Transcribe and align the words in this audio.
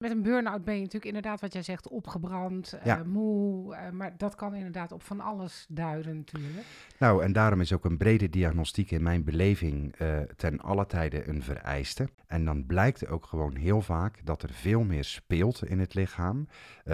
Met 0.00 0.10
een 0.10 0.22
burn-out 0.22 0.64
ben 0.64 0.74
je 0.74 0.80
natuurlijk 0.80 1.04
inderdaad, 1.14 1.40
wat 1.40 1.52
jij 1.52 1.62
zegt, 1.62 1.88
opgebrand, 1.88 2.74
Ja. 2.84 2.98
eh, 2.98 3.04
moe. 3.04 3.74
eh, 3.74 3.90
maar 3.90 4.14
dat 4.16 4.34
kan 4.34 4.54
inderdaad 4.54 4.92
op 4.92 5.02
van 5.02 5.20
alles 5.20 5.66
duiden 5.68 6.16
natuurlijk. 6.16 6.66
Nou, 6.98 7.22
en 7.22 7.32
daarom 7.32 7.60
is 7.60 7.72
ook 7.72 7.84
een 7.84 7.96
brede 7.96 8.28
diagnostiek 8.30 8.90
in 8.90 9.02
mijn 9.02 9.24
beleving 9.24 9.94
eh, 9.96 10.18
ten 10.36 10.60
alle 10.60 10.86
tijde 10.86 11.28
een 11.28 11.42
vereiste. 11.42 12.08
En 12.26 12.44
dan 12.44 12.66
blijkt 12.66 13.06
ook 13.08 13.26
gewoon 13.26 13.54
heel 13.54 13.80
vaak 13.82 14.20
dat 14.24 14.42
er 14.42 14.50
veel 14.52 14.82
meer 14.82 15.04
speelt 15.04 15.64
in 15.64 15.78
het 15.78 15.94
lichaam, 15.94 16.48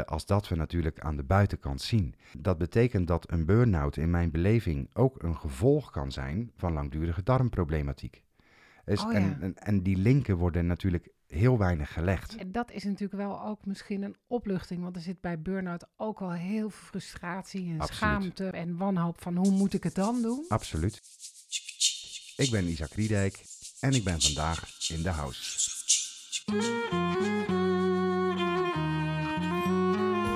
als 0.04 0.26
dat 0.26 0.48
we 0.48 0.54
natuurlijk 0.56 1.00
aan 1.00 1.16
de 1.16 1.24
buitenkant 1.24 1.80
zien. 1.80 2.14
Dat 2.38 2.58
betekent 2.58 3.06
dat 3.06 3.32
een 3.32 3.44
burn-out 3.44 3.96
in 3.96 4.10
mijn 4.10 4.30
beleving 4.30 4.88
ook 4.94 5.22
een 5.22 5.36
gevolg 5.36 5.90
kan 5.90 6.12
zijn 6.12 6.50
van 6.56 6.72
langdurige 6.72 7.22
darmproblematiek. 7.22 8.22
Dus, 8.84 9.04
Oh 9.04 9.12
ja. 9.12 9.18
en, 9.18 9.36
en, 9.40 9.54
en 9.56 9.82
die 9.82 9.96
linken 9.96 10.36
worden 10.36 10.66
natuurlijk 10.66 11.08
heel 11.26 11.58
weinig 11.58 11.92
gelegd. 11.92 12.36
En 12.36 12.52
dat 12.52 12.70
is 12.70 12.84
natuurlijk 12.84 13.22
wel 13.22 13.42
ook 13.42 13.66
misschien 13.66 14.02
een 14.02 14.16
opluchting, 14.26 14.82
want 14.82 14.96
er 14.96 15.02
zit 15.02 15.20
bij 15.20 15.40
burn-out 15.40 15.86
ook 15.96 16.18
wel 16.18 16.32
heel 16.32 16.70
veel 16.70 16.84
frustratie 16.88 17.68
en 17.68 17.80
Absoluut. 17.80 17.94
schaamte 17.94 18.50
en 18.50 18.76
wanhoop 18.76 19.22
van 19.22 19.36
hoe 19.36 19.50
moet 19.50 19.74
ik 19.74 19.82
het 19.82 19.94
dan 19.94 20.22
doen? 20.22 20.44
Absoluut. 20.48 21.00
Ik 22.36 22.50
ben 22.50 22.68
Isaac 22.68 22.92
Riedijk 22.92 23.44
en 23.80 23.92
ik 23.92 24.04
ben 24.04 24.20
vandaag 24.20 24.88
in 24.88 25.02
de 25.02 25.10
house. 25.10 25.74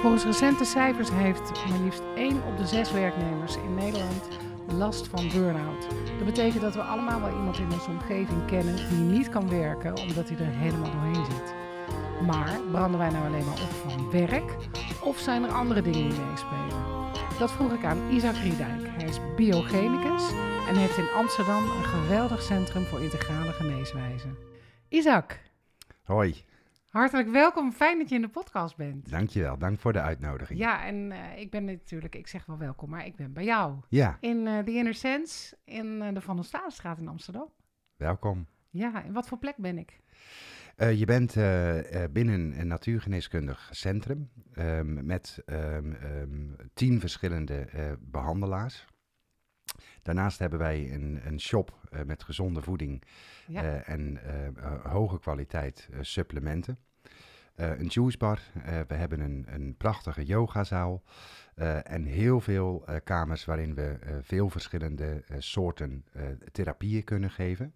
Volgens 0.00 0.24
recente 0.24 0.64
cijfers 0.64 1.10
heeft 1.10 1.66
maar 1.68 1.80
liefst 1.80 2.02
1 2.16 2.42
op 2.42 2.56
de 2.56 2.66
6 2.66 2.92
werknemers 2.92 3.56
in 3.56 3.74
Nederland 3.74 4.49
last 4.72 5.08
van 5.08 5.28
burn-out. 5.28 5.86
Dat 6.16 6.24
betekent 6.24 6.62
dat 6.62 6.74
we 6.74 6.82
allemaal 6.82 7.20
wel 7.20 7.30
iemand 7.30 7.58
in 7.58 7.72
onze 7.72 7.90
omgeving 7.90 8.46
kennen 8.46 8.76
die 8.76 8.98
niet 8.98 9.28
kan 9.28 9.48
werken 9.48 9.96
omdat 9.96 10.28
hij 10.28 10.38
er 10.38 10.52
helemaal 10.52 10.90
doorheen 10.90 11.24
zit. 11.24 11.54
Maar 12.26 12.60
branden 12.70 12.98
wij 12.98 13.10
nou 13.10 13.26
alleen 13.26 13.44
maar 13.44 13.62
op 13.62 13.90
van 13.90 14.10
werk 14.10 14.56
of 15.02 15.18
zijn 15.18 15.42
er 15.42 15.50
andere 15.50 15.82
dingen 15.82 16.10
die 16.10 16.20
meespelen? 16.20 16.88
Dat 17.38 17.52
vroeg 17.52 17.72
ik 17.72 17.84
aan 17.84 18.10
Isaac 18.10 18.36
Riedijk. 18.36 18.88
Hij 18.88 19.08
is 19.08 19.18
biochemicus 19.36 20.30
en 20.68 20.76
heeft 20.76 20.98
in 20.98 21.10
Amsterdam 21.16 21.62
een 21.62 21.84
geweldig 21.84 22.42
centrum 22.42 22.84
voor 22.84 23.00
integrale 23.00 23.52
geneeswijzen. 23.52 24.36
Isaac, 24.88 25.40
Hoi, 26.04 26.44
hartelijk 26.90 27.28
welkom. 27.30 27.72
Fijn 27.72 27.98
dat 27.98 28.08
je 28.08 28.14
in 28.14 28.20
de 28.20 28.28
podcast 28.28 28.76
bent. 28.76 29.10
dankjewel. 29.10 29.58
Dank 29.58 29.78
voor 29.80 29.92
de 29.92 30.00
uitnodiging. 30.00 30.58
Ja, 30.58 30.84
en 30.86 31.12
eh, 31.12 31.40
ik 31.40 31.50
ben 31.50 31.64
natuurlijk, 31.64 32.14
ik 32.14 32.26
zeg 32.26 32.46
wel 32.46 32.58
welkom, 32.58 32.90
maar 32.90 33.06
ik 33.06 33.16
ben 33.16 33.32
bij 33.32 33.44
jou. 33.44 33.74
Ja, 33.88 34.16
In 34.20 34.46
eh 34.46 34.58
The 34.58 34.70
Inner 34.74 34.94
Sense, 34.94 35.56
in 35.64 36.02
eh, 36.02 36.14
de 36.14 36.20
Van 36.20 36.36
der 36.36 36.44
Stadenstraat 36.44 36.98
in 36.98 37.08
Amsterdam. 37.08 37.48
welkom. 37.96 38.46
Ja, 38.70 39.02
in 39.02 39.12
wat 39.12 39.28
voor 39.28 39.38
plek 39.38 39.56
ben 39.56 39.78
ik? 39.78 40.00
Eh, 40.76 40.98
je 40.98 41.04
bent 41.04 41.36
eh, 41.36 42.02
eh, 42.04 42.10
binnen 42.10 42.60
een 42.60 42.66
natuurgeneeskundig 42.66 43.68
centrum 43.72 44.30
ehm, 44.52 45.06
met 45.06 45.42
ehm, 45.46 45.92
ehm, 45.92 46.48
tien 46.74 47.00
verschillende 47.00 47.54
eh, 47.60 47.92
behandelaars. 48.00 48.86
Daarnaast 50.02 50.38
hebben 50.38 50.58
wij 50.58 50.92
een, 50.94 51.20
een 51.24 51.40
shop 51.40 51.78
eh, 51.90 52.02
met 52.02 52.22
gezonde 52.22 52.62
voeding 52.62 53.02
Ja. 53.46 53.62
eh, 53.62 53.88
en 53.94 54.22
eh, 54.24 54.92
hoge 54.92 55.18
kwaliteit 55.18 55.88
supplementen. 56.00 56.78
Een 57.54 57.86
juicebar, 57.86 58.40
we 58.88 58.94
hebben 58.94 59.20
een, 59.20 59.44
een 59.48 59.74
prachtige 59.76 60.24
yogazaal 60.24 61.02
en 61.84 62.04
heel 62.04 62.40
veel 62.40 62.84
kamers 63.04 63.44
waarin 63.44 63.74
we 63.74 64.18
veel 64.22 64.48
verschillende 64.50 65.24
soorten 65.38 66.04
therapieën 66.52 67.04
kunnen 67.04 67.30
geven. 67.30 67.74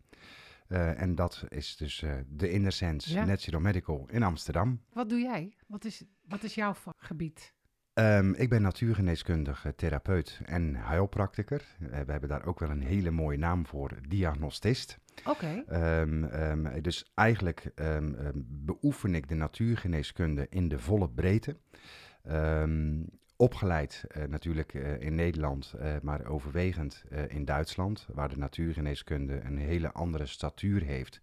En 0.68 1.14
dat 1.14 1.44
is 1.48 1.76
dus 1.76 2.04
de 2.28 2.50
Inner 2.50 2.72
Sense 2.72 3.12
Ja. 3.12 3.24
Natural 3.24 3.60
Medical 3.60 4.06
in 4.10 4.22
Amsterdam. 4.22 4.80
Wat 4.92 5.08
doe 5.08 5.20
jij? 5.20 5.54
Wat 5.66 5.84
is, 5.84 6.04
wat 6.28 6.42
is 6.42 6.54
jouw 6.54 6.74
vakgebied? 6.74 7.52
Ehm, 7.94 8.32
ik 8.32 8.48
ben 8.48 8.62
natuurgeneeskundig 8.62 9.64
eh, 9.64 9.72
therapeut 9.76 10.40
en 10.44 10.74
heilpraktiker. 10.76 11.64
Eh, 11.80 12.00
we 12.00 12.12
hebben 12.12 12.28
daar 12.28 12.46
ook 12.46 12.60
wel 12.60 12.70
een 12.70 12.82
hele 12.82 13.10
mooie 13.10 13.38
naam 13.38 13.66
voor, 13.66 13.90
diagnostist. 14.08 14.98
Oké, 15.24 15.64
Ehm, 15.66 16.24
ehm, 16.24 16.82
dus 16.82 17.10
eigenlijk 17.14 17.72
beoefen 18.46 19.14
ik 19.14 19.28
de 19.28 19.34
natuurgeneeskunde 19.34 20.46
in 20.50 20.68
de 20.68 20.78
volle 20.78 21.08
breedte. 21.08 21.56
Opgeleid 23.36 24.04
eh, 24.08 24.24
natuurlijk 24.24 24.74
eh, 24.74 25.00
in 25.00 25.14
Nederland, 25.14 25.74
maar 26.02 26.26
overwegend 26.26 27.04
in 27.28 27.44
Duitsland, 27.44 28.06
waar 28.12 28.28
de 28.28 28.36
natuurgeneeskunde 28.36 29.40
een 29.40 29.58
hele 29.58 29.92
andere 29.92 30.26
statuur 30.26 30.82
heeft, 30.82 31.20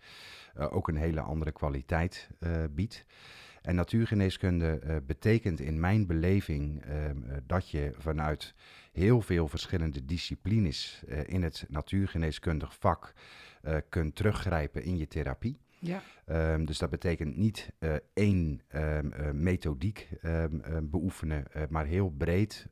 ook 0.56 0.88
een 0.88 0.96
hele 0.96 1.22
andere 1.22 1.52
kwaliteit 1.52 2.30
biedt. 2.72 3.06
En 3.62 3.76
natuurgeneeskunde 3.76 4.80
eh, 4.80 4.96
betekent 5.06 5.60
in 5.60 5.80
mijn 5.80 6.08
beleving 6.08 6.84
ehm, 6.84 7.24
eh, 7.24 7.38
dat 7.46 7.70
je 7.70 7.92
vanuit 7.98 8.54
heel 8.92 9.22
veel 9.22 9.48
verschillende 9.48 10.06
disciplines 10.06 11.04
eh, 11.08 11.20
in 11.26 11.44
het 11.44 11.66
natuurgeneeskundig 11.70 12.76
vak 12.80 13.14
kunt 13.90 14.16
teruggrijpen 14.16 14.84
in 14.84 14.98
je 14.98 15.08
therapie. 15.08 15.60
ja. 15.80 16.02
Ehm, 16.26 16.66
dus 16.66 16.78
dat 16.78 16.90
betekent 16.90 17.38
niet 17.38 17.72
één 18.14 18.62
ehm, 18.68 19.12
eh, 19.12 19.32
methodiek 19.32 20.10
beoefenen, 20.84 21.46
maar 21.70 21.86
heel 21.86 22.10
breed 22.10 22.68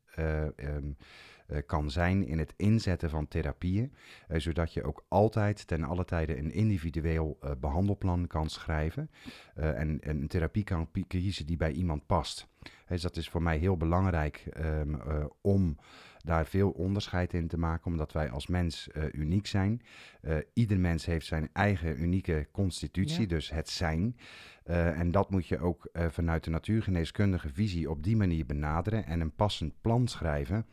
kan 1.65 1.91
zijn 1.91 2.27
in 2.27 2.39
het 2.39 2.53
inzetten 2.57 3.09
van 3.09 3.27
therapieën, 3.27 3.93
eh, 4.27 4.39
zodat 4.39 4.73
je 4.73 4.83
ook 4.83 5.05
altijd 5.07 5.67
ten 5.67 5.83
alle 5.83 6.05
tijde 6.05 6.37
een 6.37 6.51
individueel 6.51 7.37
eh, 7.41 7.51
behandelplan 7.59 8.27
kan 8.27 8.49
schrijven 8.49 9.09
eh, 9.55 9.79
en, 9.79 9.99
en 10.01 10.21
een 10.21 10.27
therapie 10.27 10.63
kan 10.63 10.89
kiezen 11.07 11.45
die 11.45 11.57
bij 11.57 11.71
iemand 11.71 12.05
past. 12.05 12.47
Dus 12.87 13.01
dat 13.01 13.15
is 13.15 13.29
voor 13.29 13.41
mij 13.41 13.57
heel 13.57 13.77
belangrijk 13.77 14.45
ehm, 14.51 14.93
eh, 14.93 15.25
om 15.41 15.77
daar 16.23 16.45
veel 16.45 16.69
onderscheid 16.69 17.33
in 17.33 17.47
te 17.47 17.57
maken, 17.57 17.85
omdat 17.91 18.11
wij 18.11 18.29
als 18.29 18.47
mens 18.47 18.89
eh, 18.89 19.03
uniek 19.11 19.47
zijn. 19.47 19.81
Eh, 20.21 20.37
ieder 20.53 20.79
mens 20.79 21.05
heeft 21.05 21.25
zijn 21.25 21.49
eigen 21.53 22.01
unieke 22.01 22.47
constitutie, 22.51 23.21
Ja. 23.21 23.27
dus 23.27 23.49
het 23.49 23.69
zijn. 23.69 24.17
Eh, 24.63 24.99
en 24.99 25.11
dat 25.11 25.29
moet 25.29 25.47
je 25.47 25.59
ook 25.59 25.89
vanuit 25.93 26.43
de 26.43 26.49
natuurgeneeskundige 26.49 27.49
visie 27.49 27.89
op 27.89 28.03
die 28.03 28.17
manier 28.17 28.45
benaderen 28.45 29.05
en 29.05 29.21
een 29.21 29.35
passend 29.35 29.73
plan 29.81 30.07
schrijven 30.07 30.65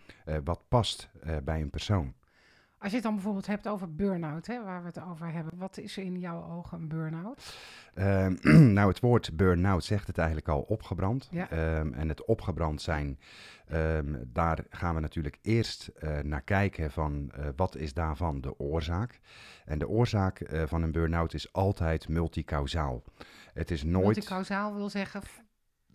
wat 0.44 0.64
past 0.68 1.10
bij 1.44 1.60
een 1.60 1.70
persoon. 1.70 2.14
Als 2.86 2.94
je 2.94 3.00
het 3.00 3.10
dan 3.10 3.16
bijvoorbeeld 3.16 3.46
hebt 3.46 3.68
over 3.68 3.94
burn-out, 3.94 4.46
hè, 4.46 4.64
waar 4.64 4.80
we 4.80 4.86
het 4.86 5.02
over 5.02 5.32
hebben. 5.32 5.52
Wat 5.56 5.78
is 5.78 5.96
er 5.96 6.02
in 6.04 6.18
jouw 6.18 6.44
ogen 6.50 6.78
een 6.78 6.88
burn-out? 6.88 7.56
Ehm, 7.94 8.36
nou, 8.76 8.88
het 8.88 9.00
woord 9.00 9.36
burn-out 9.36 9.84
zegt 9.84 10.06
het 10.06 10.18
eigenlijk 10.18 10.48
al 10.48 10.60
opgebrand. 10.60 11.28
Ja. 11.30 11.50
Ehm, 11.50 11.92
en 11.92 12.08
het 12.08 12.24
opgebrand 12.24 12.82
zijn, 12.82 13.18
ehm, 13.66 14.14
daar 14.26 14.64
gaan 14.70 14.94
we 14.94 15.00
natuurlijk 15.00 15.38
eerst 15.42 15.86
eh, 15.86 16.18
naar 16.18 16.42
kijken 16.42 16.90
van 16.90 17.30
eh, 17.34 17.46
wat 17.56 17.76
is 17.76 17.94
daarvan 17.94 18.40
de 18.40 18.58
oorzaak. 18.58 19.20
En 19.64 19.78
de 19.78 19.88
oorzaak 19.88 20.40
eh, 20.40 20.62
van 20.66 20.82
een 20.82 20.92
burn-out 20.92 21.34
is 21.34 21.52
altijd 21.52 22.08
multicausaal. 22.08 23.02
Het 23.52 23.70
is 23.70 23.82
nooit 23.82 24.04
Multicausaal 24.04 24.74
wil 24.74 24.88
zeggen, 24.88 25.22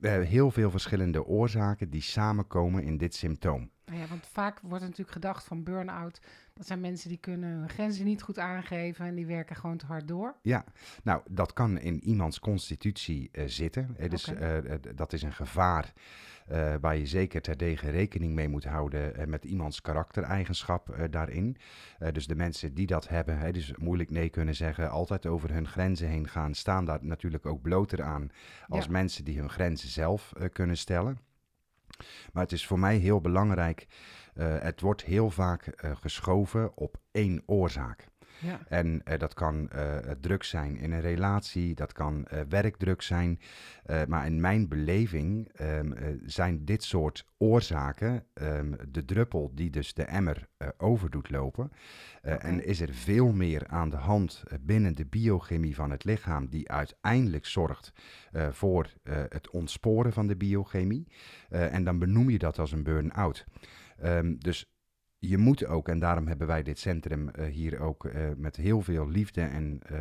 heel 0.10 0.52
veel 0.52 0.72
verschillende 0.72 1.26
oorzaken 1.26 1.90
die 1.90 2.02
samenkomen 2.02 2.84
in 2.84 2.98
dit 2.98 3.16
symptoom. 3.16 3.70
nou 3.86 4.00
ja, 4.00 4.08
want 4.08 4.28
vaak 4.32 4.60
wordt 4.62 4.84
natuurlijk 4.84 5.12
gedacht 5.12 5.44
van 5.44 5.64
burn-out. 5.64 6.22
Dat 6.62 6.70
zijn 6.70 6.82
mensen 6.82 7.10
die 7.10 7.18
kunnen 7.18 7.50
hun 7.50 7.70
grenzen 7.70 8.06
niet 8.06 8.22
goed 8.22 8.40
aangeven 8.40 9.06
en 9.06 9.16
die 9.16 9.26
werken 9.26 9.56
gewoon 9.56 9.78
te 9.78 9.86
hard 9.86 10.08
door. 10.08 10.36
Ja, 10.42 10.66
nou, 11.04 11.22
dat 11.30 11.54
kan 11.54 11.80
in 11.80 12.04
iemands 12.04 12.40
constitutie 12.40 13.30
eh, 13.32 13.44
zitten. 13.48 13.96
Eh, 13.98 14.10
dus 14.10 14.34
eh, 14.34 14.58
dat 14.96 15.14
is 15.14 15.22
een 15.22 15.34
gevaar 15.34 15.94
waar 16.82 16.98
je 16.98 17.06
zeker 17.06 17.42
terdege 17.42 17.90
rekening 17.90 18.34
mee 18.34 18.48
moet 18.50 18.64
houden 18.64 19.30
met 19.30 19.46
iemands 19.46 19.82
karaktereigenschap 19.82 21.08
daarin. 21.10 21.58
Dus 22.12 22.28
de 22.28 22.36
mensen 22.36 22.74
die 22.74 22.88
dat 22.88 23.08
hebben, 23.08 23.38
hè, 23.38 23.52
dus 23.52 23.76
moeilijk 23.76 24.10
nee 24.10 24.30
kunnen 24.30 24.56
zeggen, 24.56 24.90
altijd 24.90 25.26
over 25.26 25.54
hun 25.54 25.68
grenzen 25.68 26.08
heen 26.08 26.28
gaan, 26.28 26.54
staan 26.54 26.86
daar 26.86 27.00
natuurlijk 27.02 27.46
ook 27.46 27.62
bloter 27.62 28.04
aan 28.04 28.30
als 28.68 28.86
Ja. 28.86 28.92
mensen 28.92 29.26
die 29.26 29.40
hun 29.40 29.50
grenzen 29.50 29.90
zelf 29.90 30.34
kunnen 30.54 30.78
stellen. 30.78 31.20
Maar 32.34 32.44
het 32.44 32.52
is 32.52 32.68
voor 32.68 32.80
mij 32.80 32.98
heel 32.98 33.22
belangrijk, 33.22 33.88
eh, 34.34 34.60
het 34.60 34.82
wordt 34.82 35.04
heel 35.04 35.30
vaak 35.30 35.68
eh, 35.68 35.92
geschoven 35.96 36.78
op 36.78 36.98
één 37.12 37.44
oorzaak. 37.46 38.11
Ja. 38.42 38.60
En 38.68 39.02
eh, 39.04 39.20
dat 39.20 39.34
kan 39.34 39.70
eh, 39.70 39.98
druk 40.20 40.44
zijn 40.44 40.78
in 40.78 40.92
een 40.92 41.02
relatie, 41.02 41.76
dat 41.76 41.94
kan 41.94 42.28
werkdruk 42.50 43.02
zijn. 43.02 43.40
Maar 44.08 44.26
in 44.26 44.40
mijn 44.40 44.68
beleving 44.68 45.50
ehm, 45.54 45.92
eh, 45.92 46.08
zijn 46.26 46.66
dit 46.66 46.84
soort 46.84 47.26
oorzaken 47.38 48.26
ehm, 48.34 48.74
de 48.92 49.06
druppel 49.06 49.52
die 49.56 49.70
dus 49.70 49.94
de 49.94 50.04
emmer 50.04 50.48
over 50.78 51.10
doet 51.10 51.30
lopen. 51.30 51.72
En 52.22 52.66
is 52.66 52.82
er 52.82 52.94
veel 52.94 53.34
meer 53.34 53.68
aan 53.68 53.90
de 53.90 53.96
hand 53.96 54.44
binnen 54.62 54.96
de 54.96 55.06
biochemie 55.06 55.76
van 55.76 55.92
het 55.92 56.04
lichaam 56.04 56.50
die 56.50 56.72
uiteindelijk 56.72 57.46
zorgt 57.46 57.94
voor 58.52 58.94
het 59.30 59.50
ontsporen 59.50 60.14
van 60.14 60.28
de 60.28 60.36
biochemie. 60.36 61.08
En 61.50 61.84
dan 61.84 62.00
benoem 62.00 62.30
je 62.30 62.38
dat 62.38 62.60
als 62.60 62.72
een 62.72 62.84
burn-out. 62.84 63.46
Ehm, 64.02 64.36
dus 64.38 64.71
je 65.24 65.38
moet 65.38 65.66
ook, 65.66 65.88
en 65.88 66.00
daarom 66.00 66.28
hebben 66.28 66.48
wij 66.48 66.64
dit 66.64 66.80
centrum 66.80 67.30
uh, 67.40 67.46
hier 67.46 67.80
ook 67.80 68.06
uh, 68.06 68.30
met 68.38 68.56
heel 68.56 68.82
veel 68.82 69.10
liefde 69.10 69.42
en 69.42 69.80
uh, 69.92 69.98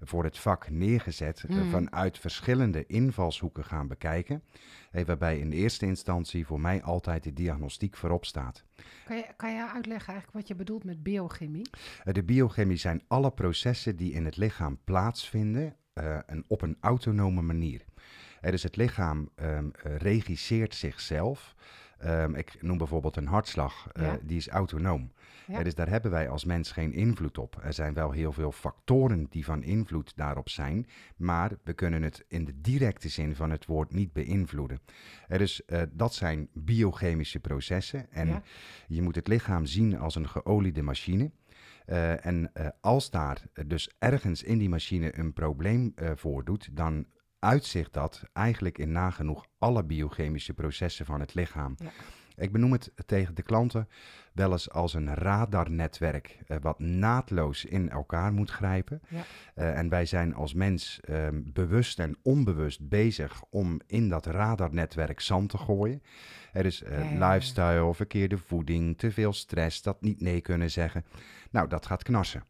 voor 0.00 0.24
het 0.24 0.38
vak 0.38 0.70
neergezet, 0.70 1.44
Mhm. 1.48 1.68
vanuit 1.68 2.18
verschillende 2.18 2.86
invalshoeken 2.86 3.64
gaan 3.64 3.88
bekijken. 3.88 4.42
Hey, 4.90 5.04
waarbij 5.04 5.38
in 5.38 5.52
eerste 5.52 5.86
instantie 5.86 6.46
voor 6.46 6.60
mij 6.60 6.82
altijd 6.82 7.24
de 7.24 7.32
diagnostiek 7.32 7.96
voorop 7.96 8.24
staat. 8.24 8.64
Kan 9.06 9.16
je, 9.16 9.24
kan 9.36 9.52
je 9.54 9.70
uitleggen 9.72 10.12
eigenlijk 10.12 10.32
wat 10.32 10.48
je 10.48 10.54
bedoelt 10.54 10.84
met 10.84 11.02
biochemie? 11.02 11.70
De 12.04 12.22
biochemie 12.22 12.76
zijn 12.76 13.02
alle 13.06 13.30
processen 13.30 13.96
die 13.96 14.12
in 14.12 14.24
het 14.24 14.36
lichaam 14.36 14.78
plaatsvinden 14.84 15.76
en 16.26 16.44
op 16.46 16.62
een 16.62 16.76
autonome 16.80 17.42
manier. 17.42 17.84
Dus 18.40 18.62
het 18.62 18.76
lichaam 18.76 19.28
um, 19.42 19.70
regisseert 19.82 20.74
zichzelf. 20.74 21.54
Um, 22.06 22.34
ik 22.34 22.62
noem 22.62 22.78
bijvoorbeeld 22.78 23.16
een 23.16 23.26
hartslag, 23.26 23.88
Ja. 23.92 24.18
die 24.22 24.36
is 24.36 24.48
autonoom. 24.48 25.12
Ja. 25.46 25.62
dus 25.62 25.74
daar 25.74 25.88
hebben 25.88 26.10
wij 26.10 26.28
als 26.28 26.44
mens 26.44 26.72
geen 26.72 26.92
invloed 26.92 27.38
op. 27.38 27.58
Er 27.62 27.72
zijn 27.72 27.94
wel 27.94 28.10
heel 28.10 28.32
veel 28.32 28.52
factoren 28.52 29.26
die 29.30 29.44
van 29.44 29.62
invloed 29.62 30.12
daarop 30.16 30.48
zijn, 30.48 30.86
maar 31.16 31.52
we 31.64 31.72
kunnen 31.72 32.02
het 32.02 32.24
in 32.28 32.44
de 32.44 32.60
directe 32.60 33.08
zin 33.08 33.34
van 33.34 33.50
het 33.50 33.66
woord 33.66 33.92
niet 33.92 34.12
beïnvloeden. 34.12 34.80
Er 35.28 35.38
dus 35.38 35.62
uh, 35.66 35.82
dat 35.92 36.14
zijn 36.14 36.48
biochemische 36.52 37.40
processen 37.40 38.10
en 38.10 38.26
Ja. 38.28 38.42
je 38.88 39.02
moet 39.02 39.14
het 39.14 39.28
lichaam 39.28 39.64
zien 39.66 39.98
als 39.98 40.14
een 40.14 40.28
geoliede 40.28 40.82
machine. 40.82 41.30
Uh, 41.86 42.26
en 42.26 42.50
uh, 42.54 42.66
als 42.80 43.10
daar 43.10 43.42
dus 43.66 43.90
ergens 43.98 44.42
in 44.42 44.58
die 44.58 44.68
machine 44.68 45.18
een 45.18 45.32
probleem 45.32 45.94
voordoet, 46.14 46.68
dan 46.72 47.06
uitzicht 47.46 47.92
dat 47.92 48.22
eigenlijk 48.32 48.78
in 48.78 48.92
nagenoeg 48.92 49.46
alle 49.58 49.84
biochemische 49.84 50.54
processen 50.54 51.06
van 51.06 51.20
het 51.20 51.34
lichaam. 51.34 51.74
Ja. 51.78 51.90
Ik 52.36 52.52
benoem 52.52 52.72
het 52.72 52.92
tegen 53.06 53.34
de 53.34 53.42
klanten 53.42 53.88
wel 54.32 54.52
eens 54.52 54.70
als 54.70 54.94
een 54.94 55.14
radarnetwerk, 55.14 56.38
uh, 56.48 56.56
wat 56.60 56.78
naadloos 56.78 57.64
in 57.64 57.90
elkaar 57.90 58.32
moet 58.32 58.50
grijpen. 58.50 59.00
Ja. 59.08 59.24
Uh, 59.54 59.78
en 59.78 59.88
wij 59.88 60.06
zijn 60.06 60.34
als 60.34 60.54
mens 60.54 61.00
um, 61.10 61.50
bewust 61.52 61.98
en 61.98 62.16
onbewust 62.22 62.88
bezig 62.88 63.42
om 63.50 63.80
in 63.86 64.08
dat 64.08 64.26
radarnetwerk 64.26 65.20
zand 65.20 65.50
te 65.50 65.58
gooien. 65.58 66.02
Er 66.52 66.66
is 66.66 66.82
uh, 66.82 66.88
Ja, 66.88 67.04
ja, 67.04 67.10
ja. 67.10 67.32
lifestyle, 67.32 67.94
verkeerde 67.94 68.38
voeding, 68.38 68.98
te 68.98 69.10
veel 69.10 69.32
stress, 69.32 69.82
dat 69.82 70.00
niet 70.00 70.20
nee 70.20 70.40
kunnen 70.40 70.70
zeggen. 70.70 71.04
Nou, 71.50 71.68
dat 71.68 71.86
gaat 71.86 72.02
knarsen. 72.02 72.44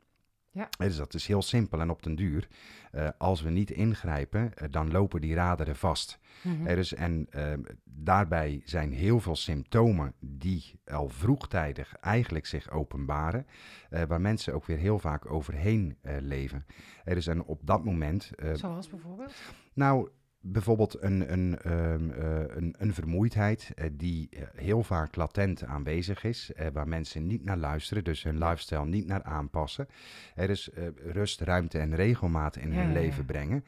Ja. 0.56 0.68
Dus 0.78 0.96
dat 0.96 1.14
is 1.14 1.26
heel 1.26 1.42
simpel 1.42 1.80
en 1.80 1.90
op 1.90 2.02
den 2.02 2.14
duur. 2.14 2.48
Uh, 2.92 3.08
als 3.18 3.42
we 3.42 3.50
niet 3.50 3.70
ingrijpen, 3.70 4.40
uh, 4.42 4.68
dan 4.70 4.90
lopen 4.90 5.20
die 5.20 5.34
raderen 5.34 5.76
vast. 5.76 6.18
Mhm. 6.42 6.66
Is, 6.66 6.94
en 6.94 7.26
uh, 7.30 7.52
daarbij 7.84 8.62
zijn 8.64 8.92
heel 8.92 9.20
veel 9.20 9.36
symptomen 9.36 10.12
die 10.20 10.80
al 10.84 11.08
vroegtijdig 11.08 11.96
eigenlijk 11.96 12.46
zich 12.46 12.70
openbaren, 12.70 13.46
uh, 13.90 14.02
waar 14.02 14.20
mensen 14.20 14.54
ook 14.54 14.64
weer 14.64 14.78
heel 14.78 14.98
vaak 14.98 15.30
overheen 15.30 15.96
leven. 16.20 16.66
Is 17.04 17.26
en 17.26 17.44
op 17.44 17.60
dat 17.64 17.84
moment. 17.84 18.30
Zoals 18.52 18.88
bijvoorbeeld? 18.88 19.34
nou, 19.74 20.08
bijvoorbeeld 20.52 21.02
een, 21.02 21.32
een, 21.32 21.72
um, 21.72 22.10
uh, 22.10 22.56
een, 22.56 22.74
een 22.78 22.94
vermoeidheid 22.94 23.72
uh, 23.74 23.84
die 23.92 24.28
uh, 24.30 24.42
heel 24.54 24.82
vaak 24.82 25.16
latent 25.16 25.64
aanwezig 25.64 26.24
is, 26.24 26.50
waar 26.72 26.88
mensen 26.88 27.26
niet 27.26 27.44
naar 27.44 27.56
luisteren, 27.56 28.04
dus 28.04 28.22
hun 28.22 28.38
lifestyle 28.38 28.86
niet 28.86 29.06
naar 29.06 29.22
aanpassen. 29.22 29.88
Er 30.34 30.50
is 30.50 30.68
uh, 30.68 30.86
rust, 31.12 31.40
ruimte 31.40 31.78
en 31.78 31.94
regelmaat 31.94 32.56
in 32.56 32.68
Ja, 32.68 32.74
hun 32.74 32.88
ja, 32.88 32.92
ja. 32.94 33.00
leven 33.00 33.24
brengen. 33.24 33.64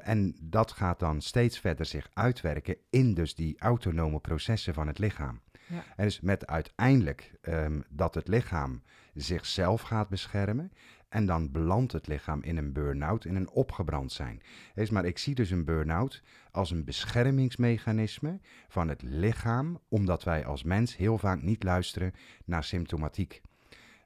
En 0.00 0.36
dat 0.40 0.72
gaat 0.72 0.98
dan 0.98 1.20
steeds 1.20 1.58
verder 1.58 1.86
zich 1.86 2.08
uitwerken 2.12 2.76
in 2.90 3.14
dus 3.14 3.34
die 3.34 3.58
autonome 3.58 4.20
processen 4.20 4.74
van 4.74 4.86
het 4.86 4.98
lichaam. 4.98 5.40
Ja. 5.66 5.84
En 5.96 6.04
dus 6.04 6.20
met 6.20 6.46
uiteindelijk 6.46 7.32
um, 7.42 7.84
dat 7.88 8.14
het 8.14 8.28
lichaam 8.28 8.82
zichzelf 9.14 9.80
gaat 9.80 10.08
beschermen. 10.08 10.72
En 11.08 11.26
dan 11.26 11.50
belandt 11.52 11.92
het 11.92 12.06
lichaam 12.06 12.42
in 12.42 12.56
een 12.56 12.72
burn-out, 12.72 13.24
in 13.24 13.36
een 13.36 13.50
opgebrand 13.50 14.12
zijn. 14.12 14.42
Maar 14.90 15.04
ik 15.04 15.18
zie 15.18 15.34
dus 15.34 15.50
een 15.50 15.64
burn-out 15.64 16.22
als 16.50 16.70
een 16.70 16.84
beschermingsmechanisme 16.84 18.40
van 18.68 18.88
het 18.88 19.02
lichaam, 19.02 19.80
omdat 19.88 20.24
wij 20.24 20.44
als 20.44 20.62
mens 20.62 20.96
heel 20.96 21.18
vaak 21.18 21.42
niet 21.42 21.62
luisteren 21.62 22.12
naar 22.44 22.64
symptomatiek. 22.64 23.40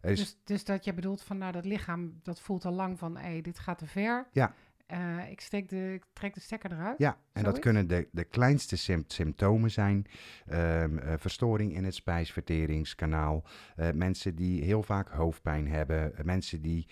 Is- 0.03 0.19
Dus, 0.19 0.37
dus 0.45 0.65
dat 0.65 0.85
je 0.85 0.95
bedoelt 0.95 1.23
van, 1.23 1.39
nou, 1.39 1.53
dat 1.53 1.65
lichaam, 1.65 2.21
dat 2.23 2.41
voelt 2.41 2.65
al 2.65 2.73
lang 2.73 2.99
van, 2.99 3.17
hé, 3.17 3.41
dit 3.41 3.59
gaat 3.59 3.79
te 3.79 3.87
ver. 3.87 4.27
Ja. 4.33 4.55
Eh, 4.91 5.31
ik, 5.31 5.41
steek 5.41 5.69
de, 5.69 5.93
ik 5.95 6.05
trek 6.13 6.35
de 6.35 6.41
stekker 6.41 6.73
eruit. 6.73 6.99
Ja, 6.99 7.17
en 7.33 7.45
dat 7.45 7.59
kunnen 7.59 7.89
de, 7.89 8.09
de 8.13 8.25
kleinste 8.25 8.77
sym- 8.77 9.05
symptomen 9.07 9.71
zijn. 9.71 10.07
Ehm, 10.47 10.99
eh, 10.99 11.15
verstoring 11.19 11.75
in 11.75 11.85
het 11.85 11.95
spijsverteringskanaal. 11.95 13.45
eh, 13.77 13.91
mensen 13.91 14.35
die 14.35 14.65
heel 14.65 14.83
vaak 14.83 15.09
hoofdpijn 15.09 15.69
hebben. 15.69 16.13
mensen 16.23 16.63
die 16.63 16.87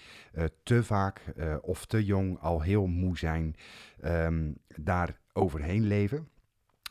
te 0.63 0.85
vaak 0.85 1.23
of 1.61 1.87
te 1.87 2.05
jong 2.05 2.39
al 2.41 2.63
heel 2.63 2.87
moe 2.87 3.19
zijn. 3.19 3.55
ehm, 4.01 4.53
daar 4.77 5.19
overheen 5.33 5.87
leven. 5.87 6.29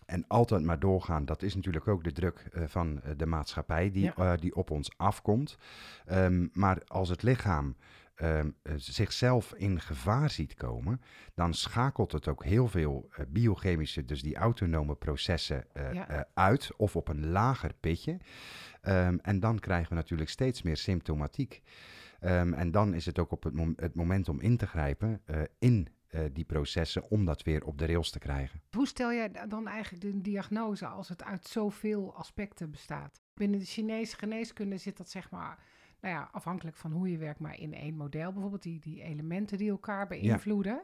En 0.05 0.27
altijd 0.27 0.63
maar 0.63 0.79
doorgaan, 0.79 1.25
dat 1.25 1.41
is 1.43 1.55
natuurlijk 1.55 1.87
ook 1.87 2.03
de 2.03 2.11
druk 2.11 2.47
van 2.65 3.01
de 3.17 3.25
maatschappij 3.25 3.91
die, 3.91 4.11
Ja. 4.17 4.35
die 4.35 4.55
op 4.55 4.71
ons 4.71 4.91
afkomt. 4.97 5.57
Ehm, 6.05 6.47
maar 6.53 6.81
als 6.87 7.09
het 7.09 7.23
lichaam 7.23 7.75
ehm, 8.17 8.49
eh, 8.61 8.73
zichzelf 8.75 9.53
in 9.53 9.79
gevaar 9.81 10.29
ziet 10.29 10.53
komen, 10.53 11.01
dan 11.35 11.53
schakelt 11.53 12.11
het 12.11 12.27
ook 12.27 12.43
heel 12.43 12.67
veel 12.67 13.09
eh, 13.11 13.25
biochemische, 13.27 14.05
dus 14.05 14.21
die 14.21 14.35
autonome 14.35 14.95
processen 14.95 15.73
eh, 15.73 15.93
Ja. 15.93 16.27
uit 16.33 16.69
of 16.77 16.95
op 16.95 17.07
een 17.07 17.27
lager 17.29 17.73
pitje. 17.79 18.17
Ehm, 18.81 19.17
en 19.21 19.39
dan 19.39 19.59
krijgen 19.59 19.89
we 19.89 19.95
natuurlijk 19.95 20.29
steeds 20.29 20.61
meer 20.61 20.77
symptomatiek. 20.77 21.61
Ehm, 22.19 22.53
en 22.53 22.71
dan 22.71 22.93
is 22.93 23.05
het 23.05 23.19
ook 23.19 23.31
op 23.31 23.43
het, 23.43 23.53
mom- 23.53 23.73
het 23.75 23.95
moment 23.95 24.29
om 24.29 24.39
in 24.41 24.57
te 24.57 24.67
grijpen 24.67 25.21
in 25.59 25.87
die 26.33 26.45
processen 26.45 27.09
om 27.09 27.25
dat 27.25 27.43
weer 27.43 27.63
op 27.65 27.77
de 27.77 27.85
rails 27.85 28.09
te 28.11 28.19
krijgen. 28.19 28.61
Hoe 28.71 28.87
stel 28.87 29.13
jij 29.13 29.31
da- 29.31 29.45
dan 29.45 29.67
eigenlijk 29.67 30.03
de 30.03 30.21
diagnose 30.21 30.85
als 30.87 31.09
het 31.09 31.23
uit 31.23 31.47
zoveel 31.47 32.15
aspecten 32.15 32.71
bestaat? 32.71 33.21
Binnen 33.33 33.59
de 33.59 33.65
Chinese 33.65 34.17
geneeskunde 34.17 34.77
zit 34.77 34.97
dat 34.97 35.09
zeg 35.09 35.29
maar, 35.31 35.59
nou 36.01 36.13
ja, 36.15 36.29
afhankelijk 36.31 36.77
van 36.77 36.91
hoe 36.91 37.11
je 37.11 37.17
werkt, 37.17 37.39
maar 37.39 37.59
in 37.59 37.73
één 37.73 37.95
model. 37.95 38.31
Bijvoorbeeld 38.31 38.63
die, 38.63 38.79
die 38.79 39.01
elementen 39.01 39.57
die 39.57 39.69
elkaar 39.69 40.07
beïnvloeden. 40.07 40.81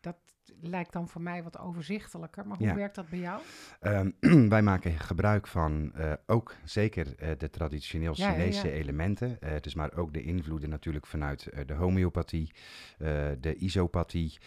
Dat 0.00 0.16
lijkt 0.60 0.92
dan 0.92 1.08
voor 1.08 1.20
mij 1.20 1.42
wat 1.42 1.58
overzichtelijker. 1.58 2.46
Maar 2.46 2.56
hoe 2.56 2.66
Ja. 2.66 2.74
werkt 2.74 2.94
dat 2.94 3.08
bij 3.08 3.18
jou? 3.18 3.40
Ehm, 3.80 4.10
wij 4.54 4.62
maken 4.62 4.98
gebruik 4.98 5.46
van 5.46 5.92
eh, 5.94 6.12
ook 6.26 6.54
zeker 6.64 7.16
eh, 7.16 7.30
de 7.38 7.50
traditioneel 7.50 8.12
ja, 8.16 8.30
Chinese 8.30 8.66
ja. 8.66 8.72
elementen. 8.72 9.38
Dus 9.60 9.74
maar 9.74 9.96
ook 9.96 10.12
de 10.12 10.22
invloeden 10.22 10.68
natuurlijk 10.70 11.06
vanuit 11.06 11.48
de 11.66 11.74
homeopathie, 11.74 12.50
de 13.40 13.54
isopathie, 13.58 14.38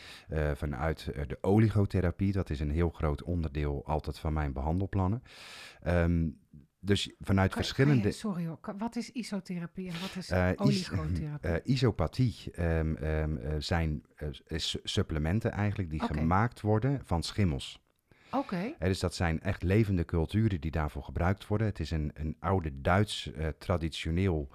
vanuit 0.54 1.12
de 1.28 1.38
oligotherapie. 1.42 2.32
Dat 2.32 2.50
is 2.50 2.60
een 2.60 2.72
heel 2.72 2.90
groot 2.90 3.24
onderdeel 3.24 3.86
altijd 3.86 4.20
van 4.20 4.34
mijn 4.34 4.54
behandelplannen. 4.54 5.24
Ehm, 5.82 6.30
dus 6.80 7.14
vanuit 7.20 7.54
verschillende... 7.54 8.12
sorry 8.12 8.46
hoor, 8.46 8.60
wat 8.78 8.96
is 8.96 9.12
isotherapie 9.12 9.88
en 9.90 10.00
wat 10.02 10.16
is 10.16 10.30
Eh, 10.30 10.50
is- 10.52 10.58
oligotherapie? 10.58 11.50
eh, 11.50 11.56
isopathie 11.74 12.52
ehm, 12.52 12.96
ehm, 12.96 13.38
eh, 13.38 13.56
zijn 13.60 14.04
eh, 14.16 14.28
is 14.48 14.78
supplementen 14.84 15.52
eigenlijk 15.52 15.90
die 15.90 16.04
gemaakt 16.04 16.62
worden 16.62 17.02
van 17.06 17.24
schimmels. 17.24 17.86
Oké, 18.32 18.76
dus 18.80 19.00
dat 19.00 19.16
zijn 19.16 19.42
echt 19.42 19.64
levende 19.64 20.06
culturen 20.06 20.62
die 20.62 20.72
daarvoor 20.72 21.04
gebruikt 21.04 21.48
worden. 21.48 21.68
Het 21.68 21.80
is 21.80 21.92
een, 21.92 22.12
een 22.14 22.36
oude 22.40 22.82
Duits 22.82 23.32
eh, 23.32 23.48
traditioneel 23.58 24.50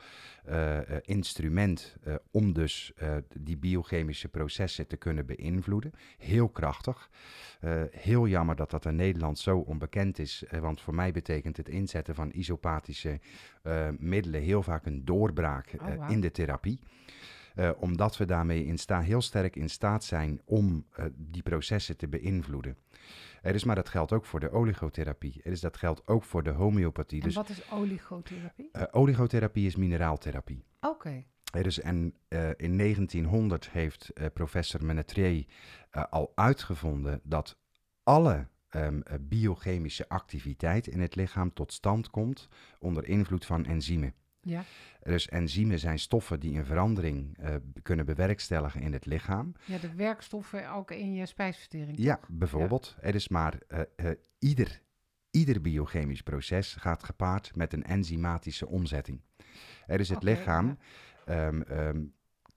eh, 0.45 0.79
eh, 0.79 0.99
instrument 1.03 1.97
om 2.31 2.53
dus 2.53 2.93
die 3.37 3.57
biochemische 3.57 4.29
processen 4.29 4.87
te 4.87 4.97
kunnen 4.97 5.27
beïnvloeden. 5.27 5.93
Heel 6.19 6.49
krachtig. 6.49 7.11
Heel 7.91 8.27
jammer 8.27 8.57
dat 8.57 8.71
dat 8.71 8.85
in 8.85 8.97
Nederland 8.97 9.39
zo 9.39 9.59
onbekend 9.59 10.19
is, 10.19 10.45
want 10.61 10.81
voor 10.81 10.95
mij 10.95 11.13
betekent 11.13 11.57
het 11.57 11.69
inzetten 11.69 12.15
van 12.15 12.31
isopathische 12.33 13.21
middelen 13.99 14.41
heel 14.41 14.63
vaak 14.63 14.87
een 14.87 15.05
doorbraak 15.05 15.75
Oh, 15.81 16.11
in 16.11 16.21
de 16.21 16.31
therapie. 16.31 16.81
Eh, 17.55 17.71
omdat 17.77 18.17
we 18.17 18.25
daarmee 18.25 18.65
in 18.65 18.79
sta 18.79 19.01
heel 19.01 19.21
sterk 19.23 19.57
in 19.57 19.71
staat 19.71 20.05
zijn 20.05 20.41
om 20.45 20.87
eh, 20.93 21.05
die 21.17 21.43
processen 21.43 21.97
te 21.97 22.09
beïnvloeden. 22.09 22.77
Er 23.43 23.55
is, 23.55 23.65
maar 23.65 23.75
dat 23.75 23.89
geldt 23.89 24.13
ook 24.13 24.25
voor 24.25 24.41
de 24.41 24.51
oligotherapie. 24.51 25.41
Er 25.45 25.53
is, 25.53 25.61
dat 25.61 25.77
geldt 25.77 26.07
ook 26.09 26.25
voor 26.25 26.43
de 26.43 26.51
homeopathie. 26.51 27.21
en 27.21 27.27
Dus 27.27 27.35
wat 27.37 27.49
is 27.49 27.71
oligotherapie? 27.71 28.69
eh, 28.73 28.83
oligotherapie 28.91 29.67
is 29.67 29.77
mineraaltherapie. 29.77 30.65
Oké, 30.81 31.25
Er 31.53 31.67
is, 31.67 31.81
en 31.81 32.15
in 32.57 32.77
1900 32.79 33.71
heeft 33.71 34.13
professor 34.33 34.85
Menetrier 34.85 35.45
al 36.11 36.33
uitgevonden 36.35 37.21
dat 37.25 37.57
alle 38.03 38.47
ehm, 38.69 39.01
eh, 39.01 39.15
biochemische 39.21 40.09
activiteit 40.09 40.87
in 40.87 41.01
het 41.01 41.15
lichaam 41.15 41.53
tot 41.53 41.73
stand 41.73 42.11
komt 42.11 42.49
onder 42.79 43.05
invloed 43.05 43.47
van 43.47 43.65
enzymen. 43.65 44.15
Ja. 44.43 44.65
Dus 45.03 45.29
enzymen 45.29 45.79
zijn 45.79 45.99
stoffen 45.99 46.41
die 46.41 46.59
een 46.59 46.65
verandering 46.65 47.39
eh, 47.39 47.55
kunnen 47.83 48.07
bewerkstelligen 48.07 48.81
in 48.81 48.93
het 48.93 49.07
lichaam. 49.07 49.53
ja, 49.65 49.79
de 49.79 49.95
werkstoffen 49.95 50.73
ook 50.73 50.91
in 50.91 51.15
je 51.15 51.27
spijsvertering. 51.27 51.99
Ja, 51.99 52.21
bijvoorbeeld. 52.29 52.97
Er 53.01 53.15
is 53.15 53.29
maar 53.29 53.59
eh, 53.69 53.81
eh, 53.97 54.17
ieder 54.39 54.81
ieder 55.31 55.61
biochemisch 55.61 56.23
proces 56.23 56.75
gaat 56.75 57.03
gepaard 57.03 57.57
met 57.57 57.73
een 57.73 57.85
enzymatische 57.85 58.67
omzetting. 58.67 59.21
Er 59.87 60.01
is 60.01 60.09
het 60.09 60.23
lichaam 60.23 60.79
ehm, 61.25 61.61
ehm, 61.63 62.05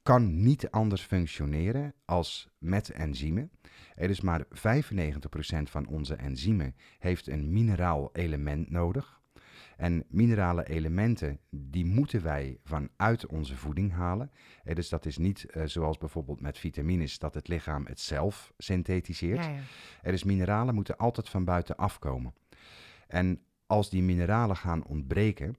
kan 0.03 0.43
niet 0.43 0.69
anders 0.71 1.01
functioneren 1.01 1.93
als 2.05 2.49
met 2.57 2.89
enzymen. 2.89 3.51
Er 3.95 4.09
is 4.09 4.21
maar 4.21 4.45
95% 4.49 5.69
van 5.69 5.87
onze 5.87 6.15
enzymen 6.15 6.75
heeft 6.99 7.27
een 7.27 7.53
mineraal 7.53 8.09
element 8.13 8.69
nodig. 8.69 9.21
En 9.77 10.03
minerale 10.07 10.67
elementen, 10.67 11.39
die 11.49 11.85
moeten 11.85 12.23
wij 12.23 12.59
vanuit 12.63 13.25
onze 13.25 13.55
voeding 13.55 13.91
halen. 13.91 14.31
Eh, 14.63 14.75
dus 14.75 14.89
dat 14.89 15.05
is 15.05 15.17
niet 15.17 15.45
eh, 15.45 15.63
zoals 15.65 15.97
bijvoorbeeld 15.97 16.41
met 16.41 16.57
vitamines, 16.57 17.19
dat 17.19 17.33
het 17.33 17.47
lichaam 17.47 17.85
het 17.85 17.99
zelf 17.99 18.53
synthetiseert. 18.57 19.43
Ja, 19.43 19.49
ja. 19.49 19.61
Er 20.01 20.13
is 20.13 20.23
mineralen 20.23 20.75
moeten 20.75 20.97
altijd 20.97 21.29
van 21.29 21.45
buiten 21.45 21.75
afkomen. 21.75 22.33
En 23.07 23.41
als 23.67 23.89
die 23.89 24.03
mineralen 24.03 24.55
gaan 24.55 24.85
ontbreken, 24.85 25.55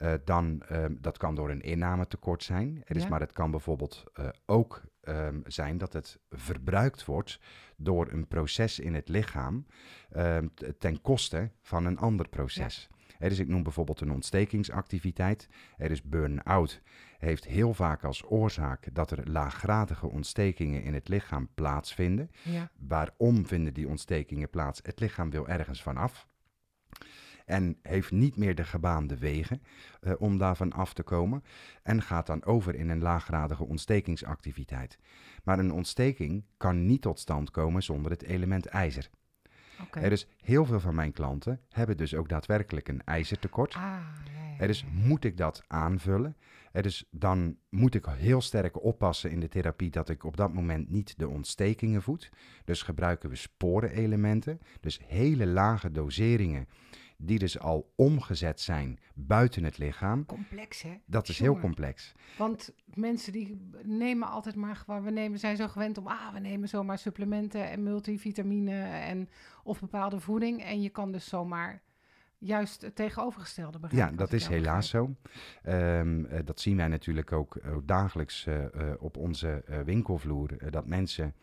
eh, 0.00 0.12
dan 0.24 0.62
ehm, 0.68 0.94
dat 1.00 1.18
kan 1.18 1.34
door 1.34 1.50
een 1.50 1.60
innametekort 1.60 2.42
zijn. 2.42 2.82
Er 2.84 2.96
is, 2.96 3.02
Ja. 3.02 3.08
Maar 3.08 3.20
het 3.20 3.32
kan 3.32 3.50
bijvoorbeeld 3.50 4.04
eh, 4.12 4.28
ook 4.46 4.82
ehm, 5.00 5.40
zijn 5.46 5.78
dat 5.78 5.92
het 5.92 6.18
verbruikt 6.30 7.04
wordt 7.04 7.40
door 7.76 8.10
een 8.12 8.26
proces 8.26 8.78
in 8.78 8.94
het 8.94 9.08
lichaam 9.08 9.66
ehm, 10.10 10.48
ten 10.78 11.00
koste 11.00 11.50
van 11.62 11.84
een 11.86 11.98
ander 11.98 12.28
proces. 12.28 12.88
Er 12.90 12.98
is, 13.30 13.38
ik 13.38 13.48
noem 13.48 13.62
bijvoorbeeld 13.62 14.00
een 14.00 14.12
ontstekingsactiviteit. 14.12 15.48
Er 15.76 15.90
is 15.90 16.02
burn-out. 16.02 16.82
Heeft 17.18 17.44
heel 17.44 17.74
vaak 17.74 18.04
als 18.04 18.24
oorzaak 18.30 18.94
dat 18.94 19.10
er 19.10 19.30
laaggradige 19.30 20.10
ontstekingen 20.10 20.82
in 20.82 20.94
het 20.94 21.08
lichaam 21.08 21.48
plaatsvinden. 21.54 22.30
ja. 22.42 22.70
Waarom 22.78 23.46
vinden 23.46 23.74
die 23.74 23.88
ontstekingen 23.88 24.50
plaats? 24.50 24.80
Het 24.82 25.00
lichaam 25.00 25.30
wil 25.30 25.48
ergens 25.48 25.82
vanaf. 25.82 26.28
En 27.50 27.78
heeft 27.82 28.10
niet 28.10 28.36
meer 28.36 28.54
de 28.54 28.64
gebaande 28.64 29.18
wegen 29.18 29.62
eh, 30.00 30.12
om 30.18 30.38
daarvan 30.38 30.72
af 30.72 30.92
te 30.92 31.02
komen. 31.02 31.42
En 31.82 32.02
gaat 32.02 32.26
dan 32.26 32.44
over 32.44 32.74
in 32.74 32.88
een 32.88 33.02
laaggradige 33.02 33.64
ontstekingsactiviteit. 33.64 34.98
Maar 35.44 35.58
een 35.58 35.72
ontsteking 35.72 36.44
kan 36.56 36.86
niet 36.86 37.02
tot 37.02 37.18
stand 37.18 37.50
komen 37.50 37.82
zonder 37.82 38.10
het 38.10 38.22
element 38.22 38.66
ijzer. 38.66 39.10
Er 39.90 40.12
is 40.12 40.26
heel 40.40 40.64
veel 40.64 40.80
van 40.80 40.94
mijn 40.94 41.12
klanten 41.12 41.60
hebben 41.68 41.96
dus 41.96 42.14
ook 42.14 42.28
daadwerkelijk 42.28 42.88
een 42.88 43.04
ijzertekort. 43.04 43.74
Ah, 43.74 43.82
ja, 43.82 44.58
Er 44.58 44.68
ja. 44.68 44.84
moet 44.92 45.24
ik 45.24 45.36
dat 45.36 45.62
aanvullen? 45.66 46.36
Er 46.72 46.84
is, 46.84 47.04
dan 47.10 47.56
moet 47.68 47.94
ik 47.94 48.04
heel 48.08 48.40
sterk 48.40 48.84
oppassen 48.84 49.30
in 49.30 49.40
de 49.40 49.48
therapie 49.48 49.90
dat 49.90 50.08
ik 50.08 50.24
op 50.24 50.36
dat 50.36 50.52
moment 50.52 50.90
niet 50.90 51.18
de 51.18 51.28
ontstekingen 51.28 52.02
voed. 52.02 52.30
Dus 52.64 52.82
gebruiken 52.82 53.28
we 53.30 53.36
sporenelementen, 53.36 54.60
dus 54.80 55.00
hele 55.06 55.46
lage 55.46 55.90
doseringen 55.90 56.68
die 57.22 57.38
dus 57.38 57.58
al 57.58 57.92
omgezet 57.96 58.60
zijn 58.60 58.98
buiten 59.14 59.64
het 59.64 59.78
lichaam. 59.78 60.26
Complex, 60.26 60.82
hè? 60.82 60.98
Dat 61.06 61.28
is 61.28 61.38
heel 61.38 61.58
complex. 61.58 62.12
Want 62.38 62.72
mensen 62.94 63.32
die 63.32 63.70
nemen 63.82 64.28
altijd 64.28 64.54
maar 64.54 64.76
gewoon, 64.76 65.02
we 65.02 65.10
nemen, 65.10 65.38
zijn 65.38 65.56
zo 65.56 65.68
gewend 65.68 65.98
om, 65.98 66.06
ah, 66.06 66.32
we 66.32 66.38
nemen 66.38 66.68
zomaar 66.68 66.98
supplementen 66.98 67.70
en 67.70 67.82
multivitamine 67.82 68.82
en 68.82 69.28
of 69.62 69.80
bepaalde 69.80 70.20
voeding. 70.20 70.62
En 70.64 70.82
je 70.82 70.88
kan 70.88 71.12
dus 71.12 71.28
zomaar 71.28 71.82
juist 72.38 72.82
het 72.82 72.96
tegenovergestelde 72.96 73.78
Ja, 73.80 73.88
bereiken. 73.88 74.16
dat 74.16 74.32
is 74.32 74.46
helaas 74.46 74.88
zo. 74.88 75.14
Ehm, 75.62 76.24
eh, 76.24 76.38
dat 76.44 76.60
zien 76.60 76.76
wij 76.76 76.88
natuurlijk 76.88 77.32
ook 77.32 77.56
eh, 77.56 77.76
dagelijks 77.84 78.46
eh, 78.46 78.64
op 78.98 79.16
onze 79.16 79.64
winkelvloer. 79.84 80.70
dat 80.70 80.86
mensen 80.86 81.34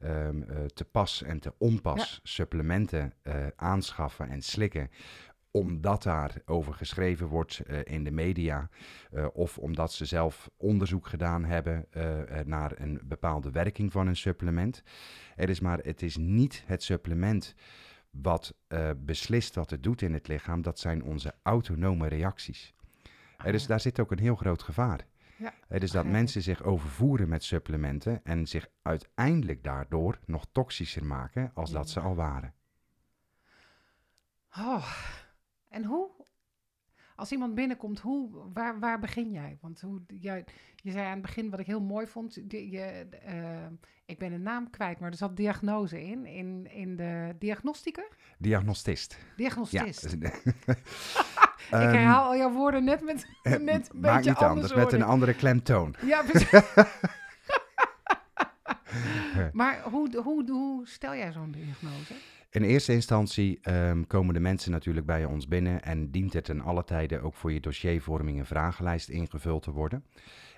ehm, 0.00 0.42
eh, 0.42 0.64
te 0.64 0.84
pas 0.84 1.22
en 1.22 1.40
te 1.40 1.52
onpas 1.58 2.20
supplementen 2.22 3.12
eh, 3.22 3.46
aanschaffen 3.56 4.28
en 4.28 4.42
slikken 4.42 4.90
omdat 5.50 6.02
daarover 6.02 6.74
geschreven 6.74 7.26
wordt 7.26 7.58
eh, 7.58 7.78
in 7.84 8.04
de 8.04 8.10
media, 8.10 8.68
eh, 9.10 9.26
of 9.32 9.58
omdat 9.58 9.92
ze 9.92 10.04
zelf 10.04 10.50
onderzoek 10.56 11.06
gedaan 11.06 11.44
hebben 11.44 11.86
naar 12.44 12.72
een 12.76 13.00
bepaalde 13.04 13.50
werking 13.50 13.92
van 13.92 14.06
een 14.06 14.16
supplement. 14.16 14.82
Er 15.36 15.48
is 15.48 15.60
maar, 15.60 15.78
het 15.78 16.02
is 16.02 16.16
niet 16.16 16.62
het 16.66 16.82
supplement 16.82 17.54
wat 18.10 18.54
beslist 18.96 19.54
wat 19.54 19.70
het 19.70 19.82
doet 19.82 20.02
in 20.02 20.12
het 20.12 20.28
lichaam, 20.28 20.62
dat 20.62 20.78
zijn 20.78 21.02
onze 21.02 21.34
autonome 21.42 22.08
reacties. 22.08 22.74
Er 23.36 23.54
is, 23.54 23.66
daar 23.66 23.80
zit 23.80 24.00
ook 24.00 24.10
een 24.10 24.18
heel 24.18 24.36
groot 24.36 24.62
gevaar. 24.62 25.06
Ja, 25.40 25.52
Het 25.68 25.82
is 25.82 25.90
dat 25.90 26.04
mensen 26.06 26.42
zich 26.42 26.62
overvoeren 26.62 27.28
met 27.28 27.44
supplementen 27.44 28.24
en 28.24 28.46
zich 28.46 28.68
uiteindelijk 28.82 29.64
daardoor 29.64 30.18
nog 30.26 30.46
toxischer 30.52 31.04
maken 31.04 31.50
als 31.54 31.70
dat 31.70 31.90
ze 31.90 32.00
al 32.00 32.14
waren. 32.14 32.54
Oh, 34.56 34.92
en 35.68 35.84
hoe? 35.84 36.10
Als 37.20 37.32
iemand 37.32 37.54
binnenkomt, 37.54 38.00
hoe, 38.00 38.28
waar, 38.52 38.78
waar 38.78 38.98
begin 38.98 39.30
jij? 39.30 39.58
Want 39.60 39.80
hoe, 39.80 40.00
jij, 40.20 40.44
je 40.76 40.90
zei 40.90 41.04
aan 41.06 41.12
het 41.12 41.22
begin 41.22 41.50
wat 41.50 41.60
ik 41.60 41.66
heel 41.66 41.80
mooi 41.80 42.06
vond. 42.06 42.50
die- 42.50 42.70
je, 42.70 43.06
eh, 43.24 43.66
ik 44.06 44.18
ben 44.18 44.32
een 44.32 44.42
naam 44.42 44.70
kwijt, 44.70 45.00
maar 45.00 45.10
er 45.10 45.16
zat 45.16 45.36
diagnose 45.36 46.02
in. 46.04 46.26
In, 46.26 46.66
in 46.72 46.96
de 46.96 47.34
diagnosticus? 47.38 48.08
Diagnostist. 48.38 49.18
Diagnostist. 49.36 50.16
Ja. 50.20 50.28
ik 50.34 50.74
Ehm, 51.70 51.92
herhaal 51.94 52.24
al 52.26 52.36
jouw 52.36 52.50
woorden 52.52 52.84
net 52.84 53.02
met, 53.04 53.26
eh, 53.42 53.52
met 53.52 53.60
een 53.60 54.00
Maakt 54.00 54.14
beetje 54.16 54.30
niet 54.30 54.38
anders, 54.38 54.74
met 54.74 54.92
een 54.92 55.02
andere 55.02 55.34
klemtoon. 55.34 55.94
Ja, 56.02 56.22
precies. 56.22 56.50
maar 59.52 59.80
hoe, 59.82 60.16
hoe, 60.16 60.50
hoe 60.50 60.86
stel 60.86 61.14
jij 61.14 61.32
zo'n 61.32 61.50
diagnose? 61.50 62.14
In 62.50 62.62
eerste 62.62 62.92
instantie 62.92 63.58
ehm, 63.62 64.02
komen 64.06 64.34
de 64.34 64.40
mensen 64.40 64.70
natuurlijk 64.72 65.06
bij 65.06 65.24
ons 65.24 65.48
binnen 65.48 65.82
en 65.82 66.10
dient 66.10 66.34
er 66.34 66.42
ten 66.42 66.60
alle 66.60 66.84
tijde 66.84 67.20
ook 67.20 67.34
voor 67.34 67.52
je 67.52 67.60
dossiervorming 67.60 68.38
een 68.38 68.46
vragenlijst 68.46 69.08
ingevuld 69.08 69.62
te 69.62 69.70
worden. 69.70 70.04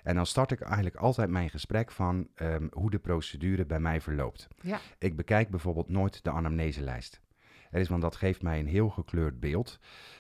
En 0.03 0.15
dan 0.15 0.27
start 0.27 0.51
ik 0.51 0.61
eigenlijk 0.61 0.97
altijd 0.97 1.31
mijn 1.31 1.51
gesprek 1.51 1.91
van 1.93 2.29
ehm, 2.35 2.67
hoe 2.71 2.91
de 2.91 2.99
procedure 2.99 3.67
bij 3.67 3.81
mij 3.81 4.01
verloopt. 4.01 4.49
Ja, 4.61 4.79
Ik 4.99 5.17
bekijk 5.17 5.51
bijvoorbeeld 5.51 5.89
nooit 5.89 6.25
de 6.25 6.31
anamneselijst. 6.31 7.21
Er 7.71 7.81
is, 7.81 7.89
want 7.89 8.03
dat 8.03 8.17
geeft 8.17 8.43
mij 8.43 8.59
een 8.59 8.67
heel 8.67 8.89
gekleurd 8.89 9.41
beeld. 9.41 9.79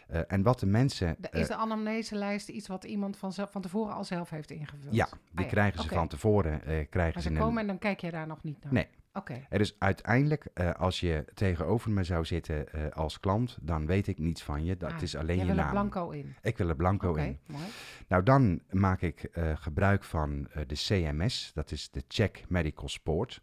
Eh, 0.08 0.20
en 0.26 0.42
wat 0.42 0.60
de 0.60 0.66
mensen. 0.66 1.16
eh, 1.30 1.40
is 1.40 1.48
de 1.48 1.56
anamneselijst 1.56 2.48
iets 2.48 2.66
wat 2.68 2.84
iemand 2.84 3.16
van, 3.16 3.32
zelf- 3.32 3.50
van 3.50 3.62
tevoren 3.62 3.94
al 3.94 4.04
zelf 4.04 4.30
heeft 4.30 4.50
ingevuld? 4.50 4.94
ja, 4.94 5.08
die 5.32 5.44
ja, 5.44 5.50
krijgen 5.50 5.82
ze 5.82 5.88
van 5.88 6.08
tevoren. 6.08 6.52
eh, 6.52 6.60
krijgen 6.90 6.94
Maar 6.96 7.12
ze 7.12 7.20
ze 7.28 7.28
een, 7.28 7.40
komen 7.40 7.60
en 7.60 7.66
dan 7.66 7.78
kijk 7.78 8.00
jij 8.00 8.10
daar 8.10 8.26
nog 8.26 8.42
niet 8.42 8.64
naar? 8.64 8.72
Nee. 8.72 8.86
Oké, 9.14 9.46
Er 9.48 9.60
is 9.60 9.74
uiteindelijk, 9.78 10.44
eh, 10.54 10.70
als 10.70 11.00
je 11.00 11.24
tegenover 11.34 11.90
me 11.90 12.04
zou 12.04 12.24
zitten 12.24 12.72
eh, 12.72 12.90
als 12.90 13.20
klant, 13.20 13.58
dan 13.60 13.86
weet 13.86 14.06
ik 14.06 14.18
niets 14.18 14.42
van 14.42 14.64
je. 14.64 14.76
Dat 14.76 14.92
Ah, 14.92 15.02
is 15.02 15.16
alleen 15.16 15.36
je 15.38 15.42
wil 15.44 15.50
er 15.56 15.60
naam. 15.62 15.70
blanco 15.70 16.10
in? 16.10 16.34
Ik 16.42 16.56
wil 16.58 16.68
er 16.68 16.76
blanco 16.76 17.08
Oké, 17.10 17.22
in. 17.22 17.38
mooi. 17.46 17.64
Nou, 18.08 18.22
dan 18.22 18.60
maak 18.70 19.00
ik 19.02 19.22
eh, 19.24 19.52
gebruik 19.56 20.04
van 20.04 20.48
de 20.66 20.74
CMS, 20.74 21.50
dat 21.54 21.70
is 21.70 21.90
de 21.90 22.02
Check 22.08 22.44
Medical 22.48 22.88
Sport. 22.88 23.42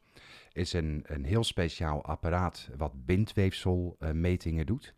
Is 0.52 0.74
een, 0.74 1.04
een 1.08 1.24
heel 1.26 1.44
speciaal 1.44 2.04
apparaat 2.06 2.70
wat 2.78 3.06
bindweefselmetingen 3.06 4.66
doet. 4.66 4.94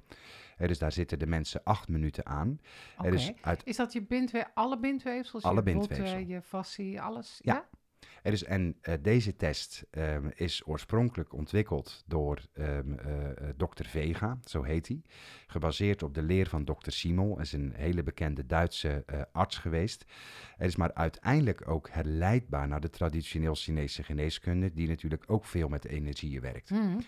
Dus 0.58 0.80
daar 0.80 0.92
zitten 0.92 1.20
de 1.20 1.28
mensen 1.28 1.62
acht 1.64 1.88
minuten 1.88 2.26
aan. 2.26 2.60
Oké. 2.98 3.10
Is 3.14 3.32
uit 3.42 3.62
Is 3.66 3.76
dat 3.76 3.94
je 3.94 4.02
bindwe 4.02 4.46
alle 4.54 4.80
bindweefsels? 4.80 5.44
Alle 5.44 5.62
je 5.66 5.74
botten, 5.74 5.98
bindweefsel. 5.98 6.28
je 6.36 6.42
fascie, 6.42 7.02
alles? 7.02 7.40
Ja. 7.44 7.54
Ja. 7.54 7.68
Er 8.22 8.32
is, 8.32 8.44
en 8.44 8.78
eh, 8.82 8.94
deze 9.02 9.36
test 9.36 9.86
ehm, 9.92 10.30
is 10.34 10.62
oorspronkelijk 10.66 11.34
ontwikkeld 11.34 12.04
door 12.06 12.42
eh, 12.54 12.78
dokter 13.56 13.86
Vega, 13.86 14.40
zo 14.44 14.64
heet 14.64 14.88
hij. 14.88 15.02
Gebaseerd 15.48 16.04
op 16.04 16.14
de 16.14 16.22
leer 16.22 16.48
van 16.48 16.66
dokter 16.66 16.92
Simon, 16.92 17.42
is 17.42 17.54
een 17.54 17.74
hele 17.76 18.04
bekende 18.04 18.46
Duitse 18.46 19.06
arts 19.32 19.58
geweest. 19.58 20.06
Er 20.58 20.66
is 20.66 20.76
maar 20.76 20.94
uiteindelijk 20.94 21.70
ook 21.70 21.90
herleidbaar 21.90 22.68
naar 22.68 22.82
de 22.82 22.90
traditioneel 22.90 23.56
Chinese 23.56 24.04
geneeskunde, 24.04 24.74
die 24.74 24.88
natuurlijk 24.88 25.24
ook 25.28 25.46
veel 25.46 25.68
met 25.68 25.86
energieën 25.86 26.42
werkt. 26.42 26.70
Mhm. 26.70 27.00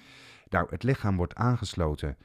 Nou, 0.50 0.68
het 0.70 0.84
lichaam 0.84 1.18
wordt 1.18 1.36
aangesloten 1.36 2.18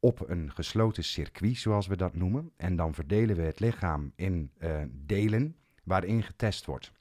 op 0.00 0.28
een 0.28 0.52
gesloten 0.52 1.04
circuit, 1.04 1.56
zoals 1.56 1.86
we 1.86 1.96
dat 1.96 2.14
noemen. 2.14 2.52
En 2.56 2.76
dan 2.76 2.94
verdelen 2.94 3.36
we 3.36 3.42
het 3.42 3.60
lichaam 3.60 4.12
in 4.16 4.50
delen 4.90 5.56
waarin 5.84 6.22
getest 6.22 6.66
wordt. 6.66 6.92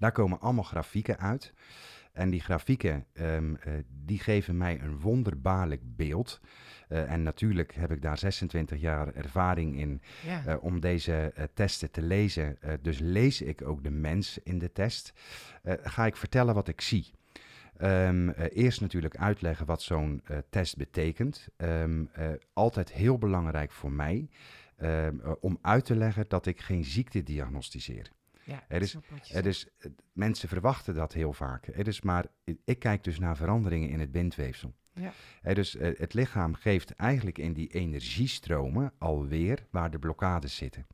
Daar 0.00 0.12
komen 0.12 0.40
allemaal 0.40 0.64
grafieken 0.64 1.18
uit. 1.18 1.52
En 2.12 2.30
die 2.30 2.40
grafieken 2.40 3.06
ehm, 3.12 3.54
eh, 3.54 3.72
die 4.04 4.18
geven 4.18 4.56
mij 4.56 4.80
een 4.80 5.00
wonderbaarlijk 5.00 5.80
beeld. 5.96 6.40
Eh, 6.88 7.12
en 7.12 7.22
natuurlijk 7.22 7.74
heb 7.74 7.92
ik 7.92 8.02
daar 8.02 8.18
26 8.18 8.80
jaar 8.80 9.14
ervaring 9.14 9.78
in 9.78 10.02
ja. 10.26 10.44
eh, 10.46 10.64
om 10.64 10.80
deze 10.80 11.32
testen 11.54 11.90
te 11.90 12.02
lezen. 12.02 12.58
Dus 12.82 12.98
lees 12.98 13.42
ik 13.42 13.62
ook 13.62 13.82
de 13.82 13.90
mens 13.90 14.38
in 14.42 14.58
de 14.58 14.72
test. 14.72 15.12
Ga 15.82 16.06
ik 16.06 16.16
vertellen 16.16 16.54
wat 16.54 16.68
ik 16.68 16.80
zie. 16.80 17.10
Ehm, 17.80 18.28
eh, 18.28 18.46
eerst 18.64 18.80
natuurlijk 18.80 19.16
uitleggen 19.16 19.66
wat 19.66 19.82
zo'n 19.82 20.22
test 20.50 20.76
betekent. 20.76 21.48
Ehm, 21.56 22.04
eh, 22.12 22.28
altijd 22.52 22.92
heel 22.92 23.18
belangrijk 23.18 23.72
voor 23.72 23.92
mij 23.92 24.28
om 25.40 25.58
uit 25.62 25.84
te 25.84 25.96
leggen 25.96 26.24
dat 26.28 26.46
ik 26.46 26.60
geen 26.60 26.84
ziekte 26.84 27.22
diagnosticeer. 27.22 28.10
Ja, 28.50 28.64
er 28.68 28.82
is- 28.82 28.96
Er 29.32 29.46
is, 29.46 29.66
mensen 30.12 30.48
verwachten 30.48 30.94
dat 30.94 31.12
heel 31.12 31.32
vaak. 31.32 31.66
Er 31.66 31.86
is 31.88 32.00
maar, 32.00 32.26
ik 32.64 32.78
kijk 32.78 33.04
dus 33.04 33.18
naar 33.18 33.36
veranderingen 33.36 33.88
in 33.88 34.00
het 34.00 34.10
bindweefsel. 34.12 34.74
Ja. 34.94 35.12
Dus 35.54 35.76
eh, 35.76 35.98
het 35.98 36.14
lichaam 36.14 36.54
geeft 36.54 36.90
eigenlijk 36.94 37.38
in 37.38 37.52
die 37.52 37.68
energiestromen 37.68 38.92
alweer 38.98 39.66
waar 39.70 39.90
de 39.90 39.98
blokkades 39.98 40.56
zitten. 40.56 40.86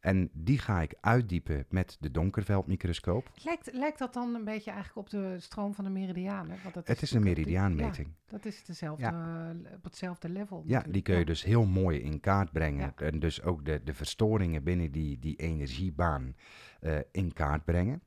En 0.00 0.30
die 0.32 0.58
ga 0.58 0.80
ik 0.80 0.94
uitdiepen 1.00 1.64
met 1.68 1.96
de 2.00 2.10
donkerveldmicroscoop. 2.10 3.30
Lijkt, 3.44 3.72
lijkt 3.72 3.98
dat 3.98 4.12
dan 4.14 4.34
een 4.34 4.44
beetje 4.44 4.70
eigenlijk 4.70 4.98
op 5.00 5.10
de 5.10 5.36
stroom 5.40 5.74
van 5.74 5.84
de 5.84 5.90
meridianen? 5.90 6.58
Want 6.62 6.74
dat 6.74 6.86
Het 6.86 7.02
is 7.02 7.12
een 7.12 7.22
meridiaanmeting. 7.22 8.06
Ja, 8.08 8.30
dat 8.30 8.44
is 8.44 8.64
dezelfde, 8.64 9.06
eh, 9.06 9.74
op 9.74 9.84
hetzelfde 9.84 10.28
level. 10.28 10.62
Ja, 10.66 10.84
die 10.88 11.02
kun 11.02 11.14
je 11.14 11.20
Ja. 11.20 11.26
dus 11.26 11.44
heel 11.44 11.64
mooi 11.66 11.98
in 11.98 12.20
kaart 12.20 12.52
brengen. 12.52 12.92
En 12.96 13.18
dus 13.18 13.42
ook 13.42 13.64
de, 13.64 13.80
de 13.84 13.94
verstoringen 13.94 14.62
binnen 14.64 14.92
die, 14.92 15.18
die 15.18 15.36
energiebaan 15.36 16.34
eh, 16.82 16.98
in 17.10 17.32
kaart 17.32 17.64
brengen. 17.64 18.02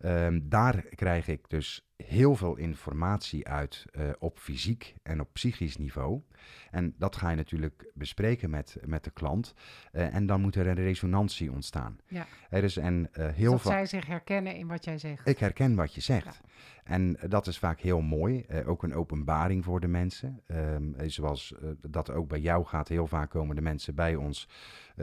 Ehm, 0.00 0.40
daar 0.42 0.82
krijg 0.94 1.28
ik 1.28 1.48
dus 1.48 1.90
heel 1.96 2.36
veel 2.36 2.56
informatie 2.56 3.48
uit 3.48 3.84
eh, 3.92 4.08
op 4.18 4.38
fysiek 4.38 4.94
en 5.02 5.20
op 5.20 5.32
psychisch 5.32 5.76
niveau. 5.76 6.20
En 6.70 6.94
dat 6.98 7.16
ga 7.16 7.30
je 7.30 7.36
natuurlijk 7.36 7.90
bespreken 7.94 8.50
met, 8.50 8.76
met 8.84 9.04
de 9.04 9.10
klant. 9.10 9.54
Eh, 9.92 10.14
en 10.14 10.26
dan 10.26 10.40
moet 10.40 10.54
er 10.54 10.66
een 10.66 10.74
resonantie 10.74 11.52
ontstaan. 11.52 11.98
Ja. 12.06 12.26
Er 12.50 12.64
is 12.64 12.76
en 12.76 13.08
Dus 13.12 13.34
heel 13.34 13.50
dat 13.50 13.62
zij 13.62 13.86
zich 13.86 14.06
herkennen 14.06 14.54
in 14.54 14.66
wat 14.66 14.84
jij 14.84 14.98
zegt. 14.98 15.28
Ik 15.28 15.38
herken 15.38 15.74
wat 15.74 15.94
je 15.94 16.00
zegt. 16.00 16.40
En 16.84 17.18
dat 17.28 17.46
is 17.46 17.58
vaak 17.58 17.80
heel 17.80 18.00
mooi. 18.00 18.46
ook 18.66 18.82
een 18.82 18.94
openbaring 18.94 19.64
voor 19.64 19.80
de 19.80 19.88
mensen. 19.88 20.40
Ehm, 20.46 20.94
eh, 20.94 21.08
zoals 21.08 21.54
dat 21.80 22.10
ook 22.10 22.28
bij 22.28 22.40
jou 22.40 22.64
gaat. 22.64 22.88
Heel 22.88 23.06
vaak 23.06 23.30
komen 23.30 23.56
de 23.56 23.62
mensen 23.62 23.94
bij 23.94 24.16
ons 24.16 24.48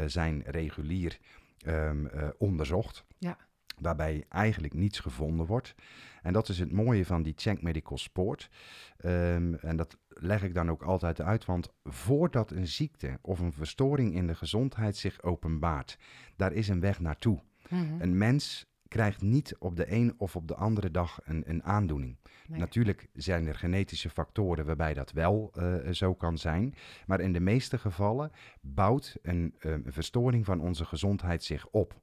zijn 0.05 0.43
regulier 0.45 1.19
ehm, 1.57 2.05
eh, 2.05 2.27
onderzocht. 2.37 3.05
Ja. 3.17 3.37
Waarbij 3.79 4.25
eigenlijk 4.29 4.73
niets 4.73 4.99
gevonden 4.99 5.45
wordt. 5.45 5.75
En 6.21 6.33
dat 6.33 6.49
is 6.49 6.59
het 6.59 6.71
mooie 6.71 7.05
van 7.05 7.23
die 7.23 7.33
Check 7.35 7.61
Medical 7.61 7.97
Sport. 7.97 8.49
Ehm, 8.97 9.53
en 9.53 9.75
dat 9.75 9.97
leg 10.07 10.43
ik 10.43 10.53
dan 10.53 10.69
ook 10.69 10.83
altijd 10.83 11.21
uit. 11.21 11.45
Want 11.45 11.73
voordat 11.83 12.51
een 12.51 12.67
ziekte 12.67 13.19
of 13.21 13.39
een 13.39 13.53
verstoring 13.53 14.15
in 14.15 14.27
de 14.27 14.35
gezondheid 14.35 14.97
zich 14.97 15.21
openbaart, 15.21 15.97
daar 16.35 16.53
is 16.53 16.67
een 16.67 16.79
weg 16.79 16.99
naartoe. 16.99 17.39
Mhm. 17.69 18.01
Een 18.01 18.17
mens 18.17 18.65
krijgt 18.88 19.22
niet 19.22 19.56
op 19.60 19.75
de 19.75 19.91
een 19.91 20.13
of 20.17 20.36
op 20.36 20.48
de 20.48 20.56
andere 20.56 20.91
dag 20.91 21.20
een, 21.24 21.44
een 21.46 21.63
aandoening. 21.63 22.17
Nee. 22.48 22.60
Natuurlijk 22.60 23.08
zijn 23.13 23.48
er 23.48 23.56
genetische 23.56 24.10
factoren 24.10 24.65
waarbij 24.65 24.94
dat 24.94 25.12
wel 25.12 25.51
eh, 25.53 25.91
zo 25.91 26.15
kan 26.15 26.38
zijn. 26.38 26.75
Maar 27.06 27.20
in 27.20 27.34
de 27.34 27.39
meeste 27.39 27.77
gevallen 27.77 28.32
bouwt 28.62 29.17
een, 29.22 29.56
eh, 29.60 29.72
een 29.72 29.86
verstoring 29.88 30.46
van 30.46 30.60
onze 30.60 30.86
gezondheid 30.86 31.44
zich 31.44 31.67
op. 31.67 32.00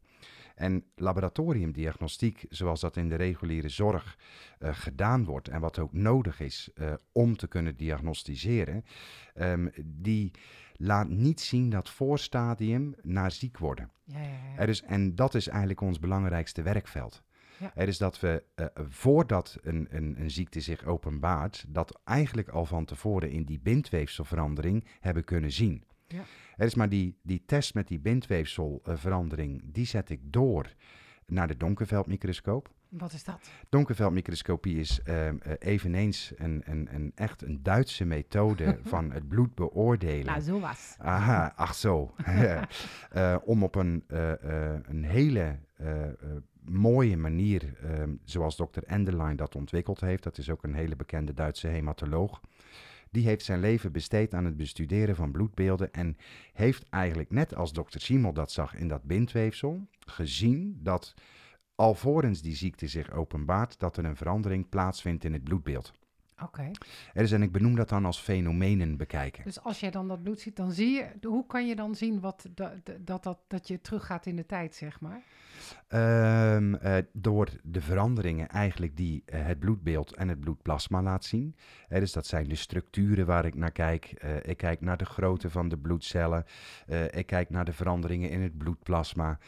En 0.55 0.85
laboratoriumdiagnostiek, 0.97 2.45
zoals 2.49 2.81
dat 2.81 2.97
in 2.97 3.09
de 3.09 3.15
reguliere 3.15 3.69
zorg 3.69 4.19
eh, 4.59 4.75
gedaan 4.75 5.25
wordt 5.25 5.49
en 5.49 5.61
wat 5.61 5.79
ook 5.79 5.93
nodig 5.93 6.41
is 6.41 6.71
om 7.13 7.37
te 7.37 7.49
kunnen 7.49 7.77
diagnosticeren, 7.77 8.85
ehm, 9.35 9.69
die 9.85 10.31
laat 10.77 11.09
niet 11.09 11.41
zien 11.41 11.71
dat 11.71 11.91
voorstadium 11.91 12.95
naar 13.03 13.31
ziek 13.31 13.59
worden. 13.59 13.91
Ja, 14.05 14.19
ja, 14.19 14.29
ja. 14.29 14.57
Er 14.57 14.69
is, 14.69 14.83
en 14.83 15.15
dat 15.15 15.35
is 15.35 15.49
eigenlijk 15.49 15.81
ons 15.81 15.99
belangrijkste 15.99 16.63
werkveld. 16.63 17.23
Ja. 17.59 17.73
Er 17.75 17.89
is 17.89 17.99
dat 17.99 18.21
we, 18.21 18.43
eh, 18.55 18.67
voordat 18.75 19.59
een, 19.63 19.87
een, 19.91 20.21
een 20.21 20.31
ziekte 20.31 20.61
zich 20.61 20.85
openbaart, 20.85 21.65
dat 21.69 22.01
eigenlijk 22.05 22.49
al 22.49 22.65
van 22.65 22.85
tevoren 22.85 23.31
in 23.31 23.45
die 23.45 23.61
bindweefselverandering 23.61 24.85
hebben 25.01 25.25
kunnen 25.25 25.53
zien. 25.53 25.85
Ja. 26.07 26.23
Er 26.57 26.67
is 26.67 26.75
maar 26.75 26.89
die, 26.89 27.19
die 27.23 27.43
test 27.47 27.75
met 27.75 27.89
die 27.89 27.99
bindweefselverandering, 27.99 29.63
die 29.65 29.87
zet 29.87 30.11
ik 30.11 30.21
door 30.23 30.75
naar 31.27 31.49
de 31.49 31.57
donkerveldmicroscoop. 31.57 32.71
Wat 32.99 33.13
is 33.13 33.25
dat? 33.25 33.51
Donkerveldmicroscopie 33.69 34.79
is 34.79 35.03
ehm, 35.03 35.37
eh, 35.43 35.53
eveneens 35.59 36.33
een, 36.37 36.63
een, 36.65 36.89
een 36.93 37.13
echt 37.15 37.43
een 37.43 37.63
Duitse 37.63 38.05
methode 38.05 38.79
van 38.85 39.11
het 39.11 39.29
bloed 39.29 39.55
beoordelen. 39.55 40.27
Nou, 40.27 40.41
zo 40.41 40.61
was. 40.61 40.95
Aha, 40.99 41.53
ach 41.57 41.75
zo. 41.75 42.15
Eh, 43.11 43.37
om 43.45 43.63
op 43.63 43.75
een, 43.75 44.05
eh, 44.07 44.33
een 44.83 45.05
hele 45.05 45.59
mooie 46.65 47.17
manier, 47.17 47.75
ehm, 47.83 48.15
zoals 48.25 48.57
dokter 48.57 48.85
Enderlein 48.85 49.37
dat 49.37 49.57
ontwikkeld 49.57 50.01
heeft, 50.01 50.23
dat 50.23 50.39
is 50.39 50.51
ook 50.51 50.63
een 50.63 50.75
hele 50.75 50.97
bekende 50.97 51.35
Duitse 51.35 51.67
hematoloog, 51.67 52.41
die 53.11 53.27
heeft 53.27 53.45
zijn 53.45 53.61
leven 53.61 53.93
besteed 53.93 54.35
aan 54.35 54.45
het 54.45 54.57
bestuderen 54.57 55.17
van 55.17 55.33
bloedbeelden 55.33 55.93
en 55.93 56.17
heeft 56.53 56.87
eigenlijk, 56.91 57.31
net 57.31 57.55
als 57.55 57.73
dokter 57.73 58.01
Siemel 58.01 58.33
dat 58.33 58.53
zag 58.53 58.75
in 58.75 58.89
dat 58.89 59.03
bindweefsel, 59.03 59.87
gezien 60.07 60.79
dat 60.83 61.15
alvorens 61.75 62.43
die 62.43 62.55
ziekte 62.55 62.89
zich 62.89 63.13
openbaart, 63.13 63.79
dat 63.79 63.97
er 63.97 64.05
een 64.05 64.17
verandering 64.17 64.69
plaatsvindt 64.69 65.25
in 65.25 65.33
het 65.33 65.45
bloedbeeld. 65.45 65.93
Oké. 66.43 66.71
Er 67.13 67.23
is, 67.23 67.33
en 67.33 67.43
ik 67.43 67.53
benoem 67.53 67.77
dat 67.77 67.89
dan 67.89 68.05
als 68.05 68.19
fenomenen 68.21 68.97
bekijken. 68.97 69.45
Dus 69.45 69.61
als 69.61 69.81
jij 69.81 69.91
dan 69.91 70.09
dat 70.09 70.23
bloed 70.23 70.41
ziet, 70.41 70.57
dan 70.57 70.73
zie 70.73 70.91
je... 70.91 71.29
Hoe 71.29 71.47
kan 71.47 71.67
je 71.67 71.77
dan 71.77 71.95
zien 71.95 72.21
wat, 72.21 72.47
dat, 72.55 72.73
dat, 73.01 73.23
dat, 73.23 73.39
dat 73.49 73.69
je 73.69 73.81
teruggaat 73.81 74.27
in 74.27 74.37
de 74.37 74.47
tijd, 74.47 74.75
zeg 74.75 75.01
maar? 75.01 75.23
Ehm, 75.89 76.75
eh, 76.75 76.97
door 77.13 77.49
de 77.63 77.81
veranderingen 77.81 78.49
eigenlijk 78.49 78.97
die 78.97 79.23
eh, 79.27 79.47
het 79.47 79.59
bloedbeeld 79.59 80.15
en 80.15 80.29
het 80.29 80.41
bloedplasma 80.41 81.03
laat 81.03 81.25
zien. 81.25 81.57
Dus 81.89 82.13
dat 82.13 82.27
zijn 82.27 82.49
de 82.49 82.55
structuren 82.55 83.27
waar 83.27 83.45
ik 83.45 83.55
naar 83.55 83.73
kijk. 83.73 84.05
Eh, 84.05 84.37
ik 84.43 84.57
kijk 84.57 84.81
naar 84.81 84.97
de 84.97 85.05
grootte 85.05 85.51
van 85.51 85.69
de 85.69 85.79
bloedcellen. 85.79 86.45
Ik 87.11 87.27
kijk 87.27 87.51
naar 87.51 87.65
de 87.65 87.73
veranderingen 87.73 88.31
in 88.31 88.43
het 88.43 88.59
bloedplasma. 88.59 89.39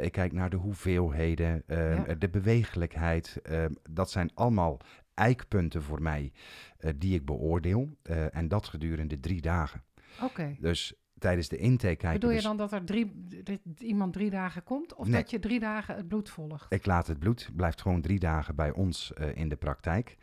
Ik 0.00 0.12
kijk 0.12 0.32
naar 0.32 0.50
de 0.50 0.56
hoeveelheden, 0.56 1.62
ehm, 1.66 1.80
Ja. 2.06 2.14
de 2.14 2.28
bewegelijkheid. 2.28 3.40
Ehm, 3.42 3.72
dat 3.90 4.10
zijn 4.10 4.30
allemaal 4.34 4.80
eikpunten 5.16 5.82
voor 5.82 6.02
mij 6.02 6.32
eh, 6.78 6.92
die 6.96 7.14
ik 7.14 7.24
beoordeel. 7.24 7.96
Eh, 8.02 8.36
en 8.36 8.48
dat 8.48 8.66
gedurende 8.68 9.20
drie 9.20 9.40
dagen. 9.40 9.82
Oké. 10.22 10.56
Dus 10.60 10.94
tijdens 11.18 11.48
de 11.48 11.56
intake 11.56 11.96
kijken 11.96 12.12
Bedoel 12.12 12.28
je 12.30 12.36
dus- 12.36 12.44
dan 12.44 12.56
dat 12.56 12.72
er 12.72 12.84
drie, 12.84 13.26
dat 13.44 13.60
iemand 13.78 14.12
drie 14.12 14.30
dagen 14.30 14.62
komt? 14.62 14.94
Of 14.94 15.06
Nee. 15.08 15.20
dat 15.20 15.30
je 15.30 15.38
drie 15.38 15.60
dagen 15.60 15.96
het 15.96 16.08
bloed 16.08 16.30
volgt? 16.30 16.72
Ik 16.72 16.86
laat 16.86 17.06
het 17.06 17.18
bloed, 17.18 17.50
blijft 17.56 17.80
gewoon 17.80 18.00
drie 18.00 18.18
dagen 18.18 18.54
bij 18.54 18.72
ons 18.72 19.12
eh, 19.12 19.36
in 19.36 19.48
de 19.48 19.56
praktijk. 19.56 20.16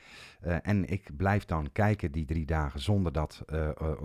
En 0.62 0.86
ik 0.86 1.10
blijf 1.18 1.46
dan 1.46 1.72
kijken 1.72 2.12
die 2.12 2.26
drie 2.26 2.46
dagen 2.46 2.80
zonder 2.80 3.12
dat 3.12 3.44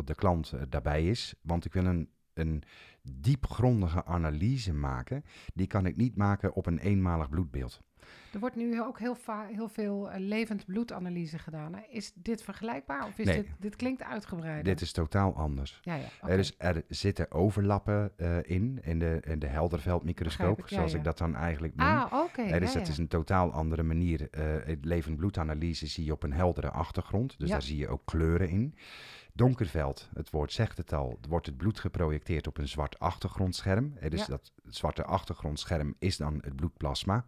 de 0.05 0.15
klant 0.15 0.53
daarbij 0.69 1.07
is. 1.07 1.35
Want 1.43 1.65
ik 1.65 1.73
wil 1.73 1.85
een, 1.85 2.09
een 2.35 2.63
diepgrondige 3.03 4.05
analyse 4.05 4.73
maken. 4.73 5.25
Die 5.55 5.67
kan 5.67 5.87
ik 5.87 5.97
niet 5.97 6.17
maken 6.17 6.55
op 6.55 6.67
een 6.67 6.79
eenmalig 6.79 7.29
bloedbeeld. 7.29 7.81
Er 8.33 8.39
wordt 8.39 8.57
nu 8.57 8.83
ook 8.83 8.99
heel, 8.99 9.17
heel 9.53 9.69
veel 9.69 10.11
eh, 10.11 10.21
levend 10.21 10.67
bloedanalyse 10.67 11.39
gedaan. 11.39 11.75
Hè? 11.75 11.81
Is 11.91 12.13
dit 12.15 12.43
vergelijkbaar? 12.43 13.07
Of 13.07 13.19
is 13.19 13.27
Nee. 13.27 13.37
dit, 13.37 13.47
dit 13.59 13.77
klinkt 13.77 14.03
uitgebreider? 14.03 14.65
Dit 14.65 14.81
is 14.81 14.93
totaal 14.93 15.37
anders. 15.37 15.81
Ja, 15.83 15.95
ja. 15.95 16.29
Er, 16.29 16.39
is, 16.39 16.55
er 16.59 16.83
zitten 16.89 17.31
overlappen 17.31 18.13
eh, 18.17 18.37
in, 18.43 18.79
in 18.83 18.99
de, 18.99 19.21
in 19.25 19.39
de 19.39 19.47
helderveldmicroscoop, 19.47 20.59
ik, 20.59 20.69
ja, 20.69 20.77
zoals 20.77 20.95
ik 20.95 21.05
dat 21.05 21.19
dan 21.19 21.35
eigenlijk 21.37 21.77
noem. 21.77 21.87
Ah, 21.87 22.13
oké. 22.13 22.43
Ja, 22.43 22.59
het 22.59 22.89
is 22.89 22.99
een 22.99 23.09
totaal 23.09 23.53
andere 23.53 23.83
manier. 23.83 24.29
het 24.65 24.85
levend 24.85 25.17
bloedanalyse 25.17 25.87
zie 25.87 26.05
je 26.05 26.13
op 26.13 26.23
een 26.23 26.33
heldere 26.33 26.71
achtergrond. 26.71 27.39
Dus 27.39 27.49
daar 27.49 27.63
zie 27.63 27.77
je 27.77 27.89
ook 27.89 28.03
kleuren 28.05 28.49
in. 28.49 28.75
Donkerveld, 29.33 30.09
het 30.15 30.31
woord 30.31 30.53
zegt 30.53 30.77
het 30.77 30.93
al, 30.93 31.19
wordt 31.29 31.47
het 31.47 31.57
bloed 31.57 31.81
geprojecteerd 31.81 32.47
op 32.47 32.59
een 32.59 32.69
zwart 32.69 32.99
achtergrondscherm. 32.99 33.93
Eh, 33.97 34.11
dus 34.11 34.21
Ja. 34.21 34.27
dat 34.27 34.53
zwarte 34.65 35.05
achtergrondscherm 35.05 35.95
is 35.99 36.17
dan 36.17 36.39
het 36.45 36.57
bloedplasma. 36.57 37.27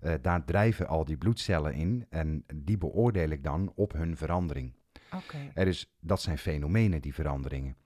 Eh, 0.00 0.14
daar 0.22 0.44
drijven 0.44 0.86
al 0.86 1.04
die 1.04 1.16
bloedcellen 1.16 1.74
in 1.74 2.06
en 2.10 2.44
die 2.54 2.78
beoordeel 2.78 3.28
ik 3.30 3.44
dan 3.44 3.72
op 3.74 3.92
hun 3.92 4.16
verandering. 4.16 4.72
Oké. 5.14 5.50
Er 5.54 5.66
is, 5.66 5.92
dat 6.00 6.22
zijn 6.22 6.38
fenomenen, 6.38 7.00
die 7.02 7.14
veranderingen. 7.14 7.76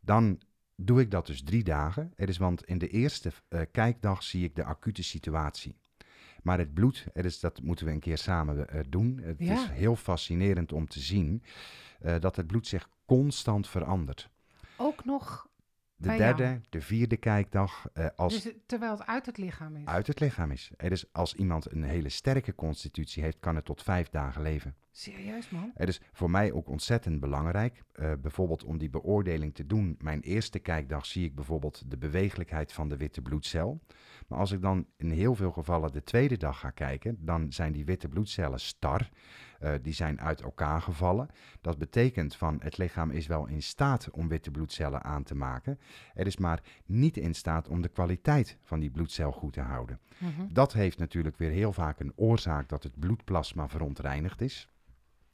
Dan 0.00 0.40
doe 0.76 1.00
ik 1.00 1.10
dat 1.10 1.26
dus 1.26 1.42
drie 1.42 1.64
dagen. 1.64 2.12
Er 2.16 2.28
is, 2.28 2.36
want 2.38 2.64
in 2.64 2.78
de 2.78 2.88
eerste 2.88 3.32
eh, 3.48 3.60
kijkdag 3.72 4.22
zie 4.22 4.44
ik 4.44 4.54
de 4.54 4.64
acute 4.64 5.02
situatie. 5.02 5.76
Maar 6.42 6.58
het 6.58 6.74
bloed, 6.74 7.06
er 7.12 7.24
is, 7.24 7.40
dat 7.40 7.62
moeten 7.62 7.86
we 7.86 7.92
een 7.92 8.00
keer 8.00 8.18
samen 8.18 8.68
eh, 8.68 8.80
doen. 8.88 9.20
Het 9.22 9.36
Ja. 9.38 9.52
is 9.52 9.68
heel 9.68 9.96
fascinerend 9.96 10.72
om 10.72 10.88
te 10.88 11.00
zien 11.00 11.42
dat 12.20 12.36
het 12.36 12.46
bloed 12.46 12.66
zich 12.66 12.88
constant 13.06 13.68
verandert. 13.68 14.30
Ook 14.76 15.04
nog, 15.04 15.48
De 15.96 16.06
Bij 16.06 16.18
jou. 16.18 16.36
derde, 16.36 16.60
de 16.68 16.80
vierde 16.80 17.16
kijkdag, 17.16 17.86
eh, 17.92 18.06
als 18.16 18.42
dus, 18.42 18.54
terwijl 18.66 18.92
het 18.92 19.06
uit 19.06 19.26
het 19.26 19.38
lichaam 19.38 19.76
is. 19.76 19.84
uit 19.86 20.06
het 20.06 20.20
lichaam 20.20 20.50
is. 20.50 20.70
Er 20.76 20.92
is. 20.92 21.12
Als 21.12 21.34
iemand 21.34 21.72
een 21.72 21.82
hele 21.82 22.08
sterke 22.08 22.54
constitutie 22.54 23.22
heeft, 23.22 23.38
kan 23.40 23.54
het 23.56 23.64
tot 23.64 23.82
vijf 23.82 24.08
dagen 24.08 24.42
leven. 24.42 24.74
Serieus, 24.90 25.50
man? 25.50 25.70
Het 25.74 25.88
is 25.88 26.00
voor 26.12 26.30
mij 26.30 26.52
ook 26.52 26.68
ontzettend 26.68 27.20
belangrijk. 27.20 27.82
eh, 27.92 28.12
bijvoorbeeld 28.20 28.64
om 28.64 28.78
die 28.78 28.90
beoordeling 28.90 29.54
te 29.54 29.66
doen. 29.66 29.96
Mijn 29.98 30.20
eerste 30.20 30.58
kijkdag 30.58 31.06
zie 31.06 31.24
ik 31.24 31.34
bijvoorbeeld 31.34 31.90
de 31.90 31.98
bewegelijkheid 31.98 32.72
van 32.72 32.88
de 32.88 32.96
witte 32.96 33.22
bloedcel. 33.22 33.80
Maar 34.28 34.38
als 34.38 34.50
ik 34.52 34.62
dan 34.62 34.86
in 34.96 35.10
heel 35.10 35.34
veel 35.34 35.52
gevallen 35.52 35.92
de 35.92 36.02
tweede 36.02 36.36
dag 36.36 36.58
ga 36.60 36.70
kijken, 36.70 37.16
dan 37.20 37.52
zijn 37.52 37.72
die 37.72 37.84
witte 37.84 38.08
bloedcellen 38.08 38.60
star. 38.60 39.08
Eh, 39.64 39.72
die 39.82 39.92
zijn 39.92 40.20
uit 40.20 40.40
elkaar 40.40 40.82
gevallen. 40.82 41.28
Dat 41.60 41.78
betekent 41.78 42.36
van 42.36 42.56
het 42.62 42.78
lichaam 42.78 43.10
is 43.10 43.26
wel 43.26 43.46
in 43.46 43.62
staat 43.62 44.10
om 44.10 44.28
witte 44.28 44.50
bloedcellen 44.50 45.02
aan 45.02 45.22
te 45.22 45.34
maken. 45.34 45.78
Er 46.14 46.26
is 46.26 46.36
maar 46.36 46.62
niet 46.86 47.16
in 47.16 47.34
staat 47.34 47.68
om 47.68 47.82
de 47.82 47.88
kwaliteit 47.88 48.56
van 48.62 48.80
die 48.80 48.90
bloedcel 48.90 49.32
goed 49.32 49.52
te 49.52 49.60
houden. 49.60 50.00
Mhm. 50.18 50.30
Dat 50.50 50.72
heeft 50.72 50.98
natuurlijk 50.98 51.38
weer 51.38 51.50
heel 51.50 51.72
vaak 51.72 52.00
een 52.00 52.12
oorzaak 52.16 52.68
dat 52.68 52.82
het 52.82 52.98
bloedplasma 52.98 53.68
verontreinigd 53.68 54.40
is. 54.40 54.68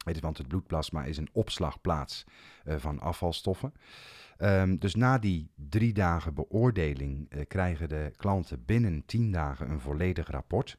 Het 0.05 0.15
is, 0.15 0.21
want 0.21 0.39
het 0.39 0.49
bloedplasma 0.49 1.05
is 1.05 1.17
een 1.17 1.31
opslagplaats 1.33 2.25
uh, 2.65 2.75
van 2.77 3.01
afvalstoffen. 3.01 3.73
Um, 4.39 4.79
dus 4.79 4.95
na 4.95 5.19
die 5.19 5.51
drie 5.55 5.93
dagen 5.93 6.35
beoordeling 6.35 7.35
uh, 7.35 7.41
krijgen 7.49 7.89
de 7.89 8.13
klanten 8.17 8.65
binnen 8.65 9.03
tien 9.07 9.33
dagen 9.33 9.71
een 9.71 9.81
volledig 9.81 10.31
rapport. 10.31 10.79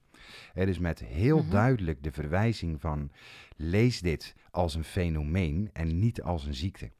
Het 0.53 0.67
is 0.67 0.79
met 0.79 0.99
heel 0.99 1.37
mm 1.37 1.41
-hmm. 1.41 1.51
duidelijk 1.51 2.03
de 2.03 2.11
verwijzing 2.11 2.81
van 2.81 3.11
lees 3.55 4.01
dit 4.01 4.35
als 4.51 4.75
een 4.75 4.83
fenomeen 4.83 5.69
en 5.73 5.99
niet 5.99 6.21
als 6.21 6.45
een 6.45 6.53
ziekte. 6.53 6.91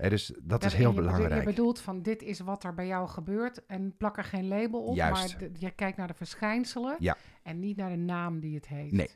Uh, 0.00 0.10
dus 0.10 0.26
dat, 0.26 0.40
dat 0.44 0.64
is 0.64 0.74
heel 0.74 0.90
je 0.90 0.96
belangrijk. 0.96 1.40
Je 1.40 1.46
bedoelt 1.46 1.80
van 1.80 2.02
dit 2.02 2.22
is 2.22 2.40
wat 2.40 2.64
er 2.64 2.74
bij 2.74 2.86
jou 2.86 3.08
gebeurt 3.08 3.66
en 3.66 3.96
plak 3.96 4.16
er 4.18 4.24
geen 4.24 4.48
label 4.48 4.82
op, 4.82 4.96
Juist. 4.96 5.40
maar 5.40 5.50
je 5.58 5.70
kijkt 5.70 5.96
naar 5.96 6.06
de 6.06 6.14
verschijnselen 6.14 6.96
ja. 6.98 7.16
en 7.42 7.58
niet 7.58 7.76
naar 7.76 7.90
de 7.90 7.96
naam 7.96 8.40
die 8.40 8.54
het 8.54 8.68
heeft. 8.68 8.92
Nee. 8.92 9.10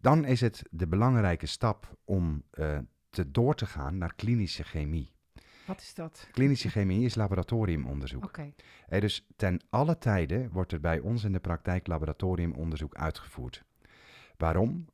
Dan 0.00 0.24
is 0.24 0.40
het 0.40 0.62
de 0.70 0.86
belangrijke 0.86 1.46
stap 1.46 1.96
om 2.04 2.42
uh, 2.54 2.78
te 3.10 3.30
door 3.30 3.54
te 3.54 3.66
gaan 3.66 3.98
naar 3.98 4.14
klinische 4.14 4.64
chemie. 4.64 5.15
Wat 5.66 5.80
is 5.80 5.94
dat? 5.94 6.28
Klinische 6.32 6.68
chemie 6.68 7.04
is 7.04 7.14
laboratoriumonderzoek. 7.14 8.24
Oké. 8.24 8.52
Okay. 8.86 9.00
Dus 9.00 9.26
ten 9.36 9.60
alle 9.70 9.98
tijde 9.98 10.48
wordt 10.50 10.72
er 10.72 10.80
bij 10.80 10.98
ons 10.98 11.24
in 11.24 11.32
de 11.32 11.40
praktijk 11.40 11.86
laboratoriumonderzoek 11.86 12.94
uitgevoerd. 12.94 13.64
Waarom? 14.36 14.86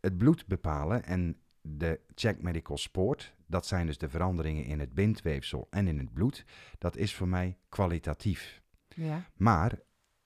Het 0.00 0.18
bloed 0.18 0.46
bepalen 0.46 1.04
en 1.04 1.40
de 1.60 2.00
check 2.14 2.42
medical 2.42 2.78
sport, 2.78 3.34
dat 3.46 3.66
zijn 3.66 3.86
dus 3.86 3.98
de 3.98 4.08
veranderingen 4.08 4.64
in 4.64 4.80
het 4.80 4.94
bindweefsel 4.94 5.66
en 5.70 5.86
in 5.86 5.98
het 5.98 6.12
bloed, 6.12 6.44
dat 6.78 6.96
is 6.96 7.14
voor 7.14 7.28
mij 7.28 7.58
kwalitatief. 7.68 8.62
Ja. 8.88 9.30
Maar 9.36 9.78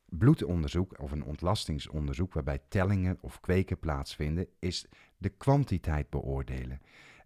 bloedonderzoek 0.04 1.00
of 1.00 1.10
een 1.10 1.24
ontlastingsonderzoek 1.24 2.32
waarbij 2.32 2.60
tellingen 2.68 3.18
of 3.20 3.40
kweken 3.40 3.78
plaatsvinden, 3.78 4.46
is 4.58 4.86
de 5.16 5.28
kwantiteit 5.28 6.10
beoordelen. 6.10 6.80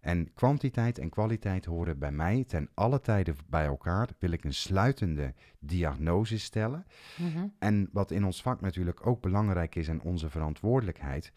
En 0.05 0.33
kwantiteit 0.33 0.97
en 0.99 1.09
kwaliteit 1.09 1.65
horen 1.65 1.99
bij 1.99 2.11
mij 2.11 2.43
ten 2.47 2.69
alle 2.73 3.01
tijden 3.01 3.35
bij 3.47 3.65
elkaar. 3.65 4.09
Wil 4.19 4.31
ik 4.31 4.43
een 4.43 4.53
sluitende 4.53 5.33
diagnose 5.59 6.39
stellen. 6.39 6.85
Mm 7.17 7.31
-hmm. 7.31 7.53
En 7.59 7.89
wat 7.91 8.11
in 8.11 8.25
ons 8.25 8.41
vak 8.41 8.61
natuurlijk 8.61 9.07
ook 9.07 9.21
belangrijk 9.21 9.75
is 9.75 9.87
en 9.87 10.01
onze 10.01 10.29
verantwoordelijkheid. 10.29 11.31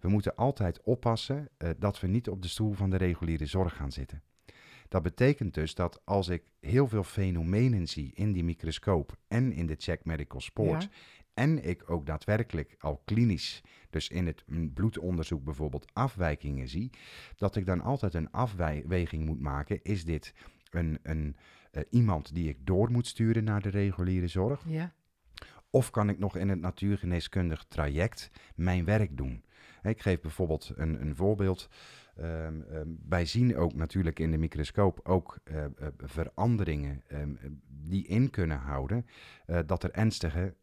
We 0.00 0.08
moeten 0.08 0.36
altijd 0.36 0.82
oppassen 0.82 1.48
uh, 1.58 1.70
dat 1.78 2.00
we 2.00 2.06
niet 2.06 2.28
op 2.28 2.42
de 2.42 2.48
stoel 2.48 2.72
van 2.72 2.90
de 2.90 2.96
reguliere 2.96 3.46
zorg 3.46 3.76
gaan 3.76 3.92
zitten. 3.92 4.22
Dat 4.88 5.02
betekent 5.02 5.54
dus 5.54 5.74
dat 5.74 6.00
als 6.04 6.28
ik 6.28 6.42
heel 6.60 6.88
veel 6.88 7.04
fenomenen 7.04 7.86
zie 7.86 8.12
in 8.14 8.32
die 8.32 8.44
microscoop 8.44 9.16
en 9.28 9.52
in 9.52 9.66
de 9.66 9.76
check 9.78 10.04
medical 10.04 10.40
sport. 10.40 10.82
Ja. 10.82 10.88
En 11.40 11.64
ik 11.64 11.90
ook 11.90 12.06
daadwerkelijk 12.06 12.76
al 12.78 13.02
klinisch, 13.04 13.62
dus 13.90 14.08
in 14.08 14.26
het 14.26 14.44
bloedonderzoek 14.74 15.44
bijvoorbeeld, 15.44 15.90
afwijkingen 15.92 16.68
zie. 16.68 16.90
Dat 17.36 17.56
ik 17.56 17.66
dan 17.66 17.80
altijd 17.80 18.14
een 18.14 18.30
afweging 18.30 19.24
moet 19.24 19.40
maken. 19.40 19.82
Is 19.82 20.04
dit 20.04 20.34
een, 20.70 20.98
een, 21.02 21.36
uh, 21.72 21.82
iemand 21.90 22.34
die 22.34 22.48
ik 22.48 22.66
door 22.66 22.90
moet 22.90 23.06
sturen 23.06 23.44
naar 23.44 23.62
de 23.62 23.68
reguliere 23.68 24.28
zorg? 24.28 24.64
Ja. 24.66 24.92
Of 25.70 25.90
kan 25.90 26.08
ik 26.08 26.18
nog 26.18 26.36
in 26.36 26.48
het 26.48 26.60
natuurgeneeskundig 26.60 27.64
traject 27.68 28.30
mijn 28.54 28.84
werk 28.84 29.16
doen? 29.16 29.44
Ik 29.82 30.02
geef 30.02 30.20
bijvoorbeeld 30.20 30.72
een, 30.76 31.00
een 31.00 31.16
voorbeeld. 31.16 31.68
Um, 32.22 32.64
um, 32.72 32.98
wij 33.08 33.24
zien 33.24 33.56
ook 33.56 33.74
natuurlijk 33.74 34.18
in 34.18 34.30
de 34.30 34.38
microscoop 34.38 35.00
ook 35.02 35.38
uh, 35.44 35.56
uh, 35.56 35.86
veranderingen 35.98 37.02
um, 37.12 37.62
die 37.68 38.06
in 38.06 38.30
kunnen 38.30 38.58
houden 38.58 39.06
uh, 39.46 39.58
dat 39.66 39.82
er 39.82 39.90
ernstige 39.90 40.54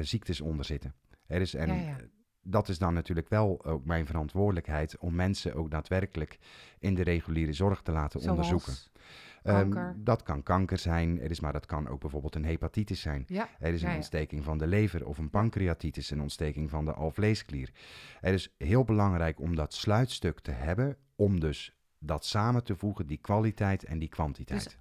ziektes 0.00 0.40
onder 0.40 0.64
zitten. 0.64 0.94
Er 1.26 1.40
is, 1.40 1.54
en 1.54 1.68
ja, 1.68 1.74
ja. 1.74 1.96
dat 2.42 2.68
is 2.68 2.78
dan 2.78 2.94
natuurlijk 2.94 3.28
wel 3.28 3.64
ook 3.64 3.84
mijn 3.84 4.06
verantwoordelijkheid 4.06 4.98
om 4.98 5.14
mensen 5.14 5.54
ook 5.54 5.70
daadwerkelijk 5.70 6.38
in 6.78 6.94
de 6.94 7.02
reguliere 7.02 7.52
zorg 7.52 7.82
te 7.82 7.92
laten 7.92 8.20
Zoals 8.20 8.38
onderzoeken. 8.38 8.74
Kanker. 9.42 9.94
dat 9.98 10.22
kan 10.22 10.42
kanker 10.42 10.78
zijn, 10.78 11.20
er 11.20 11.30
is, 11.30 11.40
maar 11.40 11.52
dat 11.52 11.66
kan 11.66 11.88
ook 11.88 12.00
bijvoorbeeld 12.00 12.34
een 12.34 12.44
hepatitis 12.44 13.00
zijn. 13.00 13.24
Ja. 13.26 13.48
Er 13.58 13.72
is 13.72 13.80
een 13.80 13.86
Ja, 13.86 13.90
ja. 13.90 13.96
ontsteking 13.96 14.44
van 14.44 14.58
de 14.58 14.66
lever 14.66 15.06
of 15.06 15.18
een 15.18 15.30
pancreatitis, 15.30 16.10
een 16.10 16.20
ontsteking 16.20 16.70
van 16.70 16.84
de 16.84 16.92
alvleesklier. 16.92 17.70
Het 18.20 18.34
is 18.34 18.54
heel 18.58 18.84
belangrijk 18.84 19.40
om 19.40 19.56
dat 19.56 19.74
sluitstuk 19.74 20.40
te 20.40 20.50
hebben, 20.50 20.96
om 21.16 21.40
dus 21.40 21.76
dat 21.98 22.24
samen 22.24 22.64
te 22.64 22.76
voegen, 22.76 23.06
die 23.06 23.18
kwaliteit 23.18 23.84
en 23.84 23.98
die 23.98 24.08
kwantiteit. 24.08 24.64
Dus 24.64 24.78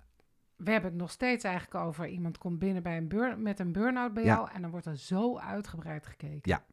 we 0.55 0.71
hebben 0.71 0.89
het 0.89 0.99
nog 0.99 1.11
steeds 1.11 1.43
eigenlijk 1.43 1.75
over 1.85 2.07
iemand 2.07 2.37
komt 2.37 2.59
binnen 2.59 2.83
bij 2.83 2.97
een 2.97 3.07
burn 3.07 3.41
met 3.41 3.59
een 3.59 3.71
burn-out 3.71 4.13
bij 4.13 4.23
Ja. 4.23 4.35
jou 4.35 4.49
en 4.53 4.61
dan 4.61 4.71
wordt 4.71 4.85
er 4.85 4.97
zo 4.97 5.37
uitgebreid 5.37 6.07
gekeken. 6.07 6.39
Ja. 6.41 6.63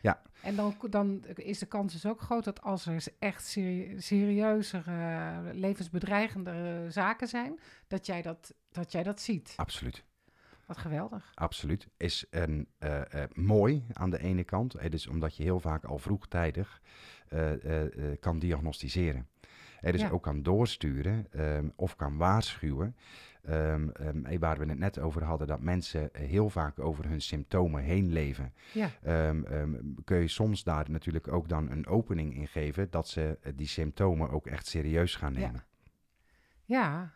Ja. 0.00 0.22
En 0.42 0.56
dan, 0.56 0.74
dan 0.90 1.24
is 1.34 1.58
de 1.58 1.66
kans 1.66 1.92
dus 1.92 2.06
ook 2.06 2.20
groot 2.20 2.44
dat 2.44 2.62
als 2.62 2.86
er 2.86 3.04
echt 3.18 3.46
serie, 3.46 4.00
serieuzere, 4.00 5.40
levensbedreigende 5.52 6.86
zaken 6.88 7.28
zijn, 7.28 7.60
dat 7.86 8.06
jij 8.06 8.22
dat, 8.22 8.54
dat 8.70 8.92
jij 8.92 9.02
dat 9.02 9.20
ziet. 9.20 9.52
Absoluut. 9.56 10.04
Wat 10.66 10.78
geweldig. 10.78 11.32
Absoluut. 11.34 11.88
Is 11.96 12.26
een, 12.30 12.68
eh, 12.78 13.22
eh, 13.22 13.30
mooi 13.32 13.84
aan 13.92 14.10
de 14.10 14.18
ene 14.18 14.44
kant. 14.44 14.72
Het 14.72 14.94
is 14.94 15.06
omdat 15.06 15.36
je 15.36 15.42
heel 15.42 15.60
vaak 15.60 15.84
al 15.84 15.98
vroegtijdig 15.98 16.80
kan 18.20 18.38
diagnosticeren. 18.38 19.26
Er 19.80 19.92
dus 19.92 20.00
Ja. 20.00 20.10
ook 20.10 20.22
kan 20.22 20.42
doorsturen 20.42 21.26
ehm, 21.30 21.68
of 21.76 21.96
kan 21.96 22.16
waarschuwen. 22.16 22.96
Ehm, 23.42 23.88
ehm, 23.88 24.24
eh, 24.24 24.38
waar 24.38 24.58
we 24.58 24.64
het 24.66 24.78
net 24.78 24.98
over 24.98 25.24
hadden, 25.24 25.46
dat 25.46 25.60
mensen 25.60 26.08
heel 26.12 26.50
vaak 26.50 26.78
over 26.78 27.08
hun 27.08 27.20
symptomen 27.20 27.82
heen 27.82 28.12
leven. 28.12 28.52
Ja. 28.72 28.90
Kun 30.04 30.16
je 30.18 30.28
soms 30.28 30.64
daar 30.64 30.90
natuurlijk 30.90 31.28
ook 31.32 31.48
dan 31.48 31.70
een 31.70 31.86
opening 31.86 32.34
in 32.36 32.48
geven 32.48 32.90
dat 32.90 33.08
ze 33.08 33.38
eh, 33.40 33.52
die 33.56 33.66
symptomen 33.66 34.30
ook 34.30 34.46
echt 34.46 34.66
serieus 34.66 35.14
gaan 35.16 35.32
nemen. 35.32 35.52
Ja, 35.52 35.64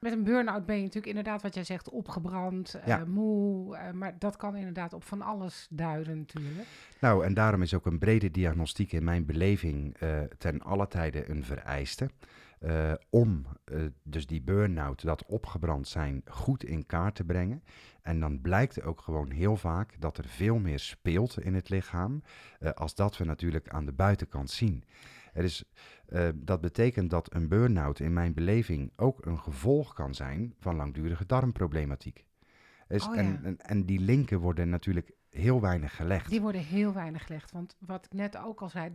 met 0.00 0.12
een 0.12 0.24
burn-out 0.24 0.66
ben 0.66 0.76
je 0.76 0.80
natuurlijk 0.82 1.16
inderdaad 1.16 1.42
wat 1.42 1.54
jij 1.54 1.64
zegt 1.64 1.88
opgebrand, 1.88 2.74
eh, 2.74 2.86
Ja. 2.86 3.04
moe. 3.04 3.76
eh, 3.76 3.92
maar 3.92 4.18
dat 4.18 4.36
kan 4.36 4.56
inderdaad 4.56 4.92
op 4.92 5.04
van 5.04 5.22
alles 5.22 5.66
duiden 5.70 6.18
natuurlijk. 6.18 6.66
Nou, 7.00 7.24
en 7.24 7.34
daarom 7.34 7.62
is 7.62 7.74
ook 7.74 7.86
een 7.86 7.98
brede 7.98 8.30
diagnostiek 8.30 8.92
in 8.92 9.04
mijn 9.04 9.26
beleving 9.26 9.94
eh, 9.96 10.20
ten 10.38 10.60
alle 10.62 10.88
tijde 10.88 11.30
een 11.30 11.44
vereiste. 11.44 12.10
om 13.10 13.46
dus 14.02 14.26
die 14.26 14.42
burn-out, 14.42 15.02
dat 15.02 15.24
opgebrand 15.26 15.88
zijn, 15.88 16.22
goed 16.24 16.64
in 16.64 16.86
kaart 16.86 17.14
te 17.14 17.24
brengen. 17.24 17.62
En 18.02 18.20
dan 18.20 18.40
blijkt 18.40 18.82
ook 18.82 19.00
gewoon 19.00 19.30
heel 19.30 19.56
vaak 19.56 19.96
dat 19.98 20.18
er 20.18 20.24
veel 20.24 20.58
meer 20.58 20.78
speelt 20.78 21.40
in 21.40 21.54
het 21.54 21.68
lichaam, 21.68 22.22
als 22.74 22.94
dat 22.94 23.16
we 23.16 23.24
natuurlijk 23.24 23.68
aan 23.68 23.86
de 23.86 23.92
buitenkant 23.92 24.50
zien. 24.50 24.84
Er 25.32 25.44
is, 25.44 25.64
eh, 26.06 26.28
dat 26.34 26.60
betekent 26.60 27.10
dat 27.10 27.34
een 27.34 27.48
burn-out 27.48 28.00
in 28.00 28.12
mijn 28.12 28.34
beleving 28.34 28.92
ook 28.96 29.26
een 29.26 29.38
gevolg 29.38 29.92
kan 29.92 30.14
zijn 30.14 30.54
van 30.58 30.76
langdurige 30.76 31.26
darmproblematiek. 31.26 32.24
Dus, 32.88 33.06
Oh 33.06 33.14
ja. 33.14 33.20
en, 33.20 33.40
en, 33.44 33.58
en 33.58 33.84
die 33.84 34.00
linken 34.00 34.40
worden 34.40 34.68
natuurlijk 34.68 35.12
heel 35.30 35.60
weinig 35.60 35.96
gelegd. 35.96 36.30
Die 36.30 36.40
worden 36.40 36.60
heel 36.60 36.92
weinig 36.92 37.26
gelegd. 37.26 37.52
Want 37.52 37.76
wat 37.78 38.04
ik 38.04 38.12
net 38.12 38.36
ook 38.36 38.60
al 38.60 38.68
zei, 38.68 38.92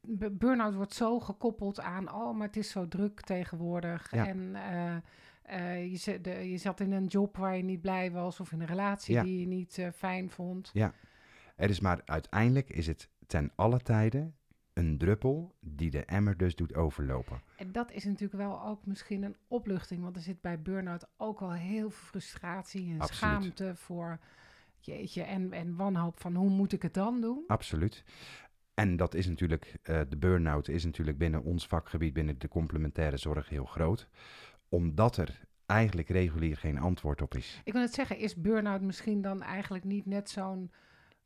de, 0.00 0.30
burn-out 0.30 0.74
wordt 0.74 0.94
zo 0.94 1.20
gekoppeld 1.20 1.80
aan, 1.80 2.12
oh, 2.12 2.36
maar 2.36 2.46
het 2.46 2.56
is 2.56 2.70
zo 2.70 2.88
druk 2.88 3.20
tegenwoordig. 3.20 4.10
Ja. 4.10 4.26
En 4.26 4.54
eh, 4.54 4.96
eh, 5.42 5.92
je, 5.92 6.20
de, 6.20 6.50
je 6.50 6.58
zat 6.58 6.80
in 6.80 6.92
een 6.92 7.06
job 7.06 7.36
waar 7.36 7.56
je 7.56 7.62
niet 7.62 7.80
blij 7.80 8.10
was 8.10 8.40
of 8.40 8.52
in 8.52 8.60
een 8.60 8.66
relatie 8.66 9.14
Ja. 9.14 9.22
die 9.22 9.40
je 9.40 9.46
niet 9.46 9.88
fijn 9.94 10.30
vond. 10.30 10.70
Er 11.56 11.70
is 11.70 11.80
maar 11.80 12.00
uiteindelijk 12.04 12.70
is 12.70 12.86
het 12.86 13.08
ten 13.26 13.52
alle 13.54 13.80
tijde 13.80 14.32
een 14.72 14.98
druppel 14.98 15.54
die 15.60 15.90
de 15.90 16.04
emmer 16.04 16.36
dus 16.36 16.54
doet 16.54 16.74
overlopen. 16.74 17.40
En 17.56 17.72
dat 17.72 17.92
is 17.92 18.04
natuurlijk 18.04 18.42
wel 18.42 18.62
ook 18.62 18.86
misschien 18.86 19.22
een 19.22 19.36
opluchting, 19.48 20.02
want 20.02 20.16
er 20.16 20.22
zit 20.22 20.40
bij 20.40 20.62
burn-out 20.62 21.08
ook 21.16 21.40
wel 21.40 21.52
heel 21.52 21.90
veel 21.90 22.06
frustratie 22.06 22.90
en 22.90 23.00
Absoluut. 23.00 23.16
schaamte 23.16 23.76
voor, 23.76 24.18
jeetje, 24.80 25.22
en, 25.22 25.52
en 25.52 25.76
wanhoop 25.76 26.20
van 26.20 26.34
hoe 26.34 26.50
moet 26.50 26.72
ik 26.72 26.82
het 26.82 26.94
dan 26.94 27.20
doen? 27.20 27.44
Absoluut. 27.46 28.04
En 28.74 28.96
dat 28.96 29.14
is 29.14 29.26
natuurlijk, 29.26 29.74
eh, 29.82 30.00
de 30.08 30.16
burn-out 30.16 30.68
is 30.68 30.84
natuurlijk 30.84 31.18
binnen 31.18 31.42
ons 31.42 31.66
vakgebied, 31.66 32.12
binnen 32.12 32.38
de 32.38 32.48
complementaire 32.48 33.16
zorg 33.16 33.48
heel 33.48 33.64
groot. 33.64 34.08
Omdat 34.68 35.16
er 35.16 35.40
eigenlijk 35.66 36.08
regulier 36.08 36.56
geen 36.56 36.78
antwoord 36.78 37.22
op 37.22 37.34
is. 37.34 37.60
Ik 37.64 37.72
wil 37.72 37.82
het 37.82 37.94
zeggen, 37.94 38.18
is 38.18 38.34
burn-out 38.34 38.80
misschien 38.80 39.22
dan 39.22 39.42
eigenlijk 39.42 39.84
niet 39.84 40.06
net 40.06 40.30
zo'n 40.30 40.70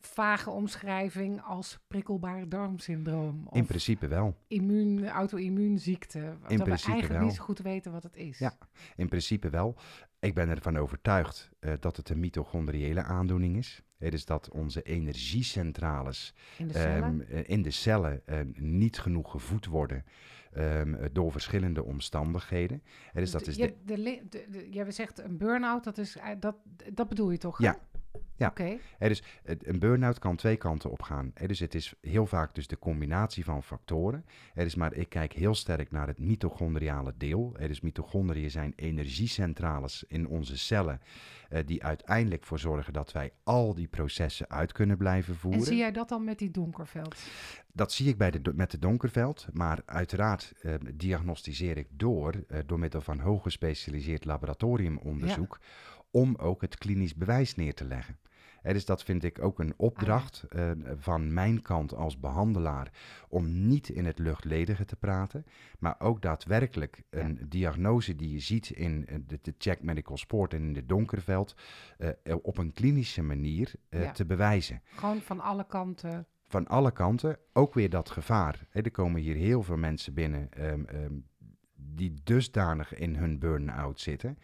vage 0.06 0.50
omschrijving 0.50 1.42
als 1.42 1.78
prikkelbaar 1.86 2.48
darmsyndroom? 2.48 3.46
Of 3.46 3.56
In 3.56 3.66
principe 3.66 4.06
wel. 4.08 4.36
immuun, 4.48 5.08
auto-immuunziekte. 5.08 6.36
dat 6.48 6.50
we 6.58 6.64
eigenlijk 6.64 7.08
wel. 7.08 7.22
niet 7.22 7.34
zo 7.34 7.42
goed 7.44 7.58
weten 7.58 7.92
wat 7.92 8.02
het 8.02 8.16
is. 8.16 8.38
Ja. 8.38 8.56
In 8.96 9.08
principe 9.08 9.50
wel. 9.50 9.74
Ik 10.20 10.34
ben 10.34 10.48
ervan 10.48 10.76
overtuigd 10.76 11.50
eh, 11.58 11.72
dat 11.80 11.96
het 11.96 12.08
een 12.08 12.20
mitochondriële 12.20 13.02
aandoening 13.02 13.56
is. 13.56 13.82
Het 13.98 14.12
is 14.14 14.24
dat 14.24 14.50
onze 14.50 14.82
energiecentrales 14.82 16.34
In 16.58 16.66
de 16.68 16.72
cellen. 16.72 17.02
ehm, 17.28 17.36
eh, 17.36 17.42
in 17.48 17.62
de 17.62 17.70
cellen 17.70 18.22
eh, 18.26 18.38
niet 18.54 18.98
genoeg 18.98 19.30
gevoed 19.30 19.66
worden 19.66 20.04
ehm, 20.52 20.94
eh, 20.94 21.08
door 21.12 21.32
verschillende 21.32 21.84
omstandigheden. 21.84 22.82
Het 23.12 23.22
is 23.22 23.30
dat 23.30 23.46
is 23.46 23.56
de, 23.56 23.74
de, 23.84 24.02
de, 24.28 24.46
de- 24.50 24.68
jij 24.70 24.90
zegt 24.90 25.18
een 25.18 25.36
burn-out, 25.36 25.84
dat, 25.84 25.98
is, 25.98 26.16
dat, 26.38 26.56
dat 26.92 27.08
bedoel 27.08 27.30
je 27.30 27.38
toch? 27.38 27.58
Ja. 27.62 27.76
Ja. 28.36 28.52
Dus 28.98 29.22
een 29.44 29.78
burn-out 29.78 30.18
kan 30.18 30.36
twee 30.36 30.56
kanten 30.56 30.90
op 30.90 31.02
gaan. 31.02 31.32
Dus 31.46 31.58
het 31.58 31.74
is 31.74 31.94
heel 32.00 32.26
vaak 32.26 32.54
dus 32.54 32.66
de 32.66 32.78
combinatie 32.78 33.44
van 33.44 33.62
factoren. 33.62 34.24
Dus 34.54 34.74
maar 34.74 34.94
ik 34.94 35.08
kijk 35.08 35.32
heel 35.32 35.54
sterk 35.54 35.90
naar 35.90 36.06
het 36.06 36.18
mitochondriale 36.18 37.14
deel. 37.16 37.56
Dus 37.58 37.80
mitochondriën 37.80 38.50
zijn 38.50 38.72
energiecentrales 38.76 40.04
in 40.08 40.28
onze 40.28 40.58
cellen... 40.58 41.00
eh, 41.48 41.60
die 41.66 41.84
uiteindelijk 41.84 42.44
voor 42.44 42.58
zorgen 42.58 42.92
dat 42.92 43.12
wij 43.12 43.32
al 43.42 43.74
die 43.74 43.88
processen 43.88 44.50
uit 44.50 44.72
kunnen 44.72 44.96
blijven 44.96 45.36
voeren. 45.36 45.60
En 45.60 45.66
zie 45.66 45.76
jij 45.76 45.92
dat 45.92 46.08
dan 46.08 46.24
met 46.24 46.38
die 46.38 46.50
donkerveld? 46.50 47.16
Dat 47.72 47.92
zie 47.92 48.08
ik 48.08 48.18
bij 48.18 48.30
de, 48.30 48.52
met 48.54 48.70
de 48.70 48.78
donkerveld, 48.78 49.46
maar 49.52 49.82
uiteraard 49.84 50.52
eh, 50.60 50.74
diagnosticeer 50.94 51.76
ik 51.76 51.86
door, 51.90 52.34
eh, 52.48 52.58
door 52.66 52.78
middel 52.78 53.00
van 53.00 53.20
hooggespecialiseerd 53.20 54.24
laboratoriumonderzoek, 54.24 55.58
om 56.16 56.34
ook 56.36 56.60
het 56.60 56.78
klinisch 56.78 57.14
bewijs 57.14 57.54
neer 57.54 57.74
te 57.74 57.84
leggen. 57.84 58.18
Hè, 58.62 58.72
dus 58.72 58.84
dat 58.84 59.02
vind 59.04 59.24
ik 59.24 59.42
ook 59.42 59.58
een 59.58 59.74
opdracht 59.76 60.42
eh, 60.48 60.70
van 60.96 61.34
mijn 61.34 61.62
kant 61.62 61.94
als 61.94 62.20
behandelaar, 62.20 62.90
om 63.28 63.66
niet 63.68 63.88
in 63.88 64.04
het 64.06 64.18
luchtledige 64.18 64.84
te 64.84 64.96
praten, 64.96 65.46
maar 65.78 65.94
ook 65.98 66.22
daadwerkelijk 66.22 67.02
een 67.10 67.38
diagnose 67.48 68.16
die 68.16 68.30
je 68.32 68.38
ziet 68.40 68.70
in 68.70 69.06
eh, 69.06 69.16
de, 69.26 69.38
de 69.42 69.54
check 69.58 69.82
medical 69.82 70.16
sport 70.16 70.54
en 70.54 70.62
in 70.62 70.72
de 70.72 70.86
donkerveld, 70.86 71.54
eh, 71.98 72.08
op 72.42 72.58
een 72.58 72.72
klinische 72.72 73.22
manier 73.22 73.72
Ja. 73.90 74.12
te 74.12 74.24
bewijzen 74.26 74.82
Gewoon 74.94 75.20
van 75.20 75.40
alle 75.40 75.66
kanten. 75.66 76.26
van 76.48 76.66
alle 76.66 76.90
kanten 76.92 77.38
ook 77.52 77.74
weer 77.74 77.90
dat 77.90 78.10
gevaar. 78.10 78.66
Hè, 78.70 78.80
er 78.80 78.90
komen 78.90 79.20
hier 79.20 79.34
heel 79.36 79.62
veel 79.62 79.76
mensen 79.76 80.14
binnen 80.14 80.52
ehm, 80.52 80.84
ehm, 80.84 81.14
die 81.74 82.14
dusdanig 82.24 82.94
in 82.94 83.16
hun 83.16 83.38
burn-out 83.38 84.00
zitten, 84.00 84.38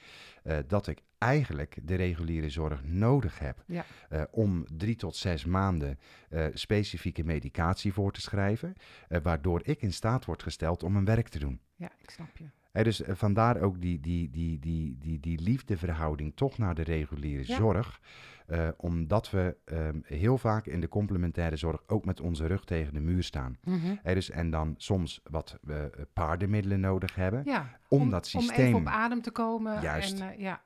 dat 0.67 0.87
ik 0.87 1.03
eigenlijk 1.23 1.79
de 1.83 1.95
reguliere 1.95 2.51
zorg 2.51 2.85
nodig 2.85 3.39
heb 3.39 3.63
Ja. 3.67 3.85
eh, 4.09 4.23
om 4.31 4.67
drie 4.77 4.97
tot 4.97 5.17
zes 5.17 5.45
maanden 5.45 5.99
eh, 6.29 6.47
specifieke 6.53 7.25
medicatie 7.25 7.93
voor 7.93 8.13
te 8.13 8.21
schrijven, 8.21 8.75
eh, 9.09 9.21
waardoor 9.23 9.61
ik 9.65 9.83
in 9.83 9.93
staat 9.93 10.25
word 10.25 10.43
gesteld 10.43 10.83
om 10.83 10.93
mijn 10.93 11.05
werk 11.05 11.29
te 11.29 11.39
doen. 11.39 11.61
Ja, 11.77 11.91
ik 12.03 12.11
snap 12.11 12.37
je. 12.37 12.45
Hè, 12.73 12.83
dus 12.83 13.03
eh, 13.03 13.15
vandaar 13.15 13.61
ook 13.61 13.81
die, 13.81 14.01
die, 14.01 14.31
die, 14.31 14.59
die, 14.59 14.97
die, 14.99 15.21
die 15.21 15.41
liefdeverhouding 15.41 16.33
toch 16.37 16.59
naar 16.59 16.75
de 16.75 16.83
reguliere 16.83 17.47
Ja. 17.47 17.57
zorg. 17.57 18.01
eh, 18.47 18.69
omdat 18.77 19.31
we 19.31 19.57
ehm, 19.65 19.99
heel 20.03 20.39
vaak 20.39 20.67
in 20.67 20.81
de 20.81 20.89
complementaire 20.89 21.57
zorg 21.57 21.83
ook 21.87 22.05
met 22.05 22.21
onze 22.21 22.47
rug 22.47 22.65
tegen 22.65 22.95
de 22.95 23.01
muur 23.01 23.23
staan. 23.23 23.57
Mhm. 23.65 23.95
Dus, 24.03 24.31
en 24.31 24.51
dan 24.51 24.75
soms 24.77 25.21
wat 25.31 25.59
eh, 25.69 25.77
paardenmiddelen 26.13 26.81
nodig 26.81 27.15
hebben. 27.15 27.43
Ja, 27.45 27.79
Om 27.89 28.01
om, 28.01 28.11
dat 28.11 28.31
Om 28.35 28.41
systeem- 28.41 28.67
even 28.67 28.81
op 28.81 28.87
adem 28.87 29.23
te 29.23 29.31
komen. 29.31 29.81
Juist. 29.83 30.21
En, 30.21 30.35
ja. 30.39 30.63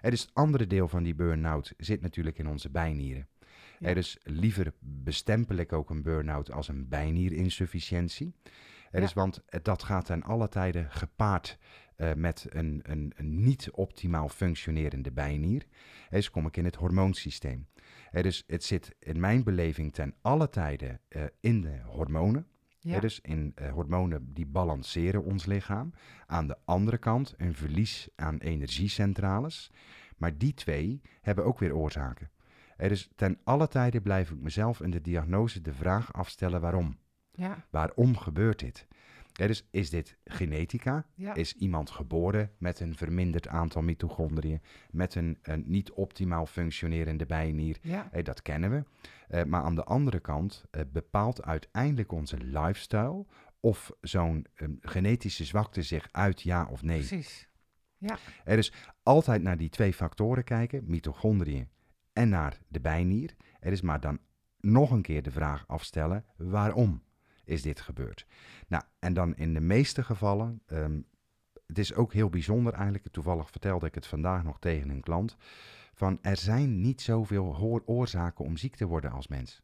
Hè, 0.00 0.10
dus 0.10 0.20
het 0.20 0.30
andere 0.34 0.66
deel 0.66 0.88
van 0.88 1.02
die 1.02 1.14
burn-out 1.14 1.74
zit 1.76 2.00
natuurlijk 2.00 2.38
in 2.38 2.48
onze 2.48 2.70
bijnieren. 2.70 3.26
Ja. 3.78 3.86
Hè, 3.88 3.94
dus 3.94 4.18
liever 4.22 4.72
bestempel 4.80 5.56
ik 5.56 5.72
ook 5.72 5.90
een 5.90 6.02
burn-out 6.02 6.52
als 6.52 6.68
een 6.68 6.88
bijnierinsufficiëntie. 6.88 8.34
Ja. 8.96 9.02
dus, 9.02 9.12
want 9.12 9.42
eh, 9.46 9.60
dat 9.62 9.82
gaat 9.82 10.04
ten 10.04 10.22
alle 10.22 10.48
tijden 10.48 10.90
gepaard 10.90 11.58
eh, 11.96 12.12
met 12.14 12.46
een, 12.48 12.80
een, 12.82 13.12
een 13.16 13.42
niet 13.42 13.70
optimaal 13.70 14.28
functionerende 14.28 15.12
bijnier. 15.12 15.66
Dus 16.10 16.30
kom 16.30 16.46
ik 16.46 16.56
in 16.56 16.64
het 16.64 16.74
hormoonsysteem. 16.74 17.66
Dus 18.12 18.44
het 18.46 18.64
zit 18.64 18.94
in 18.98 19.20
mijn 19.20 19.44
beleving 19.44 19.92
ten 19.92 20.14
alle 20.22 20.48
tijden 20.48 21.00
eh, 21.08 21.22
in 21.40 21.60
de 21.60 21.80
hormonen. 21.84 22.46
Ja. 22.78 23.00
Dus 23.00 23.20
in 23.20 23.54
hormonen 23.72 24.32
die 24.34 24.46
balanceren 24.46 25.24
ons 25.24 25.46
lichaam. 25.46 25.92
Aan 26.26 26.46
de 26.46 26.56
andere 26.64 26.98
kant 26.98 27.34
een 27.36 27.54
verlies 27.54 28.08
aan 28.16 28.38
energiecentrales. 28.38 29.70
Maar 30.16 30.38
die 30.38 30.54
twee 30.54 31.00
hebben 31.20 31.44
ook 31.44 31.58
weer 31.58 31.74
oorzaken. 31.74 32.30
Dus 32.76 33.10
ten 33.14 33.38
alle 33.44 33.68
tijden 33.68 34.02
blijf 34.02 34.30
ik 34.30 34.40
mezelf 34.40 34.80
in 34.80 34.90
de 34.90 35.00
diagnose 35.00 35.60
de 35.60 35.72
vraag 35.72 36.12
afstellen 36.12 36.60
waarom. 36.60 36.98
Ja, 37.36 37.64
Waarom 37.70 38.16
gebeurt 38.16 38.58
dit? 38.58 38.86
Dus 39.32 39.68
is 39.70 39.90
dit 39.90 40.16
genetica? 40.24 41.06
ja. 41.14 41.34
Is 41.34 41.54
iemand 41.54 41.90
geboren 41.90 42.50
met 42.58 42.80
een 42.80 42.96
verminderd 42.96 43.48
aantal 43.48 43.82
mitochondriën, 43.82 44.60
met 44.90 45.14
een, 45.14 45.38
een 45.42 45.64
niet 45.66 45.90
optimaal 45.90 46.46
functionerende 46.46 47.26
bijnier? 47.26 47.78
ja. 47.82 48.10
Dat 48.22 48.42
kennen 48.42 48.70
we. 48.70 48.84
Eh, 49.28 49.44
maar 49.44 49.62
aan 49.62 49.74
de 49.74 49.84
andere 49.84 50.20
kant 50.20 50.64
eh, 50.70 50.82
bepaalt 50.92 51.42
uiteindelijk 51.42 52.12
onze 52.12 52.36
lifestyle 52.38 53.26
of 53.60 53.92
zo'n 54.00 54.46
ehm, 54.54 54.74
genetische 54.80 55.44
zwakte 55.44 55.82
zich 55.82 56.08
uit 56.10 56.42
ja 56.42 56.68
of 56.70 56.82
nee. 56.82 56.98
Precies. 56.98 57.48
Er 58.44 58.58
is 58.58 58.72
altijd 59.02 59.42
naar 59.42 59.56
die 59.56 59.68
twee 59.68 59.92
factoren 59.92 60.44
kijken, 60.44 60.82
mitochondriën 60.86 61.68
en 62.12 62.28
naar 62.28 62.58
de 62.68 62.80
bijnier. 62.80 63.34
Er 63.60 63.72
is 63.72 63.80
maar 63.80 64.00
dan 64.00 64.18
nog 64.60 64.90
een 64.90 65.02
keer 65.02 65.22
de 65.22 65.30
vraag 65.30 65.64
afstellen, 65.66 66.24
waarom 66.36 67.02
is 67.46 67.62
dit 67.62 67.80
gebeurd? 67.80 68.26
Nou, 68.68 68.82
en 68.98 69.14
dan 69.14 69.36
in 69.36 69.54
de 69.54 69.60
meeste 69.60 70.02
gevallen, 70.04 70.62
ehm, 70.66 71.00
het 71.66 71.78
is 71.78 71.94
ook 71.94 72.12
heel 72.12 72.28
bijzonder 72.28 72.72
eigenlijk, 72.72 73.08
toevallig 73.12 73.50
vertelde 73.50 73.86
ik 73.86 73.94
het 73.94 74.06
vandaag 74.06 74.42
nog 74.44 74.58
tegen 74.58 74.88
een 74.90 75.00
klant, 75.00 75.36
van 75.94 76.18
er 76.22 76.36
zijn 76.36 76.80
niet 76.80 77.00
zoveel 77.02 77.82
oorzaken 77.86 78.44
om 78.44 78.56
ziek 78.56 78.76
te 78.76 78.86
worden 78.86 79.10
als 79.10 79.28
mens. 79.28 79.62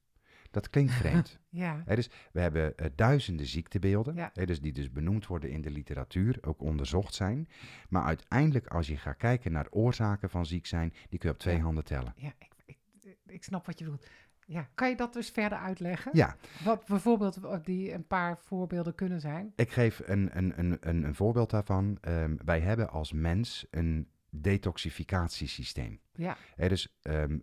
Dat 0.51 0.71
klinkt 0.71 0.93
vreemd. 1.03 1.39
Ja. 1.49 1.83
Dus 1.87 2.11
we 2.33 2.41
hebben 2.41 2.77
eh, 2.77 2.87
duizenden 2.95 3.47
ziektebeelden, 3.47 4.15
Ja. 4.15 4.31
dus 4.45 4.61
die 4.61 4.73
dus 4.73 4.91
benoemd 4.93 5.27
worden 5.27 5.51
in 5.51 5.61
de 5.61 5.71
literatuur, 5.71 6.39
ook 6.41 6.61
onderzocht 6.63 7.15
zijn. 7.15 7.49
Maar 7.89 8.03
uiteindelijk, 8.05 8.67
als 8.67 8.87
je 8.87 8.97
gaat 8.97 9.17
kijken 9.17 9.53
naar 9.53 9.67
oorzaken 9.71 10.31
van 10.31 10.47
ziek 10.47 10.67
zijn, 10.67 10.93
die 11.09 11.19
kun 11.19 11.29
je 11.29 11.35
op 11.35 11.41
twee 11.41 11.57
Ja. 11.57 11.63
handen 11.63 11.85
tellen. 11.85 12.13
Ja, 12.17 12.33
ik, 12.39 12.53
ik, 12.65 12.79
ik 13.27 13.45
snap 13.45 13.67
wat 13.67 13.79
je 13.79 13.85
bedoelt. 13.85 14.07
Ja, 14.47 14.69
kan 14.75 14.89
je 14.89 14.97
dat 14.97 15.13
dus 15.13 15.31
verder 15.31 15.59
uitleggen? 15.59 16.11
Ja, 16.15 16.37
Wat 16.65 16.87
bijvoorbeeld 16.87 17.39
die 17.65 17.93
een 17.93 18.07
paar 18.07 18.39
voorbeelden 18.39 18.95
kunnen 18.95 19.21
zijn? 19.21 19.53
ik 19.57 19.71
geef 19.73 20.03
een, 20.05 20.37
een, 20.37 20.59
een, 20.59 20.77
een, 20.81 21.05
een 21.05 21.15
voorbeeld 21.15 21.51
daarvan. 21.51 21.99
Ehm, 22.01 22.37
wij 22.45 22.61
hebben 22.61 22.91
als 22.91 23.13
mens 23.13 23.67
een 23.71 24.09
detoxificatiesysteem. 24.31 26.01
Ja, 26.13 26.37
dus 26.57 26.97
ehm, 27.03 27.39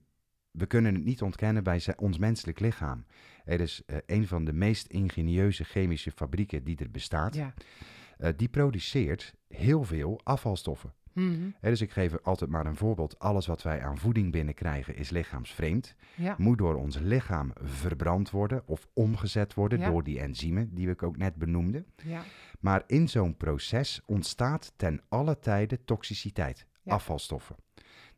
we 0.51 0.65
kunnen 0.65 0.93
het 0.95 1.03
niet 1.03 1.21
ontkennen 1.21 1.63
bij 1.63 1.83
ons 1.97 2.17
menselijk 2.17 2.59
lichaam. 2.59 3.05
Het 3.43 3.59
is 3.59 3.81
eh, 3.85 3.97
een 4.05 4.27
van 4.27 4.45
de 4.45 4.53
meest 4.53 4.88
ingenieuze 4.88 5.63
chemische 5.63 6.12
fabrieken 6.12 6.63
die 6.63 6.77
er 6.77 6.91
bestaat. 6.91 7.35
ja. 7.35 7.53
Eh, 8.17 8.29
die 8.35 8.49
produceert 8.49 9.33
heel 9.47 9.83
veel 9.83 10.21
afvalstoffen. 10.23 10.93
Mhm. 11.13 11.50
Dus 11.62 11.82
ik 11.82 11.91
geef 11.91 12.17
altijd 12.24 12.50
maar 12.50 12.65
een 12.65 12.76
voorbeeld. 12.76 13.19
Alles 13.19 13.48
wat 13.48 13.62
wij 13.62 13.82
aan 13.84 13.98
voeding 13.98 14.32
binnenkrijgen 14.32 14.95
is 14.95 15.10
lichaamsvreemd. 15.10 15.95
Ja, 16.15 16.36
Moet 16.38 16.58
door 16.58 16.76
ons 16.76 16.98
lichaam 17.00 17.52
verbrand 17.62 18.30
worden 18.30 18.67
of 18.67 18.88
omgezet 18.93 19.54
worden 19.54 19.80
Ja. 19.80 19.89
door 19.89 20.04
die 20.04 20.19
enzymen 20.19 20.74
die 20.74 20.89
ik 20.89 21.04
ook 21.04 21.17
net 21.17 21.36
benoemde. 21.36 21.86
ja, 22.04 22.22
Maar 22.60 22.84
in 22.88 23.08
zo'n 23.10 23.38
proces 23.38 24.02
ontstaat 24.06 24.74
ten 24.76 25.02
alle 25.10 25.39
tijde 25.39 25.84
toxiciteit, 25.86 26.65
afvalstoffen. 26.86 27.56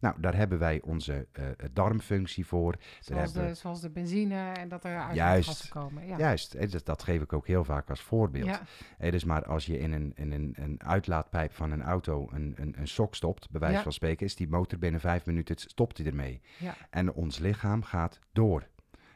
Nou, 0.02 0.16
daar 0.22 0.36
hebben 0.36 0.60
wij 0.60 0.82
onze 0.82 1.28
eh, 1.32 1.46
darmfunctie 1.74 2.46
voor. 2.46 2.76
zoals 3.00 3.34
hebben 3.34 3.50
de, 3.50 3.56
zoals 3.56 3.82
de 3.82 3.90
benzine 3.90 4.52
en 4.52 4.70
dat 4.70 4.84
er 4.84 5.00
uit 5.00 5.46
gassen 5.46 5.70
komen. 5.70 6.08
Ja, 6.08 6.18
Juist, 6.18 6.54
hè, 6.54 6.68
dat, 6.68 6.86
dat 6.86 7.04
geef 7.04 7.22
ik 7.22 7.34
ook 7.34 7.48
heel 7.48 7.64
vaak 7.64 7.90
als 7.90 8.02
voorbeeld. 8.02 8.46
ja, 8.46 8.62
Hè, 8.98 9.12
dus 9.12 9.24
maar 9.24 9.46
als 9.46 9.66
je 9.66 9.80
in 9.80 9.92
een, 9.92 10.12
in 10.16 10.32
een, 10.32 10.54
een 10.58 10.84
uitlaatpijp 10.84 11.54
van 11.54 11.72
een 11.72 11.82
auto 11.84 12.30
een, 12.32 12.54
een, 12.58 12.76
een 12.78 12.88
sok 12.88 13.16
stopt, 13.16 13.50
bij 13.50 13.60
wijze 13.60 13.76
Ja. 13.76 13.84
van 13.84 13.94
spreken, 13.94 14.26
is 14.26 14.36
die 14.36 14.48
motor 14.50 14.80
binnen 14.80 15.00
vijf 15.02 15.26
minuten, 15.26 15.58
stopt 15.58 15.98
hij 15.98 16.06
ermee. 16.08 16.42
ja, 16.60 16.76
En 16.90 17.14
ons 17.14 17.38
lichaam 17.40 17.84
gaat 17.84 18.20
door. 18.32 18.68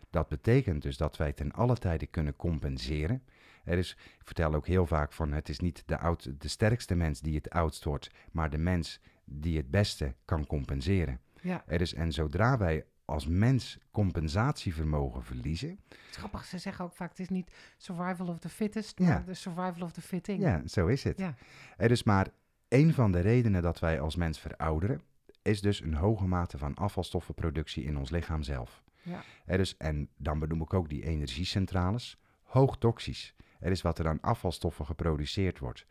Dat 0.10 0.28
betekent 0.28 0.82
dus 0.82 0.98
dat 0.98 1.18
wij 1.18 1.34
ten 1.34 1.52
alle 1.52 1.76
tijde 1.78 2.06
kunnen 2.06 2.36
compenseren. 2.36 3.24
Er 3.66 3.78
is, 3.78 3.92
ik 3.92 4.22
vertel 4.26 4.54
ook 4.54 4.68
heel 4.68 4.86
vaak 4.86 5.12
van 5.14 5.32
het 5.32 5.50
is 5.50 5.60
niet 5.60 5.84
de, 5.86 5.98
oud, 5.98 6.42
de 6.42 6.48
sterkste 6.48 6.96
mens 6.96 7.22
die 7.22 7.36
het 7.36 7.50
oudst 7.50 7.84
wordt, 7.84 8.10
maar 8.32 8.50
de 8.50 8.58
mens 8.58 9.00
die 9.26 9.58
het 9.58 9.72
beste 9.72 10.16
kan 10.26 10.46
compenseren. 10.48 11.20
ja. 11.42 11.64
Er 11.68 11.82
is, 11.82 11.94
en 11.94 12.12
zodra 12.12 12.58
wij 12.58 12.86
als 13.06 13.28
mens 13.28 13.78
compensatievermogen 13.92 15.24
verliezen, 15.24 15.70
Het 15.90 15.98
is 16.12 16.18
grappig, 16.18 16.46
ze 16.46 16.58
zeggen 16.58 16.86
ook 16.86 16.96
vaak, 16.96 17.10
het 17.10 17.20
is 17.20 17.30
niet 17.30 17.52
survival 17.78 18.28
of 18.28 18.40
the 18.40 18.50
fittest, 18.50 19.00
Ja. 19.00 19.06
maar 19.06 19.26
de 19.26 19.34
survival 19.34 19.82
of 19.82 19.92
the 19.92 20.02
fitting. 20.02 20.42
ja, 20.42 20.62
zo 20.68 20.88
is 20.88 21.04
het. 21.04 21.18
Ja. 21.18 21.34
Er 21.78 21.92
is 21.92 22.04
maar 22.04 22.28
één 22.68 22.94
van 22.94 23.12
de 23.12 23.20
redenen 23.20 23.62
dat 23.62 23.80
wij 23.80 24.00
als 24.00 24.16
mens 24.16 24.40
verouderen, 24.40 25.02
is 25.42 25.62
dus 25.62 25.82
een 25.82 25.94
hoge 25.94 26.28
mate 26.28 26.58
van 26.58 26.76
afvalstoffenproductie 26.76 27.84
in 27.84 27.98
ons 27.98 28.10
lichaam 28.10 28.44
zelf. 28.44 28.84
Ja. 29.02 29.24
Er 29.46 29.60
is, 29.60 29.78
en 29.78 30.10
dan 30.18 30.40
benoem 30.40 30.62
ik 30.62 30.74
ook 30.74 30.90
die 30.90 31.04
energiecentrales, 31.06 32.18
hoog 32.44 32.78
toxisch. 32.78 33.34
Er 33.66 33.72
is 33.72 33.82
wat 33.82 34.00
er 34.00 34.08
aan 34.08 34.22
afvalstoffen 34.22 34.86
geproduceerd 34.86 35.60
wordt. 35.60 35.86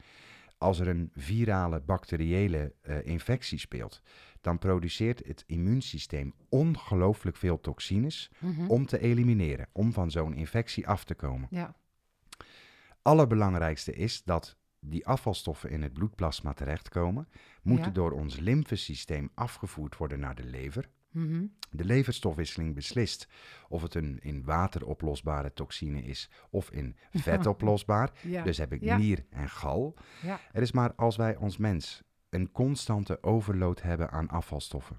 Als 0.58 0.78
er 0.78 0.88
een 0.88 1.10
virale, 1.14 1.80
bacteriële 1.80 2.74
eh, 2.80 3.06
infectie 3.06 3.58
speelt, 3.58 4.00
dan 4.40 4.58
produceert 4.58 5.26
het 5.26 5.44
immuunsysteem 5.46 6.34
ongelooflijk 6.48 7.36
veel 7.36 7.60
toxines 7.60 8.30
Mhm. 8.38 8.66
om 8.70 8.86
te 8.86 8.98
elimineren, 9.00 9.68
om 9.72 9.92
van 9.92 10.10
zo'n 10.10 10.34
infectie 10.34 10.88
af 10.88 11.04
te 11.04 11.14
komen. 11.14 11.48
ja, 11.50 11.74
Allerbelangrijkste 13.02 13.92
is 13.92 14.22
dat 14.24 14.56
die 14.80 15.06
afvalstoffen 15.06 15.70
in 15.70 15.82
het 15.82 15.92
bloedplasma 15.92 16.52
terechtkomen, 16.52 17.28
moeten 17.62 17.86
Ja. 17.86 17.92
door 17.92 18.10
ons 18.12 18.38
lymfesysteem 18.38 19.30
afgevoerd 19.34 19.96
worden 19.96 20.20
naar 20.20 20.34
de 20.34 20.44
lever. 20.44 20.88
Mhm. 21.14 21.46
De 21.70 21.84
leverstofwisseling 21.84 22.74
beslist 22.74 23.28
of 23.68 23.82
het 23.82 23.94
een 23.94 24.18
in 24.22 24.44
water 24.44 24.86
oplosbare 24.86 25.52
toxine 25.52 26.02
is 26.02 26.30
of 26.50 26.70
in 26.70 26.96
vet 27.12 27.46
oplosbaar. 27.46 28.10
Ja. 28.22 28.42
Dus 28.42 28.58
heb 28.58 28.72
ik 28.72 28.82
Ja. 28.82 28.96
nier 28.96 29.24
en 29.30 29.48
gal. 29.48 29.94
Ja. 30.22 30.40
Het 30.52 30.62
is 30.62 30.72
maar 30.72 30.94
als 30.94 31.16
wij 31.16 31.36
als 31.36 31.56
mens 31.56 32.02
een 32.30 32.52
constante 32.52 33.22
overload 33.22 33.82
hebben 33.82 34.10
aan 34.10 34.28
afvalstoffen. 34.28 34.96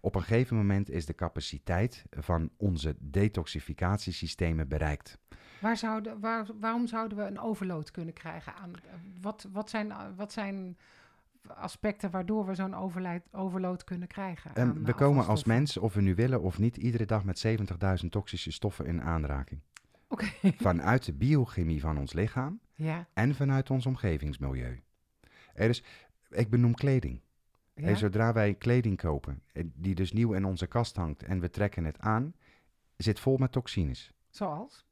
Op 0.00 0.14
een 0.14 0.22
gegeven 0.22 0.56
moment 0.56 0.90
is 0.90 1.06
de 1.06 1.14
capaciteit 1.14 2.04
van 2.10 2.50
onze 2.56 2.96
detoxificatiesystemen 2.98 4.68
bereikt. 4.68 5.18
Waar 5.60 5.76
zouden, 5.76 6.20
waar, 6.20 6.46
waarom 6.60 6.86
zouden 6.86 7.18
we 7.18 7.24
een 7.24 7.40
overload 7.40 7.90
kunnen 7.90 8.14
krijgen 8.14 8.54
aan? 8.54 8.72
Wat, 9.20 9.48
wat, 9.52 9.70
zijn, 9.70 9.92
wat 10.16 10.32
zijn 10.32 10.76
aspecten 11.48 12.10
waardoor 12.10 12.46
we 12.46 12.54
zo'n 12.54 12.74
overload 13.30 13.84
kunnen 13.84 14.08
krijgen? 14.08 14.54
En 14.54 14.68
aan, 14.68 14.84
we 14.84 14.92
komen 14.92 15.26
als 15.26 15.44
mens, 15.44 15.76
of 15.76 15.94
we 15.94 16.00
nu 16.00 16.14
willen 16.14 16.42
of 16.42 16.58
niet, 16.58 16.76
iedere 16.76 17.04
dag 17.06 17.24
met 17.24 17.46
70.000 18.02 18.08
toxische 18.08 18.52
stoffen 18.52 18.86
in 18.86 19.02
aanraking. 19.02 19.60
Oké. 20.08 20.26
Vanuit 20.68 21.04
de 21.04 21.12
biochemie 21.12 21.80
van 21.80 21.98
ons 21.98 22.12
lichaam 22.12 22.60
Ja, 22.74 23.06
en 23.12 23.34
vanuit 23.34 23.70
ons 23.70 23.86
omgevingsmilieu. 23.86 24.82
Er 25.54 25.68
is, 25.68 25.82
ik 26.30 26.50
benoem 26.50 26.74
kleding. 26.74 27.20
ja. 27.74 27.86
En 27.86 27.96
zodra 27.96 28.32
wij 28.32 28.54
kleding 28.54 28.96
kopen, 28.96 29.42
eh, 29.52 29.64
die 29.74 29.94
dus 29.94 30.12
nieuw 30.12 30.32
in 30.32 30.44
onze 30.44 30.66
kast 30.66 30.96
hangt 30.96 31.22
en 31.22 31.40
we 31.40 31.50
trekken 31.50 31.84
het 31.84 31.98
aan, 31.98 32.34
zit 32.96 33.20
vol 33.20 33.36
met 33.36 33.52
toxines. 33.52 34.12
zoals? 34.30 34.86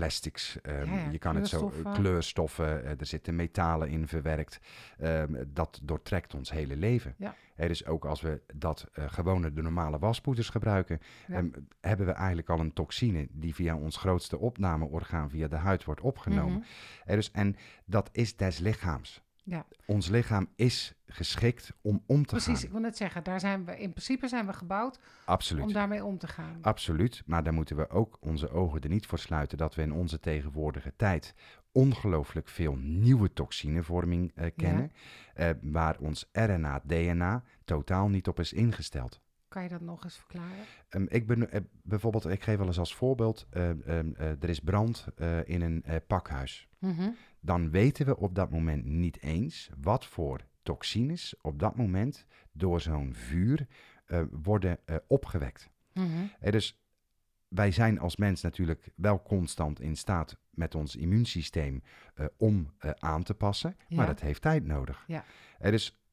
Plastics, 0.00 0.58
ehm, 0.62 0.94
Ja, 0.94 1.10
je 1.10 1.18
kan 1.18 1.36
het 1.36 1.48
zo, 1.48 1.58
kleurstoffen. 1.58 1.92
eh, 1.92 1.98
kleurstoffen, 2.00 2.84
eh, 2.84 3.00
er 3.00 3.06
zitten 3.06 3.36
metalen 3.36 3.88
in 3.88 4.08
verwerkt. 4.08 4.60
Ehm, 4.98 5.44
dat 5.48 5.80
doortrekt 5.82 6.34
ons 6.34 6.50
hele 6.50 6.76
leven. 6.76 7.14
Ja. 7.18 7.34
Er 7.54 7.70
is 7.70 7.86
ook 7.86 8.04
als 8.04 8.20
we 8.20 8.42
dat 8.54 8.86
eh, 8.92 9.04
gewone 9.08 9.52
de 9.52 9.62
normale 9.62 9.98
waspoeders 9.98 10.48
gebruiken, 10.48 10.98
Ja. 11.26 11.34
ehm, 11.36 11.48
hebben 11.80 12.06
we 12.06 12.12
eigenlijk 12.12 12.48
al 12.50 12.60
een 12.60 12.72
toxine 12.72 13.28
die 13.30 13.54
via 13.54 13.76
ons 13.76 13.96
grootste 13.96 14.38
opnameorgaan, 14.38 15.30
via 15.30 15.48
de 15.48 15.56
huid, 15.56 15.84
wordt 15.84 16.00
opgenomen. 16.00 16.64
Is, 17.06 17.30
en 17.30 17.56
dat 17.84 18.08
is 18.12 18.36
des 18.36 18.58
lichaams. 18.58 19.24
Ja. 19.48 19.66
Ons 19.86 20.08
lichaam 20.08 20.48
is 20.56 20.94
geschikt 21.06 21.72
om 21.80 22.02
om 22.06 22.26
te 22.26 22.34
Precies, 22.34 22.54
ik 22.54 22.60
gaan. 22.60 22.70
wil 22.70 22.80
net 22.80 22.96
zeggen, 22.96 23.24
daar 23.24 23.40
zijn 23.40 23.64
we, 23.64 23.78
in 23.78 23.90
principe 23.90 24.28
zijn 24.28 24.46
we 24.46 24.52
gebouwd 24.52 24.98
Absoluut. 25.24 25.64
om 25.64 25.72
daarmee 25.72 26.04
om 26.04 26.18
te 26.18 26.26
gaan. 26.26 26.58
Absoluut, 26.62 27.22
maar 27.26 27.42
daar 27.42 27.52
moeten 27.52 27.76
we 27.76 27.88
ook 27.90 28.16
onze 28.20 28.50
ogen 28.50 28.80
er 28.80 28.88
niet 28.88 29.06
voor 29.06 29.18
sluiten 29.18 29.58
dat 29.58 29.74
we 29.74 29.82
in 29.82 29.92
onze 29.92 30.20
tegenwoordige 30.20 30.92
tijd 30.96 31.34
ongelooflijk 31.72 32.48
veel 32.48 32.74
nieuwe 32.76 33.32
toxinevorming 33.32 34.32
eh, 34.34 34.50
kennen, 34.56 34.92
eh, 35.34 35.50
waar 35.62 35.96
ons 35.98 36.28
RNA, 36.32 36.80
DNA 36.84 37.42
totaal 37.64 38.08
niet 38.08 38.28
op 38.28 38.40
is 38.40 38.52
ingesteld. 38.52 39.20
Kan 39.48 39.62
je 39.62 39.68
dat 39.68 39.80
nog 39.80 40.04
eens 40.04 40.16
verklaren? 40.16 40.64
Ehm, 40.88 41.06
ik 41.08 41.26
ben, 41.26 41.50
eh, 41.50 41.60
bijvoorbeeld, 41.82 42.28
ik 42.28 42.42
geef 42.42 42.56
wel 42.56 42.66
eens 42.66 42.78
als 42.78 42.94
voorbeeld, 42.94 43.46
eh, 43.50 43.70
ehm, 43.70 44.12
eh, 44.14 44.42
er 44.42 44.48
is 44.48 44.60
brand 44.60 45.06
eh, 45.16 45.48
in 45.48 45.62
een 45.62 45.84
pakhuis. 46.06 46.68
Mhm. 46.78 47.10
Dan 47.40 47.70
weten 47.70 48.06
we 48.06 48.16
op 48.16 48.34
dat 48.34 48.50
moment 48.50 48.84
niet 48.84 49.22
eens 49.22 49.70
wat 49.80 50.06
voor 50.06 50.40
toxines 50.62 51.34
op 51.40 51.58
dat 51.58 51.76
moment 51.76 52.26
door 52.52 52.80
zo'n 52.80 53.14
vuur 53.14 53.66
worden 54.30 54.78
opgewekt. 55.06 55.70
Mhm. 55.92 56.50
Dus 56.50 56.80
wij 57.48 57.70
zijn 57.70 57.98
als 57.98 58.16
mens 58.16 58.42
natuurlijk 58.42 58.90
wel 58.94 59.22
constant 59.22 59.80
in 59.80 59.96
staat 59.96 60.36
met 60.50 60.74
ons 60.74 60.96
immuunsysteem 60.96 61.82
om 62.36 62.74
aan 62.98 63.22
te 63.22 63.34
passen, 63.34 63.76
maar 63.88 64.06
dat 64.06 64.20
heeft 64.20 64.42
tijd 64.42 64.64
nodig. 64.64 65.04
Ja. 65.06 65.24
Er 65.58 65.72
is 65.72 66.05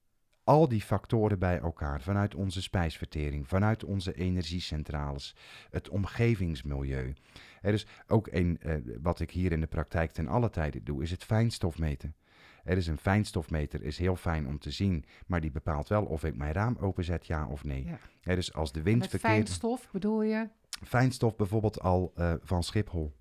al 0.43 0.67
die 0.67 0.81
factoren 0.81 1.39
bij 1.39 1.59
elkaar, 1.59 2.01
vanuit 2.01 2.35
onze 2.35 2.61
spijsvertering, 2.61 3.47
vanuit 3.47 3.83
onze 3.83 4.13
energiecentrales, 4.13 5.35
het 5.69 5.89
omgevingsmilieu. 5.89 7.13
Er 7.61 7.73
is 7.73 7.87
ook 8.07 8.27
een, 8.31 8.57
eh, 8.61 8.75
wat 9.01 9.19
ik 9.19 9.31
hier 9.31 9.51
in 9.51 9.59
de 9.59 9.67
praktijk 9.67 10.11
ten 10.11 10.27
alle 10.27 10.49
tijden 10.49 10.83
doe, 10.83 11.01
is 11.01 11.11
het 11.11 11.23
fijnstofmeten. 11.23 12.15
Er 12.63 12.77
is 12.77 12.87
een 12.87 12.97
fijnstofmeter, 12.97 13.81
is 13.83 13.97
heel 13.97 14.15
fijn 14.15 14.47
om 14.47 14.59
te 14.59 14.71
zien, 14.71 15.05
maar 15.27 15.41
die 15.41 15.51
bepaalt 15.51 15.87
wel 15.87 16.03
of 16.03 16.23
ik 16.23 16.35
mijn 16.35 16.53
raam 16.53 16.77
openzet, 16.79 17.25
ja 17.25 17.47
of 17.47 17.63
nee. 17.63 17.85
Ja. 17.85 17.99
Er 18.21 18.37
is 18.37 18.53
als 18.53 18.71
de 18.71 18.81
wind 18.81 18.99
Met 18.99 19.09
verkeerd... 19.09 19.33
fijnstof 19.33 19.89
bedoel 19.91 20.21
je? 20.21 20.49
Fijnstof 20.83 21.35
bijvoorbeeld 21.35 21.81
al 21.81 22.11
eh, 22.15 22.33
van 22.41 22.63
Schiphol, 22.63 23.13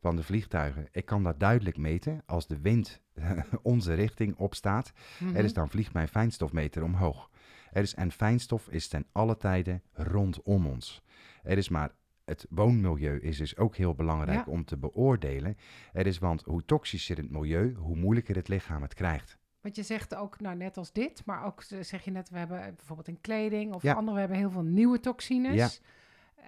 van 0.00 0.16
de 0.16 0.22
vliegtuigen. 0.22 0.88
Ik 0.90 1.04
kan 1.04 1.22
dat 1.22 1.40
duidelijk 1.40 1.76
meten 1.76 2.22
als 2.26 2.46
de 2.46 2.60
wind 2.60 3.00
onze 3.62 3.94
richting 3.94 4.36
opstaat. 4.36 4.92
Mhm. 5.18 5.36
Er 5.36 5.44
is 5.44 5.52
dan 5.52 5.68
vliegt 5.70 5.92
mijn 5.92 6.08
fijnstofmeter 6.08 6.82
omhoog. 6.82 7.30
Er 7.72 7.82
is, 7.82 7.94
en 7.94 8.12
fijnstof 8.12 8.68
is 8.68 8.88
ten 8.88 9.06
alle 9.12 9.36
tijde 9.36 9.80
rondom 9.92 10.66
ons. 10.66 11.02
Er 11.42 11.58
is 11.58 11.68
maar 11.68 11.90
het 12.24 12.46
woonmilieu 12.50 13.18
is 13.20 13.36
dus 13.36 13.56
ook 13.56 13.76
heel 13.76 13.94
belangrijk 13.94 14.44
Ja. 14.46 14.52
om 14.52 14.64
te 14.64 14.76
beoordelen. 14.76 15.56
Er 15.92 16.06
is, 16.06 16.18
want 16.18 16.42
hoe 16.42 16.64
toxischer 16.64 17.16
het 17.16 17.30
milieu, 17.30 17.74
hoe 17.74 17.96
moeilijker 17.96 18.36
het 18.36 18.48
lichaam 18.48 18.82
het 18.82 18.94
krijgt. 18.94 19.38
Want 19.60 19.76
je 19.76 19.82
zegt 19.82 20.14
ook, 20.14 20.40
nou 20.40 20.56
net 20.56 20.76
als 20.76 20.92
dit, 20.92 21.22
maar 21.24 21.44
ook 21.44 21.62
eh, 21.62 21.78
zeg 21.82 22.04
je 22.04 22.10
net, 22.10 22.30
we 22.30 22.38
hebben 22.38 22.58
eh, 22.64 22.72
bijvoorbeeld 22.76 23.08
in 23.08 23.20
kleding 23.20 23.74
of 23.74 23.82
Ja. 23.82 23.94
andere, 23.94 24.12
we 24.14 24.20
hebben 24.20 24.38
heel 24.38 24.50
veel 24.50 24.62
nieuwe 24.62 25.00
toxines. 25.00 25.54
Ja. 25.54 25.68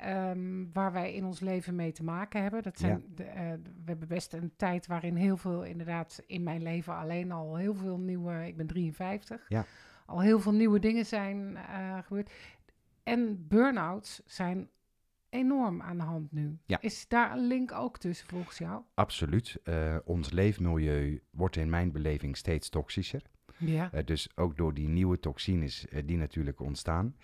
Ehm, 0.00 0.64
waar 0.72 0.92
wij 0.92 1.14
in 1.14 1.24
ons 1.24 1.40
leven 1.40 1.74
mee 1.74 1.92
te 1.92 2.04
maken 2.04 2.42
hebben. 2.42 2.62
Dat 2.62 2.78
zijn 2.78 3.04
de, 3.14 3.24
eh, 3.24 3.52
we 3.52 3.84
hebben 3.84 4.08
best 4.08 4.32
een 4.32 4.52
tijd 4.56 4.86
waarin 4.86 5.16
heel 5.16 5.36
veel, 5.36 5.64
inderdaad, 5.64 6.22
in 6.26 6.42
mijn 6.42 6.62
leven 6.62 6.96
alleen 6.96 7.32
al 7.32 7.56
heel 7.56 7.74
veel 7.74 7.98
nieuwe, 7.98 8.46
ik 8.46 8.56
ben 8.56 8.66
53, 8.66 9.44
Ja. 9.48 9.64
al 10.06 10.20
heel 10.20 10.40
veel 10.40 10.52
nieuwe 10.54 10.78
dingen 10.78 11.06
zijn 11.06 11.56
eh, 11.56 11.98
gebeurd. 12.02 12.30
En 13.02 13.48
burn-outs 13.48 14.22
zijn 14.26 14.68
enorm 15.28 15.82
aan 15.82 15.96
de 15.98 16.04
hand 16.04 16.32
nu. 16.32 16.58
Ja. 16.66 16.80
Is 16.80 17.08
daar 17.08 17.32
een 17.32 17.46
link 17.46 17.72
ook 17.72 17.98
tussen 17.98 18.28
volgens 18.28 18.58
jou? 18.58 18.82
Absoluut. 18.94 19.56
Eh, 19.64 19.96
ons 20.04 20.30
leefmilieu 20.30 21.22
wordt 21.30 21.56
in 21.56 21.70
mijn 21.70 21.92
beleving 21.92 22.36
steeds 22.36 22.68
toxischer. 22.68 23.22
Ja. 23.58 23.90
Dus 24.04 24.36
ook 24.36 24.56
door 24.56 24.74
die 24.74 24.88
nieuwe 24.88 25.20
toxines 25.20 25.86
die 26.04 26.16
natuurlijk 26.16 26.60
ontstaan. 26.60 27.16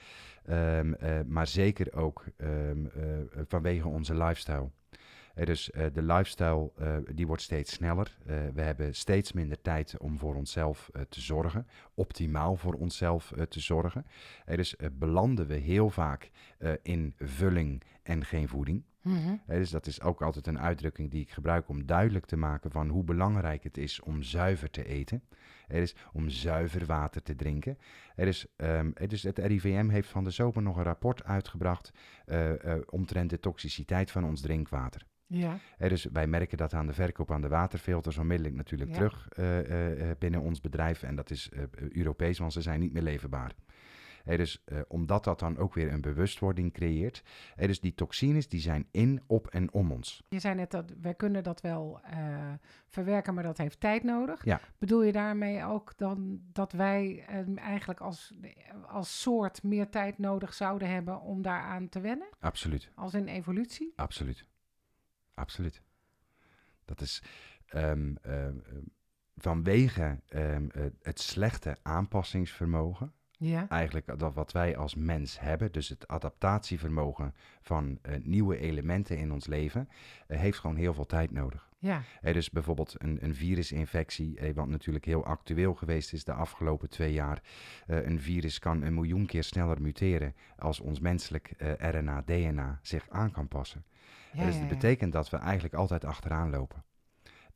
Ehm, 0.47 0.93
eh, 0.93 1.21
maar 1.27 1.47
zeker 1.47 1.93
ook 1.95 2.25
ehm, 2.37 2.87
eh, 2.87 3.43
vanwege 3.47 3.89
onze 3.89 4.15
lifestyle. 4.15 4.71
Eh, 5.35 5.47
dus 5.47 5.71
de 5.93 6.03
lifestyle 6.03 6.73
die 7.15 7.27
wordt 7.27 7.43
steeds 7.43 7.73
sneller. 7.73 8.19
We 8.55 8.63
hebben 8.63 8.95
steeds 8.95 9.33
minder 9.33 9.61
tijd 9.61 9.99
om 9.99 10.19
voor 10.19 10.35
onszelf 10.35 10.91
te 11.09 11.21
zorgen. 11.21 11.67
Optimaal 11.95 12.57
voor 12.57 12.75
onszelf 12.75 13.33
te 13.49 13.61
zorgen. 13.61 14.07
Dus 14.45 14.77
belanden 14.93 15.47
we 15.47 15.55
heel 15.55 15.91
vaak 15.91 16.31
in 16.83 17.15
vulling 17.19 17.83
en 18.03 18.25
geen 18.25 18.49
voeding. 18.49 18.83
Mhm. 19.07 19.37
Dus 19.47 19.71
dat 19.71 19.87
is 19.87 20.01
ook 20.03 20.23
altijd 20.23 20.47
een 20.47 20.59
uitdrukking 20.59 21.11
die 21.11 21.21
ik 21.21 21.31
gebruik 21.31 21.69
om 21.69 21.87
duidelijk 21.87 22.27
te 22.27 22.37
maken 22.37 22.71
van 22.71 22.89
hoe 22.89 23.05
belangrijk 23.05 23.63
het 23.65 23.77
is 23.79 24.01
om 24.01 24.23
zuiver 24.23 24.71
te 24.71 24.85
eten. 24.85 25.23
Er 25.69 25.83
is 25.83 25.95
om 26.13 26.29
zuiver 26.29 26.87
water 26.87 27.23
te 27.23 27.35
drinken. 27.35 27.79
Er 28.17 28.27
is, 28.27 28.47
ehm, 28.57 28.91
het, 28.95 29.13
is 29.13 29.23
het 29.23 29.39
RIVM 29.39 29.89
heeft 29.89 30.09
van 30.09 30.25
de 30.25 30.31
zomer 30.31 30.63
nog 30.63 30.77
een 30.77 30.83
rapport 30.83 31.25
uitgebracht 31.25 31.93
eh, 32.25 32.73
eh, 32.73 32.83
omtrent 32.91 33.31
de 33.31 33.41
toxiciteit 33.41 34.11
van 34.11 34.25
ons 34.25 34.41
drinkwater. 34.41 35.07
Ja. 35.27 35.59
Er 35.79 35.93
is, 35.93 36.05
wij 36.05 36.27
merken 36.27 36.59
dat 36.59 36.75
aan 36.75 36.87
de 36.87 36.93
verkoop 36.93 37.31
aan 37.31 37.41
de 37.41 37.49
waterfilters 37.49 38.19
onmiddellijk 38.19 38.57
natuurlijk 38.57 38.91
Ja. 38.91 38.97
terug 38.97 39.29
eh, 39.29 40.11
binnen 40.19 40.41
ons 40.41 40.61
bedrijf. 40.61 41.03
En 41.03 41.17
dat 41.17 41.31
is 41.31 41.51
Europees, 41.93 42.39
want 42.39 42.53
ze 42.53 42.63
zijn 42.63 42.81
niet 42.81 42.93
meer 42.93 43.03
leverbaar. 43.03 43.55
Hè, 44.27 44.37
dus 44.37 44.63
eh, 44.65 44.81
omdat 44.89 45.25
dat 45.25 45.39
dan 45.39 45.57
ook 45.57 45.75
weer 45.75 45.93
een 45.93 46.01
bewustwording 46.01 46.73
creëert. 46.73 47.23
Hè, 47.55 47.67
dus 47.67 47.81
die 47.81 47.95
toxines 47.95 48.49
die 48.49 48.61
zijn 48.61 48.89
in, 48.91 49.23
op 49.27 49.47
en 49.47 49.73
om 49.73 49.93
ons. 49.93 50.23
Je 50.29 50.39
zei 50.39 50.55
net 50.55 50.71
dat 50.71 50.93
wij 51.01 51.15
kunnen 51.15 51.43
dat 51.43 51.61
wel 51.61 52.01
eh, 52.03 52.53
verwerken, 52.87 53.35
maar 53.35 53.43
dat 53.43 53.59
heeft 53.59 53.81
tijd 53.81 54.03
nodig. 54.03 54.45
Ja. 54.45 54.61
Bedoel 54.79 55.03
je 55.03 55.13
daarmee 55.13 55.65
ook 55.65 55.97
dan 55.97 56.41
dat 56.53 56.73
wij 56.73 57.25
eh, 57.27 57.59
eigenlijk 57.59 58.01
als, 58.01 58.35
als 58.87 59.21
soort 59.21 59.63
meer 59.63 59.89
tijd 59.89 60.19
nodig 60.19 60.55
zouden 60.55 60.91
hebben 60.91 61.21
om 61.21 61.43
daaraan 61.43 61.89
te 61.89 62.01
wennen? 62.01 62.29
Absoluut, 62.41 62.91
Als 62.95 63.15
in 63.15 63.27
evolutie? 63.29 63.93
absoluut. 63.97 64.47
Absoluut. 65.35 65.83
Dat 66.85 67.01
is 67.01 67.23
ehm, 67.67 68.15
ehm, 68.23 68.59
ehm, 68.59 68.83
vanwege 69.37 70.21
ehm, 70.29 70.69
eh, 70.69 70.85
het 71.03 71.21
slechte 71.21 71.77
aanpassingsvermogen. 71.83 73.13
Ja. 73.39 73.69
Eigenlijk 73.69 74.19
dat 74.19 74.35
wat 74.35 74.53
wij 74.53 74.77
als 74.77 74.95
mens 74.95 75.41
hebben, 75.41 75.73
dus 75.73 75.89
het 75.89 76.09
adaptatievermogen 76.09 77.35
van 77.61 77.99
eh, 78.03 78.15
nieuwe 78.23 78.59
elementen 78.59 79.19
in 79.19 79.33
ons 79.33 79.47
leven, 79.47 79.89
eh, 80.27 80.39
heeft 80.39 80.59
gewoon 80.59 80.77
heel 80.77 80.95
veel 80.95 81.07
tijd 81.07 81.31
nodig. 81.31 81.69
Ja. 81.79 82.03
Dus 82.23 82.51
bijvoorbeeld 82.51 82.95
een, 82.99 83.19
een 83.25 83.35
virusinfectie, 83.35 84.39
eh, 84.39 84.55
wat 84.55 84.69
natuurlijk 84.69 85.05
heel 85.05 85.25
actueel 85.25 85.75
geweest 85.75 86.13
is 86.13 86.25
de 86.25 86.33
afgelopen 86.33 86.91
twee 86.91 87.13
jaar. 87.13 87.43
Een 87.87 88.21
virus 88.21 88.59
kan 88.59 88.83
een 88.83 88.95
miljoen 88.95 89.27
keer 89.27 89.45
sneller 89.45 89.81
muteren 89.81 90.35
als 90.57 90.81
ons 90.81 91.01
menselijk 91.01 91.55
RNA, 91.79 92.23
DNA 92.23 92.79
zich 92.83 93.09
aan 93.09 93.31
kan 93.31 93.49
passen. 93.49 93.85
ja, 94.33 94.45
dus 94.45 94.55
dat 94.55 94.63
ja. 94.63 94.69
betekent 94.69 95.13
dat 95.13 95.31
we 95.31 95.37
eigenlijk 95.37 95.75
altijd 95.75 96.05
achteraan 96.05 96.51
lopen. 96.51 96.86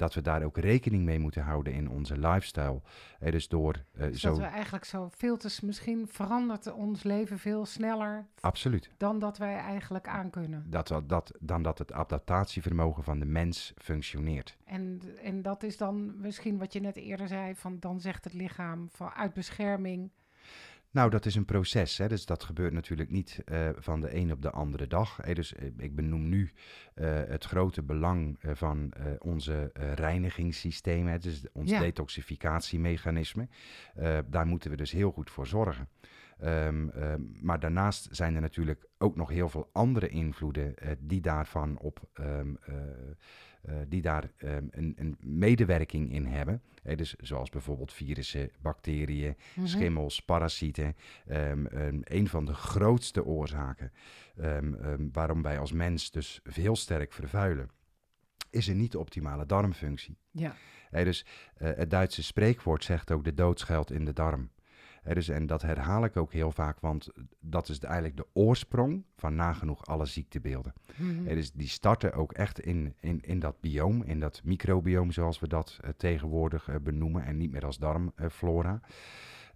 Dat 0.01 0.15
we 0.15 0.21
daar 0.21 0.43
ook 0.43 0.59
rekening 0.59 1.05
mee 1.05 1.19
moeten 1.19 1.43
houden 1.43 1.73
in 1.73 1.89
onze 1.91 2.19
lifestyle. 2.19 2.81
Eh, 3.21 3.33
dus 3.33 3.49
door 3.49 3.75
eh, 3.93 4.01
Dus 4.03 4.21
zo... 4.21 4.29
dat 4.29 4.39
we 4.39 4.45
eigenlijk 4.45 4.85
zo 4.85 5.09
veel 5.17 5.37
te... 5.37 5.49
s- 5.49 5.61
Misschien 5.61 6.09
verandert 6.09 6.73
ons 6.73 7.03
leven 7.03 7.39
veel 7.39 7.67
sneller 7.67 8.27
Absoluut. 8.41 8.91
dan 8.97 9.19
dat 9.19 9.39
wij 9.39 9.55
eigenlijk 9.57 10.09
aankunnen. 10.09 10.65
Dat, 10.71 10.89
dat, 10.89 11.09
dat, 11.09 11.33
dan 11.41 11.63
dat 11.63 11.79
het 11.79 11.93
adaptatievermogen 11.93 13.05
van 13.05 13.19
de 13.19 13.27
mens 13.27 13.73
functioneert. 13.77 14.57
En, 14.65 15.01
en 15.23 15.43
dat 15.43 15.63
is 15.63 15.77
dan 15.77 16.21
misschien 16.21 16.59
wat 16.59 16.73
je 16.73 16.81
net 16.81 16.97
eerder 16.97 17.29
zei, 17.29 17.55
van 17.55 17.77
dan 17.81 18.01
zegt 18.01 18.25
het 18.25 18.33
lichaam 18.35 18.89
van 18.91 19.11
uit 19.11 19.35
bescherming. 19.35 20.11
Nou, 20.93 21.11
dat 21.11 21.27
is 21.27 21.35
een 21.35 21.45
proces. 21.45 21.99
Hè? 21.99 22.09
Dus 22.09 22.27
dat 22.27 22.45
gebeurt 22.45 22.73
natuurlijk 22.73 23.11
niet 23.11 23.43
eh, 23.45 23.69
van 23.77 24.01
de 24.01 24.15
een 24.15 24.33
op 24.33 24.43
de 24.43 24.51
andere 24.51 24.87
dag. 24.87 25.21
Dus 25.21 25.55
eh, 25.55 25.67
ik 25.77 25.95
benoem 25.95 26.29
nu 26.29 26.53
eh, 26.95 27.23
het 27.27 27.45
grote 27.45 27.83
belang 27.83 28.39
van 28.43 28.93
onze 29.19 29.71
reinigingssystemen, 29.95 31.13
hè? 31.13 31.19
dus 31.19 31.43
ons 31.53 31.71
Ja. 31.71 31.79
detoxificatiemechanisme. 31.81 33.49
Daar 34.27 34.47
moeten 34.47 34.71
we 34.71 34.77
dus 34.77 34.93
heel 34.93 35.11
goed 35.11 35.31
voor 35.31 35.47
zorgen. 35.47 35.89
Ehm, 36.41 36.89
ehm, 36.89 37.21
maar 37.41 37.61
daarnaast 37.61 38.09
zijn 38.11 38.35
er 38.35 38.41
natuurlijk 38.41 38.87
ook 38.99 39.17
nog 39.17 39.29
heel 39.31 39.49
veel 39.49 39.69
andere 39.73 40.09
invloeden 40.09 40.77
eh, 40.77 40.91
die 40.99 41.21
daarvan 41.21 41.79
op 41.79 42.09
ehm, 42.13 42.55
eh, 42.63 42.75
eh, 43.63 43.75
die 43.89 44.03
daar 44.03 44.31
een, 44.37 44.95
een 44.97 45.17
medewerking 45.21 46.13
in 46.13 46.27
hebben. 46.27 46.63
Dus 46.83 47.15
zoals 47.15 47.51
bijvoorbeeld 47.51 47.93
virussen, 47.93 48.51
bacteriën, 48.61 49.37
Mhm. 49.55 49.67
schimmels, 49.67 50.23
parasieten. 50.23 50.97
Een, 51.27 52.29
van 52.29 52.45
de 52.45 52.55
grootste 52.55 53.25
oorzaken 53.25 53.93
waarom 55.13 55.43
wij 55.43 55.59
als 55.59 55.73
mens 55.73 56.11
dus 56.11 56.41
heel 56.53 56.77
sterk 56.77 57.13
vervuilen, 57.13 57.71
is 58.51 58.67
een 58.67 58.77
niet 58.77 58.97
optimale 58.97 59.47
darmfunctie. 59.47 60.19
Ja, 60.31 60.55
dus 60.91 61.27
het 61.55 61.91
Duitse 61.91 62.23
spreekwoord 62.23 62.85
zegt 62.85 63.11
ook 63.11 63.25
de 63.25 63.35
dood 63.35 63.61
schuilt 63.61 63.91
in 63.91 64.05
de 64.05 64.13
darm. 64.13 64.51
Dus, 65.05 65.29
en 65.29 65.47
dat 65.47 65.63
herhaal 65.63 66.05
ik 66.05 66.17
ook 66.17 66.33
heel 66.33 66.51
vaak, 66.53 66.81
want 66.81 67.09
dat 67.41 67.69
is 67.69 67.81
de- 67.81 67.87
eigenlijk 67.87 68.17
de 68.17 68.27
oorsprong 68.33 69.05
van 69.17 69.35
nagenoeg 69.35 69.87
alle 69.87 70.07
ziektebeelden. 70.07 70.73
Hè, 71.27 71.35
dus 71.35 71.53
die 71.53 71.69
starten 71.69 72.13
ook 72.13 72.33
echt 72.33 72.61
in, 72.61 72.95
in, 73.01 73.21
in 73.21 73.39
dat 73.39 73.61
bioom, 73.61 74.03
in 74.03 74.21
dat 74.21 74.41
microbioom 74.45 75.11
zoals 75.13 75.41
we 75.41 75.49
dat 75.49 75.79
eh, 75.83 75.91
tegenwoordig 75.97 76.69
eh, 76.69 76.75
benoemen 76.83 77.25
en 77.25 77.37
niet 77.37 77.51
meer 77.51 77.65
als 77.67 77.79
darmflora. 77.79 78.81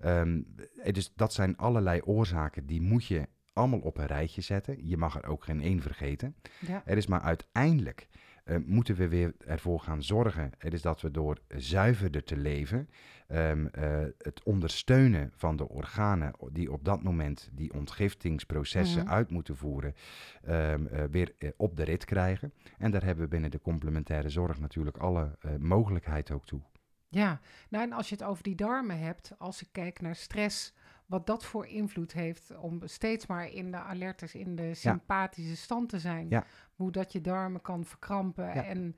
Ehm, 0.00 0.40
eh, 0.82 0.92
dus 0.92 1.12
dat 1.14 1.32
zijn 1.32 1.56
allerlei 1.56 2.00
oorzaken, 2.04 2.66
die 2.66 2.80
moet 2.80 3.04
je 3.06 3.28
allemaal 3.52 3.78
op 3.80 3.98
een 3.98 4.06
rijtje 4.06 4.40
zetten. 4.40 4.88
Je 4.88 4.96
mag 4.96 5.16
er 5.22 5.26
ook 5.28 5.44
geen 5.44 5.60
één 5.60 5.80
vergeten. 5.82 6.34
ja. 6.66 6.82
Er 6.84 6.96
is 6.96 7.06
maar 7.06 7.20
uiteindelijk 7.20 8.08
eh, 8.44 8.56
moeten 8.64 8.94
we 8.94 9.08
weer 9.08 9.34
ervoor 9.46 9.80
gaan 9.80 10.02
zorgen. 10.02 10.50
Het 10.58 10.72
is 10.72 10.82
dat 10.82 11.00
we 11.00 11.10
door 11.10 11.38
zuiverder 11.56 12.24
te 12.24 12.36
leven, 12.36 12.88
ehm, 13.26 13.66
eh, 13.66 14.02
het 14.18 14.42
ondersteunen 14.42 15.32
van 15.36 15.56
de 15.56 15.68
organen 15.68 16.32
die 16.52 16.72
op 16.72 16.84
dat 16.84 17.02
moment 17.02 17.48
die 17.52 17.74
ontgiftingsprocessen 17.74 19.02
Mhm. 19.04 19.12
uit 19.12 19.30
moeten 19.30 19.56
voeren, 19.56 19.94
ehm, 20.42 20.86
eh, 20.86 21.04
weer 21.10 21.34
op 21.56 21.76
de 21.76 21.82
rit 21.82 22.04
krijgen. 22.04 22.52
En 22.78 22.90
daar 22.90 23.04
hebben 23.04 23.24
we 23.24 23.30
binnen 23.30 23.50
de 23.50 23.60
complementaire 23.60 24.28
zorg 24.28 24.60
natuurlijk 24.60 24.96
alle 24.96 25.38
mogelijkheid 25.58 26.30
ook 26.30 26.46
toe. 26.46 26.60
Ja, 27.08 27.40
nou 27.68 27.84
en 27.84 27.92
als 27.92 28.08
je 28.08 28.14
het 28.14 28.24
over 28.24 28.42
die 28.42 28.54
darmen 28.54 28.98
hebt, 28.98 29.32
als 29.38 29.62
ik 29.62 29.68
kijk 29.72 30.00
naar 30.00 30.16
stress, 30.16 30.74
wat 31.06 31.26
dat 31.26 31.44
voor 31.44 31.66
invloed 31.66 32.12
heeft 32.12 32.56
om 32.56 32.80
steeds 32.84 33.26
maar 33.26 33.48
in 33.50 33.70
de 33.70 33.76
alertes, 33.76 34.34
in 34.34 34.56
de 34.56 34.74
sympathische 34.74 35.56
stand 35.56 35.88
te 35.88 35.98
zijn, 35.98 36.28
Ja. 36.28 36.44
hoe 36.74 36.90
dat 36.92 37.12
je 37.12 37.20
darmen 37.20 37.60
kan 37.62 37.84
verkrampen 37.84 38.44
Ja. 38.54 38.64
en 38.64 38.96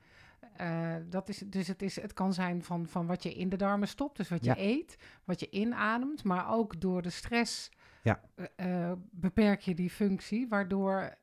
eh, 0.55 0.95
dat 1.09 1.29
is, 1.29 1.37
dus 1.37 1.67
het, 1.67 1.81
is, 1.81 2.01
het 2.01 2.13
kan 2.13 2.33
zijn 2.33 2.63
van, 2.63 2.87
van 2.87 3.05
wat 3.07 3.23
je 3.23 3.33
in 3.33 3.49
de 3.49 3.55
darmen 3.55 3.87
stopt, 3.87 4.17
dus 4.17 4.29
wat 4.29 4.45
je 4.45 4.53
eet, 4.57 4.97
wat 5.23 5.39
je 5.39 5.49
inademt, 5.49 6.23
maar 6.23 6.49
ook 6.53 6.81
door 6.81 7.01
de 7.01 7.09
stress 7.09 7.71
Ja. 8.03 8.21
eh, 8.35 8.89
eh, 8.91 8.97
beperk 9.11 9.61
je 9.61 9.73
die 9.75 9.89
functie, 9.89 10.47
waardoor 10.47 11.15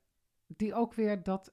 die 0.46 0.74
ook 0.74 0.94
weer 0.94 1.22
dat, 1.22 1.50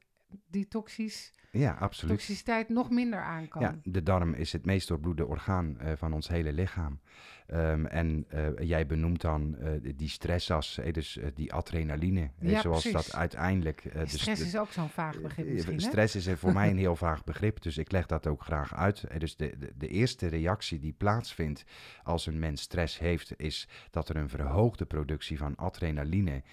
die 0.47 0.67
toxisch, 0.67 1.33
Ja, 1.51 1.71
absoluut. 1.79 2.15
toxiciteit 2.17 2.69
nog 2.69 2.89
minder 2.89 3.19
aan 3.21 3.47
kan. 3.47 3.61
Ja, 3.61 3.75
de 3.83 4.03
darm 4.03 4.33
is 4.33 4.53
het 4.53 4.65
meest 4.65 4.87
doorbloede 4.87 5.25
orgaan 5.25 5.79
eh, 5.79 5.91
van 5.95 6.13
ons 6.13 6.27
hele 6.27 6.53
lichaam. 6.53 6.99
Ehm, 7.47 7.85
en 7.85 8.25
eh, 8.29 8.47
jij 8.59 8.85
benoemt 8.85 9.21
dan 9.21 9.57
eh, 9.57 9.71
die 9.95 10.09
stressas, 10.09 10.77
eh, 10.77 10.93
dus 10.93 11.17
eh, 11.17 11.27
die 11.33 11.53
adrenaline, 11.53 12.29
eh, 12.39 12.49
Ja, 12.49 12.61
zoals 12.61 12.81
precies. 12.81 13.05
dat 13.07 13.15
uiteindelijk... 13.15 13.83
dus 13.93 14.11
stress 14.21 14.41
de- 14.41 14.47
is 14.47 14.57
ook 14.57 14.71
zo'n 14.71 14.89
vaag 14.89 15.21
begrip 15.21 15.47
misschien, 15.47 15.73
hè? 15.73 15.79
Stress 15.79 16.15
is 16.15 16.29
voor 16.39 16.53
mij 16.53 16.69
een 16.69 16.77
heel 16.87 16.95
vaag 16.95 17.23
begrip, 17.23 17.61
dus 17.61 17.77
ik 17.77 17.91
leg 17.91 18.05
dat 18.05 18.27
ook 18.27 18.43
graag 18.43 18.75
uit. 18.75 19.03
Eh, 19.03 19.19
Dus 19.19 19.35
de, 19.35 19.53
de, 19.59 19.71
de 19.77 19.87
eerste 19.87 20.27
reactie 20.27 20.79
die 20.79 20.93
plaatsvindt 20.97 21.63
als 22.03 22.25
een 22.25 22.39
mens 22.39 22.61
stress 22.61 22.99
heeft, 22.99 23.33
is 23.39 23.67
dat 23.89 24.09
er 24.09 24.15
een 24.15 24.29
verhoogde 24.29 24.85
productie 24.85 25.37
van 25.37 25.55
adrenaline 25.55 26.43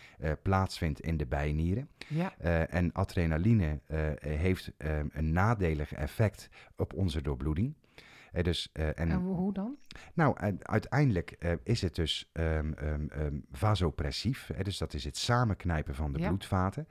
plaatsvindt 0.42 1.01
in 1.01 1.16
de 1.16 1.26
bijnieren. 1.26 1.88
Ja, 2.09 2.36
en 2.68 2.92
adrenaline 2.92 3.80
heeft 4.20 4.72
een 5.12 5.32
nadelig 5.32 5.93
effect 5.93 6.49
op 6.76 6.95
onze 6.95 7.22
doorbloeding. 7.22 7.74
Eh, 8.32 8.45
dus, 8.45 8.70
eh, 8.72 8.86
en, 8.86 8.95
en 9.11 9.20
hoe 9.20 9.53
dan? 9.53 9.76
Nou, 10.14 10.36
uiteindelijk 10.62 11.30
eh, 11.30 11.53
is 11.62 11.80
het 11.82 11.95
dus 11.95 12.30
ehm, 12.32 12.72
ehm, 12.72 13.07
ehm, 13.09 13.34
vasopressief. 13.53 14.51
Hè, 14.55 14.62
dus 14.62 14.78
dat 14.78 14.95
is 14.95 15.05
het 15.05 15.16
samenknijpen 15.16 15.95
van 15.95 16.12
de 16.12 16.18
Ja. 16.18 16.26
bloedvaten. 16.28 16.89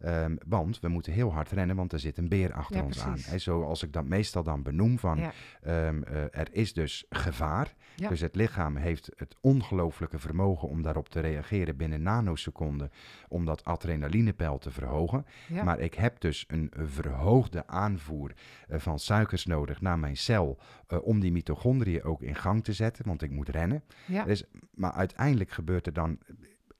Ehm, 0.00 0.36
want 0.46 0.80
we 0.80 0.88
moeten 0.88 1.12
heel 1.12 1.32
hard 1.32 1.50
rennen, 1.50 1.76
want 1.76 1.92
er 1.92 1.98
zit 2.00 2.18
een 2.18 2.28
beer 2.28 2.52
achter 2.52 2.76
Ja, 2.76 2.82
ons 2.82 3.00
aan. 3.00 3.18
Hè, 3.22 3.38
zoals 3.38 3.82
ik 3.82 3.92
dat 3.92 4.04
meestal 4.04 4.42
dan 4.42 4.62
benoem 4.62 4.98
van... 4.98 5.18
Ja. 5.18 5.32
eh, 5.60 6.22
er 6.38 6.48
is 6.50 6.72
dus 6.72 7.04
gevaar. 7.10 7.74
Dus 8.08 8.20
het 8.20 8.34
lichaam 8.34 8.76
heeft 8.76 9.10
het 9.16 9.36
ongelooflijke 9.40 10.18
vermogen 10.18 10.68
om 10.68 10.82
daarop 10.82 11.08
te 11.08 11.20
reageren 11.20 11.76
binnen 11.76 12.02
nanoseconden. 12.02 12.90
Om 13.28 13.44
dat 13.44 13.64
adrenalinepeil 13.64 14.58
te 14.58 14.70
verhogen. 14.70 15.26
Maar 15.64 15.78
ik 15.80 15.94
heb 15.94 16.20
dus 16.20 16.44
een 16.48 16.72
verhoogde 16.76 17.66
aanvoer 17.66 18.32
eh, 18.68 18.78
van 18.78 18.98
suikers 18.98 19.46
nodig 19.46 19.80
naar 19.80 19.98
mijn 19.98 20.16
cel. 20.16 20.58
om 21.02 21.20
die 21.20 21.32
mitochondriën 21.32 22.02
ook 22.02 22.22
in 22.22 22.34
gang 22.34 22.47
te 22.56 22.72
zetten, 22.72 23.06
want 23.06 23.22
ik 23.22 23.30
moet 23.30 23.48
rennen. 23.48 23.82
ja. 24.06 24.24
Dus, 24.24 24.44
maar 24.74 24.92
uiteindelijk 24.92 25.50
gebeurt 25.50 25.86
er 25.86 25.92
dan. 25.92 26.18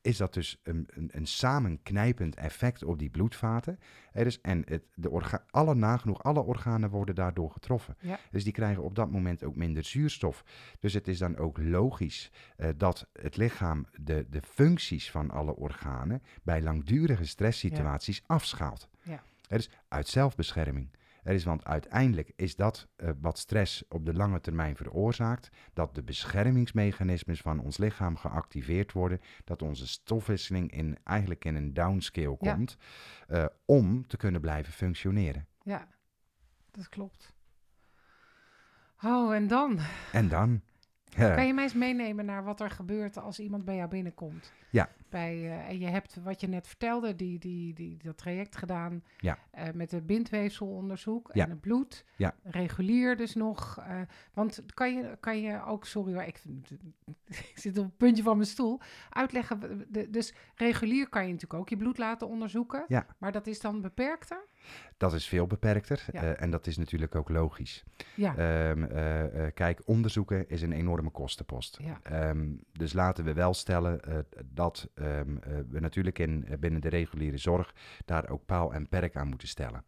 Is 0.00 0.16
dat 0.16 0.34
dus 0.34 0.60
een, 0.62 0.88
een, 0.94 1.10
een 1.12 1.26
samenknijpend 1.26 2.34
effect 2.34 2.84
op 2.84 2.98
die 2.98 3.10
bloedvaten? 3.10 3.78
Er 4.12 4.26
is, 4.26 4.40
en 4.40 4.62
het, 4.66 4.82
de 4.94 5.10
orga, 5.10 5.44
alle 5.50 5.74
nagenoeg 5.74 6.22
alle 6.22 6.42
organen 6.42 6.90
worden 6.90 7.14
daardoor 7.14 7.50
getroffen. 7.50 7.96
Ja. 8.00 8.18
Dus 8.30 8.44
die 8.44 8.52
krijgen 8.52 8.82
op 8.82 8.94
dat 8.94 9.10
moment 9.10 9.44
ook 9.44 9.56
minder 9.56 9.84
zuurstof. 9.84 10.44
Dus 10.78 10.92
het 10.92 11.08
is 11.08 11.18
dan 11.18 11.36
ook 11.36 11.58
logisch 11.58 12.30
eh, 12.56 12.68
dat 12.76 13.08
het 13.12 13.36
lichaam 13.36 13.86
de, 14.00 14.26
de 14.30 14.42
functies 14.42 15.10
van 15.10 15.30
alle 15.30 15.56
organen 15.56 16.22
bij 16.42 16.62
langdurige 16.62 17.24
stresssituaties 17.24 18.22
afschaalt. 18.26 18.88
Ja. 19.02 19.22
Er 19.48 19.58
is 19.58 19.70
uit 19.88 20.08
zelfbescherming. 20.08 20.90
Er 21.28 21.34
is, 21.34 21.44
want 21.44 21.64
uiteindelijk 21.64 22.32
is 22.36 22.56
dat 22.56 22.88
eh, 22.96 23.10
wat 23.20 23.38
stress 23.38 23.84
op 23.88 24.04
de 24.06 24.14
lange 24.14 24.40
termijn 24.40 24.76
veroorzaakt, 24.76 25.48
dat 25.72 25.94
de 25.94 26.02
beschermingsmechanismes 26.02 27.40
van 27.40 27.60
ons 27.60 27.76
lichaam 27.78 28.16
geactiveerd 28.16 28.92
worden, 28.92 29.20
dat 29.44 29.62
onze 29.62 29.86
stofwisseling 29.86 30.72
in, 30.72 30.98
eigenlijk 31.04 31.44
in 31.44 31.54
een 31.54 31.74
downscale 31.74 32.36
Ja. 32.40 32.54
komt, 32.54 32.76
eh, 33.26 33.44
om 33.64 34.06
te 34.06 34.16
kunnen 34.16 34.40
blijven 34.40 34.72
functioneren. 34.72 35.46
ja, 35.62 35.88
dat 36.70 36.88
klopt. 36.88 37.34
Oh, 39.04 39.34
en 39.34 39.46
dan? 39.46 39.78
En 40.12 40.28
dan? 40.28 40.60
Kan 41.16 41.46
je 41.46 41.54
mij 41.54 41.62
eens 41.64 41.74
meenemen 41.74 42.24
naar 42.24 42.44
wat 42.44 42.60
er 42.60 42.70
gebeurt 42.70 43.18
als 43.18 43.38
iemand 43.40 43.64
bij 43.64 43.76
jou 43.76 43.88
binnenkomt? 43.88 44.52
Ja. 44.70 44.88
Bij, 45.08 45.34
eh, 45.34 45.68
en 45.68 45.78
je 45.78 45.86
hebt 45.86 46.16
wat 46.22 46.40
je 46.40 46.48
net 46.48 46.66
vertelde, 46.66 47.16
die, 47.16 47.38
die, 47.38 47.74
die, 47.74 47.96
dat 48.02 48.18
traject 48.18 48.56
gedaan 48.56 49.02
Ja. 49.18 49.38
eh, 49.50 49.64
met 49.74 49.90
het 49.90 50.06
bindweefselonderzoek 50.06 51.30
Ja. 51.32 51.44
en 51.44 51.50
het 51.50 51.60
bloed. 51.60 52.04
Ja. 52.16 52.34
Regulier 52.42 53.16
dus 53.16 53.34
nog. 53.34 53.78
eh, 53.78 54.00
want 54.32 54.62
kan 54.74 54.94
je, 54.94 55.16
kan 55.20 55.40
je 55.40 55.64
ook, 55.64 55.86
sorry 55.86 56.12
hoor, 56.14 56.22
ik, 56.22 56.42
zit 57.54 57.78
op 57.78 57.84
het 57.84 57.96
puntje 57.96 58.22
van 58.22 58.36
mijn 58.36 58.48
stoel, 58.48 58.80
uitleggen. 59.10 59.86
de- 59.88 60.10
dus 60.10 60.34
regulier 60.54 61.08
kan 61.08 61.22
je 61.26 61.32
natuurlijk 61.32 61.60
ook 61.60 61.68
je 61.68 61.76
bloed 61.76 61.98
laten 61.98 62.28
onderzoeken. 62.28 62.84
Ja. 62.88 63.06
Maar 63.18 63.32
dat 63.32 63.46
is 63.46 63.60
dan 63.60 63.80
beperkter? 63.80 64.46
Dat 64.96 65.12
is 65.12 65.28
veel 65.28 65.46
beperkter 65.46 66.04
Ja. 66.12 66.22
eh, 66.22 66.42
en 66.42 66.50
dat 66.50 66.66
is 66.66 66.76
natuurlijk 66.76 67.14
ook 67.14 67.28
logisch. 67.28 67.84
Ja. 68.14 68.36
Ehm, 68.36 68.82
eh, 68.84 69.46
eh, 69.46 69.54
kijk, 69.54 69.80
onderzoeken 69.84 70.48
is 70.48 70.62
een 70.62 70.72
enorme 70.72 71.10
kostenpost. 71.10 71.78
Ja. 71.82 72.00
Ehm, 72.02 72.48
dus 72.72 72.92
laten 72.92 73.24
we 73.24 73.32
wel 73.32 73.54
stellen 73.54 74.00
dat 74.44 74.88
ehm, 74.94 75.36
eh, 75.36 75.52
we 75.68 75.80
natuurlijk 75.80 76.18
in, 76.18 76.46
binnen 76.60 76.80
de 76.80 76.88
reguliere 76.88 77.38
zorg 77.38 77.74
daar 78.04 78.28
ook 78.28 78.46
paal 78.46 78.74
en 78.74 78.88
perk 78.88 79.16
aan 79.16 79.28
moeten 79.28 79.48
stellen. 79.48 79.84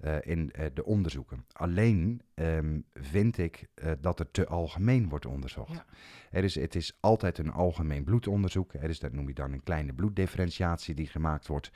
Eh, 0.00 0.16
in 0.20 0.52
eh, 0.52 0.66
de 0.74 0.84
onderzoeken. 0.84 1.44
Alleen 1.52 2.22
ehm, 2.34 2.80
vind 2.92 3.38
ik 3.38 3.66
eh, 3.74 3.92
dat 4.00 4.18
er 4.20 4.30
te 4.30 4.46
algemeen 4.46 5.08
wordt 5.08 5.26
onderzocht. 5.26 5.72
Ja. 5.72 5.84
Er 6.30 6.44
is, 6.44 6.54
het 6.54 6.74
is 6.74 6.96
altijd 7.00 7.38
een 7.38 7.52
algemeen 7.52 8.04
bloedonderzoek. 8.04 8.74
Er 8.74 8.88
is, 8.88 8.98
dat 8.98 9.12
noem 9.12 9.28
je 9.28 9.34
dan 9.34 9.52
een 9.52 9.62
kleine 9.62 9.92
bloeddifferentiatie 9.92 10.94
die 10.94 11.06
gemaakt 11.06 11.46
wordt, 11.46 11.70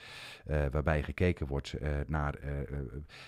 waarbij 0.44 1.02
gekeken 1.02 1.46
wordt 1.46 1.74
naar, 2.06 2.38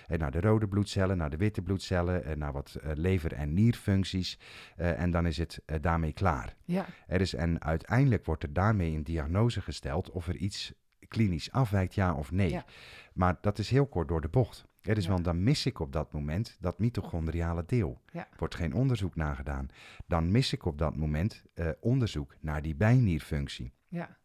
naar 0.07 0.31
de 0.31 0.41
rode 0.41 0.67
bloedcellen, 0.67 1.17
naar 1.17 1.29
de 1.29 1.37
witte 1.37 1.61
bloedcellen, 1.61 2.23
en 2.23 2.37
naar 2.37 2.51
wat 2.51 2.77
lever- 2.93 3.33
en 3.33 3.53
nierfuncties. 3.53 4.39
en 4.75 5.11
dan 5.11 5.25
is 5.25 5.37
het 5.37 5.61
daarmee 5.81 6.13
klaar. 6.13 6.55
Ja, 6.65 6.85
Er 7.07 7.21
is, 7.21 7.33
en 7.33 7.61
uiteindelijk 7.61 8.25
wordt 8.25 8.43
er 8.43 8.53
daarmee 8.53 8.95
een 8.95 9.03
diagnose 9.03 9.61
gesteld 9.61 10.09
of 10.09 10.27
er 10.27 10.35
iets 10.35 10.73
klinisch 11.07 11.51
afwijkt, 11.51 11.95
ja 11.95 12.13
of 12.13 12.31
nee. 12.31 12.49
Ja. 12.49 12.65
Maar 13.13 13.37
dat 13.41 13.57
is 13.57 13.69
heel 13.69 13.87
kort 13.87 14.07
door 14.07 14.21
de 14.21 14.29
bocht. 14.29 14.69
Er 14.81 14.97
is, 14.97 15.03
Ja. 15.05 15.11
want 15.11 15.23
dan 15.23 15.43
mis 15.43 15.65
ik 15.65 15.79
op 15.79 15.91
dat 15.93 16.13
moment 16.13 16.57
dat 16.59 16.79
mitochondriale 16.79 17.63
deel. 17.65 18.01
Ja. 18.11 18.27
Wordt 18.37 18.55
geen 18.55 18.73
onderzoek 18.73 19.15
nagedaan. 19.15 19.67
Dan 20.07 20.31
mis 20.31 20.53
ik 20.53 20.65
op 20.65 20.77
dat 20.77 20.95
moment 20.95 21.43
eh, 21.53 21.69
onderzoek 21.79 22.35
naar 22.39 22.61
die 22.61 22.75
bijnierfunctie. 22.75 23.73
ja, 23.87 24.17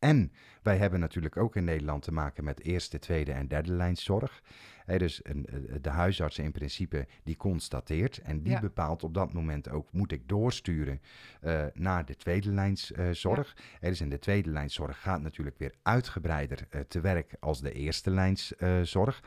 En 0.00 0.32
wij 0.62 0.76
hebben 0.76 1.00
natuurlijk 1.00 1.36
ook 1.36 1.56
in 1.56 1.64
Nederland 1.64 2.02
te 2.02 2.12
maken 2.12 2.44
met 2.44 2.62
eerste, 2.62 2.98
tweede 2.98 3.32
en 3.32 3.48
derde 3.48 3.72
lijnszorg. 3.72 4.42
Hè, 4.84 4.98
dus 4.98 5.20
een, 5.22 5.46
eh, 5.46 5.74
de 5.80 5.90
huisarts 5.90 6.38
in 6.38 6.52
principe 6.52 7.06
die 7.24 7.36
constateert 7.36 8.18
en 8.18 8.42
die 8.42 8.52
Ja. 8.52 8.60
bepaalt 8.60 9.04
op 9.04 9.14
dat 9.14 9.32
moment 9.32 9.68
ook, 9.70 9.92
moet 9.92 10.12
ik 10.12 10.28
doorsturen 10.28 11.00
eh, 11.40 11.64
naar 11.74 12.04
de 12.04 12.16
tweede 12.16 12.52
lijnszorg. 12.52 13.56
Hè, 13.80 13.88
dus 13.88 14.00
in 14.00 14.08
de 14.08 14.18
tweede 14.18 14.50
lijnszorg 14.50 15.00
gaat 15.00 15.20
natuurlijk 15.20 15.58
weer 15.58 15.74
uitgebreider 15.82 16.66
eh, 16.70 16.80
te 16.80 17.00
werk 17.00 17.34
als 17.40 17.60
de 17.60 17.72
eerste 17.72 18.10
lijnszorg. 18.10 19.22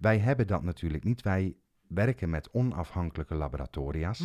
wij 0.00 0.18
hebben 0.18 0.46
dat 0.46 0.62
natuurlijk 0.62 1.04
niet. 1.04 1.22
Wij 1.22 1.56
werken 1.88 2.30
met 2.30 2.50
onafhankelijke 2.50 3.34
laboratoria's 3.34 4.20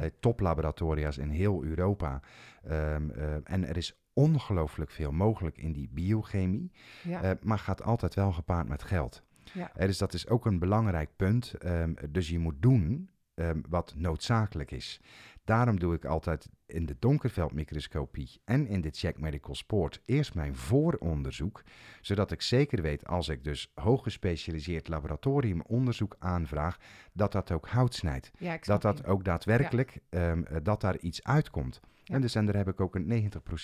eh, 0.00 0.10
toplaboratoria's 0.20 1.18
in 1.18 1.28
heel 1.28 1.64
Europa. 1.64 2.20
Ehm, 2.62 3.10
eh, 3.10 3.34
en 3.44 3.66
er 3.68 3.76
is 3.76 4.00
ongelooflijk 4.20 4.90
veel 4.90 5.12
mogelijk 5.12 5.58
in 5.58 5.72
die 5.72 5.88
biochemie, 5.92 6.72
ja, 7.02 7.22
eh, 7.22 7.30
maar 7.42 7.58
gaat 7.58 7.82
altijd 7.82 8.14
wel 8.14 8.32
gepaard 8.32 8.68
met 8.68 8.82
geld. 8.82 9.22
ja, 9.52 9.70
Eh, 9.74 9.86
dus 9.86 9.98
dat 9.98 10.14
is 10.14 10.28
ook 10.28 10.46
een 10.46 10.58
belangrijk 10.58 11.10
punt. 11.16 11.54
Ehm, 11.54 11.94
dus 12.10 12.28
je 12.28 12.38
moet 12.38 12.62
doen 12.62 13.10
ehm, 13.34 13.60
wat 13.68 13.94
noodzakelijk 13.96 14.70
is. 14.70 15.00
Daarom 15.44 15.78
doe 15.78 15.94
ik 15.94 16.04
altijd 16.04 16.48
in 16.66 16.86
de 16.86 16.96
donkerveldmicroscopie 16.98 18.40
en 18.44 18.66
in 18.66 18.80
de 18.80 18.90
check 18.90 19.20
medical 19.20 19.54
sport 19.54 20.02
eerst 20.04 20.34
mijn 20.34 20.56
vooronderzoek, 20.56 21.62
zodat 22.00 22.30
ik 22.30 22.42
zeker 22.42 22.82
weet 22.82 23.06
als 23.06 23.28
ik 23.28 23.44
dus 23.44 23.72
hooggespecialiseerd 23.74 24.88
laboratoriumonderzoek 24.88 26.16
aanvraag, 26.18 26.78
dat 27.12 27.32
dat 27.32 27.50
ook 27.50 27.68
hout 27.68 27.94
snijdt 27.94 28.30
ja, 28.38 28.58
dat 28.60 28.82
dat 28.82 29.06
ook 29.06 29.24
daadwerkelijk, 29.24 29.98
ehm, 30.08 30.42
eh, 30.42 30.56
dat 30.62 30.80
daar 30.80 30.98
iets 30.98 31.24
uitkomt. 31.24 31.80
Ja. 32.10 32.16
En 32.16 32.20
dus 32.20 32.34
en 32.34 32.46
daar 32.46 32.56
heb 32.56 32.68
ik 32.68 32.80
ook 32.80 32.94
een 32.94 33.06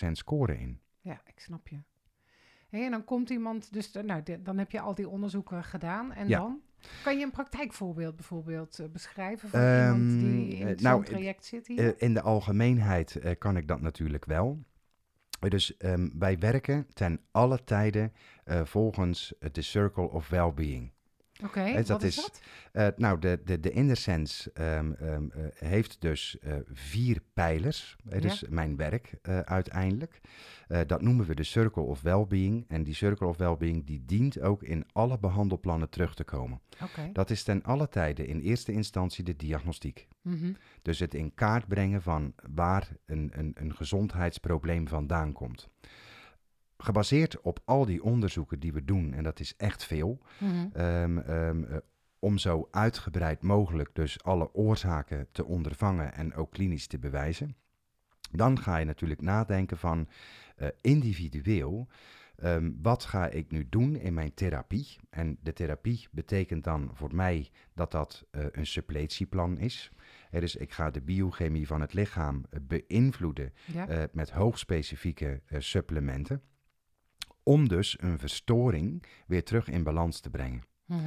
90% 0.08 0.10
score 0.12 0.58
in. 0.58 0.80
Ja, 1.00 1.20
ik 1.24 1.38
snap 1.40 1.68
je. 1.68 1.78
En 2.70 2.90
dan 2.90 3.04
komt 3.04 3.30
iemand, 3.30 3.72
dus 3.72 3.92
eh, 3.92 4.02
nou, 4.02 4.22
de- 4.22 4.42
dan 4.42 4.58
heb 4.58 4.70
je 4.70 4.80
al 4.80 4.94
die 4.94 5.08
onderzoeken 5.08 5.64
gedaan. 5.64 6.12
En 6.12 6.28
Ja. 6.28 6.38
dan? 6.38 6.60
Kan 7.02 7.18
je 7.18 7.24
een 7.24 7.30
praktijkvoorbeeld 7.30 8.16
bijvoorbeeld 8.16 8.78
eh, 8.78 8.86
beschrijven 8.88 9.48
van 9.48 9.60
Ehm, 9.60 9.94
iemand 9.94 10.20
die 10.20 10.48
in 10.56 10.66
eh, 10.66 10.72
zo'n 10.72 10.82
nou, 10.82 11.04
traject 11.04 11.44
zit 11.44 11.66
hier? 11.66 12.00
In 12.02 12.14
de 12.14 12.20
algemeenheid 12.22 13.20
kan 13.38 13.56
ik 13.56 13.68
dat 13.68 13.80
natuurlijk 13.80 14.24
wel. 14.24 14.58
Dus 15.48 15.76
ehm, 15.76 16.08
wij 16.18 16.38
werken 16.38 16.86
ten 16.92 17.20
alle 17.30 17.64
tijden 17.64 18.12
volgens 18.64 19.34
de 19.52 19.62
Circle 19.62 20.10
of 20.10 20.28
Wellbeing. 20.28 20.92
Oké, 21.44 21.60
wat 21.74 21.86
dat 21.86 22.02
is 22.02 22.16
is- 22.16 22.22
dat? 22.22 22.40
Eh, 22.72 22.88
nou, 22.96 23.18
de, 23.18 23.40
de, 23.44 23.60
de 23.60 23.70
eh, 25.00 25.44
heeft 25.54 26.00
dus 26.00 26.38
eh, 26.38 26.54
vier 26.72 27.20
pijlers. 27.34 27.96
Het 28.08 28.22
Ja. 28.22 28.30
is 28.32 28.44
mijn 28.48 28.76
werk 28.76 29.14
uiteindelijk. 29.44 30.20
Dat 30.86 31.02
noemen 31.02 31.26
we 31.26 31.34
de 31.34 31.42
Circle 31.42 31.82
of 31.82 32.00
Wellbeing. 32.00 32.64
En 32.68 32.82
die 32.84 32.94
Circle 32.94 33.26
of 33.26 33.36
Wellbeing 33.36 33.86
die 33.86 34.02
dient 34.04 34.40
ook 34.40 34.62
in 34.62 34.84
alle 34.92 35.18
behandelplannen 35.18 35.88
terug 35.90 36.14
te 36.14 36.24
komen. 36.24 36.60
Dat 37.12 37.30
is 37.30 37.42
ten 37.42 37.62
alle 37.62 37.88
tijde 37.88 38.26
in 38.26 38.40
eerste 38.40 38.72
instantie 38.72 39.24
de 39.24 39.36
diagnostiek. 39.36 40.08
Mhm. 40.22 40.52
Dus 40.82 40.98
het 40.98 41.14
in 41.14 41.34
kaart 41.34 41.68
brengen 41.68 42.02
van 42.02 42.34
waar 42.54 42.88
een, 43.06 43.30
een, 43.34 43.50
een 43.54 43.74
gezondheidsprobleem 43.74 44.88
vandaan 44.88 45.32
komt. 45.32 45.68
Gebaseerd 46.78 47.40
op 47.40 47.60
al 47.64 47.84
die 47.86 48.02
onderzoeken 48.02 48.60
die 48.60 48.72
we 48.72 48.84
doen, 48.84 49.12
en 49.14 49.22
dat 49.22 49.40
is 49.40 49.56
echt 49.56 49.84
veel, 49.84 50.18
Mhm. 50.38 50.66
ehm, 50.72 51.18
ehm, 51.18 51.64
eh, 51.64 51.76
om 52.18 52.38
zo 52.38 52.68
uitgebreid 52.70 53.42
mogelijk 53.42 53.90
dus 53.92 54.22
alle 54.22 54.54
oorzaken 54.54 55.26
te 55.32 55.44
ondervangen 55.44 56.14
en 56.14 56.34
ook 56.34 56.50
klinisch 56.50 56.86
te 56.86 56.98
bewijzen. 56.98 57.56
Dan 58.32 58.58
ga 58.60 58.76
je 58.76 58.84
natuurlijk 58.84 59.20
nadenken 59.20 59.78
van 59.78 60.08
eh, 60.56 60.68
individueel, 60.80 61.88
ehm, 62.36 62.70
wat 62.82 63.04
ga 63.04 63.28
ik 63.28 63.50
nu 63.50 63.66
doen 63.68 63.96
in 63.96 64.14
mijn 64.14 64.34
therapie? 64.34 64.96
En 65.10 65.38
de 65.42 65.52
therapie 65.52 66.06
betekent 66.10 66.64
dan 66.64 66.90
voor 66.94 67.14
mij 67.14 67.50
dat 67.74 67.90
dat 67.90 68.24
eh, 68.30 68.44
een 68.52 68.66
suppletieplan 68.66 69.58
is. 69.58 69.90
Hè, 70.30 70.40
dus 70.40 70.56
ik 70.56 70.72
ga 70.72 70.90
de 70.90 71.00
biochemie 71.00 71.66
van 71.66 71.80
het 71.80 71.92
lichaam 71.92 72.44
beïnvloeden 72.62 73.52
Ja, 73.72 74.08
met 74.12 74.30
hoogspecifieke 74.30 75.40
supplementen. 75.58 76.42
Om 77.48 77.68
dus 77.68 77.96
een 78.00 78.18
verstoring 78.18 79.02
weer 79.26 79.44
terug 79.44 79.68
in 79.68 79.82
balans 79.82 80.20
te 80.20 80.30
brengen. 80.30 80.62
Mhm. 80.84 81.00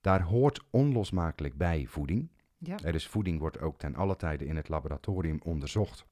Daar 0.00 0.22
hoort 0.22 0.60
onlosmakelijk 0.70 1.56
bij 1.56 1.86
voeding. 1.88 2.28
ja. 2.58 2.76
Eh, 2.82 2.92
dus 2.92 3.06
voeding 3.06 3.38
wordt 3.38 3.60
ook 3.60 3.78
ten 3.78 3.94
alle 3.94 4.16
tijde 4.16 4.46
in 4.46 4.56
het 4.56 4.68
laboratorium 4.68 5.40
onderzocht. 5.42 6.06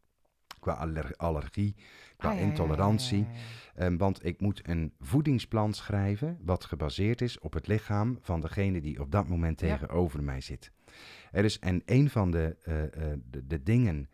Qua 0.60 0.72
aller- 0.72 1.14
allergie, 1.16 1.74
qua 2.16 2.30
Ah, 2.30 2.40
intolerantie. 2.40 3.18
ja, 3.18 3.24
ja, 3.32 3.38
ja. 3.74 3.80
Ehm, 3.84 3.96
want 3.96 4.24
ik 4.24 4.40
moet 4.40 4.68
een 4.68 4.92
voedingsplan 5.00 5.72
schrijven 5.72 6.38
wat 6.44 6.64
gebaseerd 6.64 7.20
is 7.20 7.38
op 7.38 7.52
het 7.52 7.66
lichaam 7.66 8.18
van 8.20 8.40
degene 8.40 8.80
die 8.80 9.00
op 9.00 9.10
dat 9.10 9.28
moment 9.28 9.58
tegenover 9.58 10.22
mij 10.22 10.40
zit. 10.40 10.72
Er 11.32 11.44
is, 11.44 11.58
en 11.58 11.82
een 11.84 12.10
van 12.10 12.30
de, 12.30 12.56
eh, 12.62 12.82
eh, 13.12 13.18
de, 13.30 13.46
de 13.46 13.62
dingen 13.62 14.08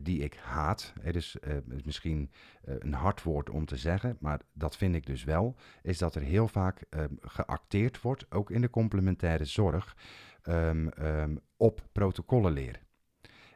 die 0.00 0.18
ik 0.18 0.34
haat, 0.34 0.92
het 1.00 1.16
is 1.16 1.38
eh, 1.38 1.56
is 1.68 1.82
misschien 1.82 2.30
eh, 2.64 2.74
een 2.78 2.92
hard 2.92 3.22
woord 3.22 3.50
om 3.50 3.64
te 3.64 3.76
zeggen, 3.76 4.16
maar 4.20 4.40
dat 4.52 4.76
vind 4.76 4.94
ik 4.94 5.06
dus 5.06 5.24
wel, 5.24 5.56
is 5.82 5.98
dat 5.98 6.14
er 6.14 6.22
heel 6.22 6.48
vaak 6.48 6.84
ehm, 6.90 7.14
geacteerd 7.20 8.00
wordt, 8.00 8.30
ook 8.30 8.50
in 8.50 8.60
de 8.60 8.70
complementaire 8.70 9.44
zorg, 9.44 9.96
ehm, 10.42 10.88
ehm, 10.88 11.36
op 11.56 11.88
protocollenleer. 11.92 12.80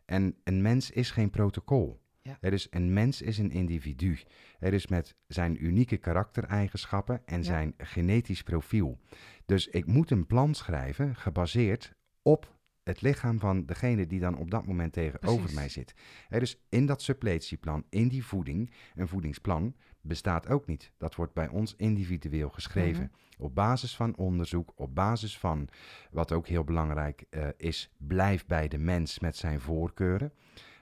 En 0.04 0.36
een 0.44 0.62
mens 0.62 0.90
is 0.90 1.10
geen 1.10 1.30
protocol. 1.30 2.00
Ja. 2.22 2.36
Er 2.40 2.52
is, 2.52 2.66
een 2.70 2.92
mens 2.92 3.22
is 3.22 3.38
een 3.38 3.50
individu. 3.50 4.18
Er 4.58 4.72
is 4.72 4.86
met 4.86 5.16
zijn 5.26 5.64
unieke 5.64 5.96
karaktereigenschappen 5.96 7.22
en 7.24 7.38
Ja. 7.38 7.42
zijn 7.44 7.74
genetisch 7.76 8.42
profiel. 8.42 9.00
Dus 9.46 9.68
ik 9.68 9.86
moet 9.86 10.10
een 10.10 10.26
plan 10.26 10.54
schrijven 10.54 11.16
gebaseerd 11.16 11.94
op 12.22 12.54
het 12.82 13.00
lichaam 13.00 13.38
van 13.38 13.66
degene 13.66 14.06
die 14.06 14.20
dan 14.20 14.36
op 14.36 14.50
dat 14.50 14.66
moment 14.66 14.92
tegenover 14.92 15.38
Precies. 15.38 15.56
mij 15.56 15.68
zit. 15.68 15.94
Hè, 16.28 16.38
dus 16.38 16.62
in 16.68 16.86
dat 16.86 17.02
suppletieplan, 17.02 17.84
in 17.88 18.08
die 18.08 18.24
voeding, 18.24 18.72
een 18.94 19.08
voedingsplan 19.08 19.74
bestaat 20.00 20.48
ook 20.48 20.66
niet. 20.66 20.92
Dat 20.98 21.14
wordt 21.14 21.32
bij 21.32 21.48
ons 21.48 21.74
individueel 21.76 22.50
geschreven. 22.50 23.02
Mhm. 23.02 23.42
Op 23.44 23.54
basis 23.54 23.96
van 23.96 24.16
onderzoek, 24.16 24.72
op 24.74 24.94
basis 24.94 25.38
van 25.38 25.68
wat 26.10 26.32
ook 26.32 26.46
heel 26.46 26.64
belangrijk 26.64 27.24
eh, 27.30 27.48
is, 27.56 27.90
blijf 27.96 28.46
bij 28.46 28.68
de 28.68 28.78
mens 28.78 29.18
met 29.18 29.36
zijn 29.36 29.60
voorkeuren. 29.60 30.32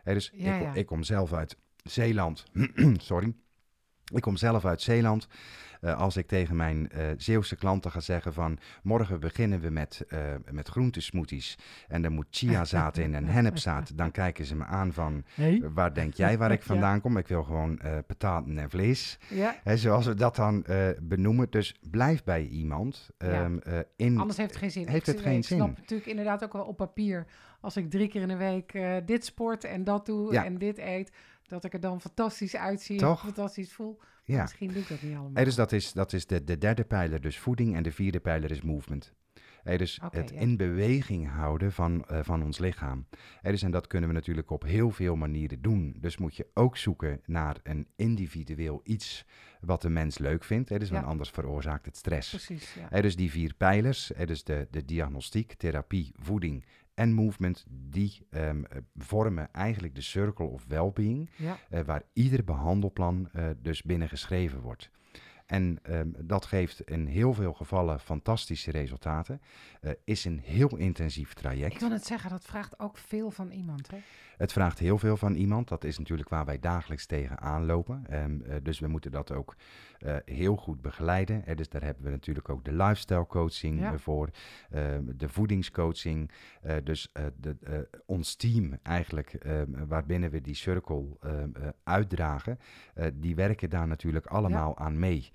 Hè, 0.02 0.14
dus 0.14 0.30
Ja, 0.34 0.56
ik, 0.56 0.62
ja. 0.62 0.74
ik 0.74 0.86
kom 0.86 1.02
zelf 1.02 1.32
uit 1.32 1.56
Zeeland. 1.76 2.44
Sorry. 2.96 3.34
Ik 4.10 4.22
kom 4.22 4.36
zelf 4.36 4.64
uit 4.64 4.82
Zeeland. 4.82 5.28
Eh, 5.80 5.98
als 5.98 6.16
ik 6.16 6.26
tegen 6.26 6.56
mijn 6.56 6.90
eh 6.90 7.06
Zeeuwse 7.16 7.56
klanten 7.56 7.90
ga 7.90 8.00
zeggen 8.00 8.32
van... 8.32 8.58
morgen 8.82 9.20
beginnen 9.20 9.60
we 9.60 9.70
met, 9.70 10.04
eh 10.08 10.18
met 10.50 10.68
groentesmoothies... 10.68 11.58
en 11.88 12.04
er 12.04 12.10
moet 12.10 12.26
chiazaad 12.30 12.96
in 12.96 13.14
en 13.14 13.26
hennepzaad... 13.26 13.92
dan 13.98 14.10
kijken 14.10 14.44
ze 14.44 14.56
me 14.56 14.64
aan 14.64 14.92
van... 14.92 15.24
Waar 15.74 15.94
denk 15.94 16.14
jij 16.14 16.38
waar 16.38 16.50
ik 16.52 16.62
vandaan 16.72 17.00
kom? 17.00 17.16
Ik 17.16 17.28
wil 17.28 17.42
gewoon 17.42 17.80
pataten 18.06 18.58
en 18.58 18.70
vlees. 18.70 19.18
Ja, 19.28 19.56
Hè, 19.62 19.76
zoals 19.76 20.06
we 20.06 20.14
dat 20.14 20.36
dan 20.36 20.64
benoemen. 21.02 21.50
Dus 21.50 21.74
blijf 21.90 22.24
bij 22.24 22.46
iemand. 22.46 23.10
Ja. 23.18 23.26
ehm, 23.26 23.58
eh, 23.58 23.78
in, 23.96 24.18
anders 24.18 24.38
heeft 24.38 24.50
het 24.50 24.58
geen 24.58 24.70
zin. 24.70 24.88
heeft 24.88 25.08
ik, 25.08 25.14
het 25.14 25.24
geen 25.24 25.36
ik 25.36 25.44
snap 25.44 25.66
zin. 25.66 25.74
natuurlijk 25.78 26.08
inderdaad 26.08 26.44
ook 26.44 26.52
wel 26.52 26.64
op 26.64 26.76
papier... 26.76 27.26
als 27.60 27.76
ik 27.76 27.90
drie 27.90 28.08
keer 28.08 28.22
in 28.22 28.28
de 28.28 28.36
week 28.36 28.78
dit 29.06 29.24
sport 29.24 29.64
en 29.64 29.84
dat 29.84 30.06
doe 30.06 30.32
Ja. 30.32 30.44
en 30.44 30.58
dit 30.58 30.78
eet... 30.78 31.10
dat 31.50 31.64
ik 31.64 31.72
er 31.72 31.80
dan 31.80 32.00
fantastisch 32.00 32.56
uitzie 32.56 32.98
Toch? 32.98 33.18
en 33.18 33.24
fantastisch 33.24 33.72
voel. 33.72 34.00
Ja. 34.24 34.40
Misschien 34.42 34.68
doe 34.68 34.82
ik 34.82 34.88
dat 34.88 35.02
niet 35.02 35.16
allemaal. 35.16 35.34
Eh, 35.34 35.44
dus 35.44 35.54
dat 35.54 35.72
is, 35.72 35.92
dat 35.92 36.12
is 36.12 36.26
de, 36.26 36.44
de 36.44 36.58
derde 36.58 36.84
pijler, 36.84 37.20
dus 37.20 37.38
voeding. 37.38 37.76
En 37.76 37.82
de 37.82 37.92
vierde 37.92 38.20
pijler 38.20 38.50
is 38.50 38.60
movement. 38.60 39.12
Hè, 39.62 39.76
dus 39.76 40.00
het 40.10 40.30
ja. 40.30 40.40
in 40.40 40.56
beweging 40.56 41.28
houden 41.28 41.72
van, 41.72 42.04
eh, 42.04 42.18
van 42.22 42.42
ons 42.42 42.58
lichaam. 42.58 43.06
Hè, 43.40 43.50
dus 43.50 43.62
en 43.62 43.70
dat 43.70 43.86
kunnen 43.86 44.08
we 44.08 44.14
natuurlijk 44.14 44.50
op 44.50 44.62
heel 44.62 44.90
veel 44.90 45.16
manieren 45.16 45.62
doen. 45.62 45.96
Dus 46.00 46.16
moet 46.16 46.36
je 46.36 46.46
ook 46.54 46.76
zoeken 46.76 47.20
naar 47.26 47.56
een 47.62 47.86
individueel 47.96 48.80
iets 48.84 49.24
wat 49.60 49.82
de 49.82 49.88
mens 49.88 50.18
leuk 50.18 50.44
vindt. 50.44 50.68
Hè, 50.68 50.78
dus 50.78 50.90
want 50.90 51.06
anders 51.06 51.30
veroorzaakt 51.30 51.86
het 51.86 51.96
stress. 51.96 52.30
Precies, 52.30 52.74
ja. 52.90 53.00
Dus 53.00 53.16
die 53.16 53.30
vier 53.30 53.54
pijlers, 53.54 54.12
dus 54.24 54.44
de, 54.44 54.68
de 54.70 54.84
diagnostiek, 54.84 55.52
therapie, 55.54 56.12
voeding 56.18 56.64
en 57.00 57.12
movement, 57.12 57.64
die 57.68 58.26
ehm, 58.30 58.64
eh, 58.64 58.78
vormen 58.96 59.52
eigenlijk 59.52 59.94
de 59.94 60.00
circle 60.00 60.46
of 60.46 60.64
well-being, 60.68 61.30
ja. 61.36 61.58
eh, 61.70 61.80
waar 61.80 62.02
ieder 62.12 62.44
behandelplan 62.44 63.28
eh, 63.32 63.48
dus 63.62 63.82
binnen 63.82 64.08
geschreven 64.08 64.60
wordt. 64.60 64.90
En 65.46 65.78
ehm, 65.82 66.08
dat 66.18 66.44
geeft 66.44 66.80
in 66.80 67.06
heel 67.06 67.34
veel 67.34 67.52
gevallen 67.52 68.00
fantastische 68.00 68.70
resultaten. 68.70 69.40
Is 70.04 70.24
een 70.24 70.38
heel 70.38 70.76
intensief 70.76 71.34
traject. 71.34 71.72
Ik 71.72 71.80
wil 71.80 71.90
het 71.90 72.06
zeggen, 72.06 72.30
dat 72.30 72.44
vraagt 72.44 72.80
ook 72.80 72.98
veel 72.98 73.30
van 73.30 73.50
iemand. 73.50 73.90
Hè? 73.90 73.98
Het 74.40 74.52
vraagt 74.52 74.78
heel 74.78 74.98
veel 74.98 75.16
van 75.16 75.34
iemand. 75.34 75.68
Dat 75.68 75.84
is 75.84 75.98
natuurlijk 75.98 76.28
waar 76.28 76.44
wij 76.44 76.58
dagelijks 76.58 77.06
tegenaan 77.06 77.66
lopen. 77.66 78.04
Ehm, 78.08 78.40
eh, 78.42 78.56
dus 78.62 78.78
we 78.78 78.86
moeten 78.86 79.10
dat 79.10 79.32
ook 79.32 79.56
eh, 80.00 80.16
heel 80.24 80.56
goed 80.56 80.80
begeleiden. 80.80 81.46
Eh, 81.46 81.56
dus 81.56 81.68
daar 81.68 81.82
hebben 81.82 82.04
we 82.04 82.10
natuurlijk 82.10 82.48
ook 82.48 82.64
de 82.64 82.72
lifestyle 82.72 83.26
coaching 83.26 83.80
Ja. 83.80 83.98
voor, 83.98 84.30
ehm, 84.70 85.04
de 85.16 85.28
voedingscoaching. 85.28 86.30
Dus 86.84 87.12
de, 87.36 87.88
ons 88.06 88.34
team 88.34 88.78
eigenlijk, 88.82 89.34
ehm, 89.34 89.86
waarbinnen 89.86 90.30
we 90.30 90.40
die 90.40 90.54
circle 90.54 91.04
eh, 91.20 91.32
uitdragen, 91.84 92.58
die 93.14 93.34
werken 93.34 93.70
daar 93.70 93.86
natuurlijk 93.86 94.26
allemaal 94.26 94.78
aan 94.78 94.98
mee. 94.98 95.30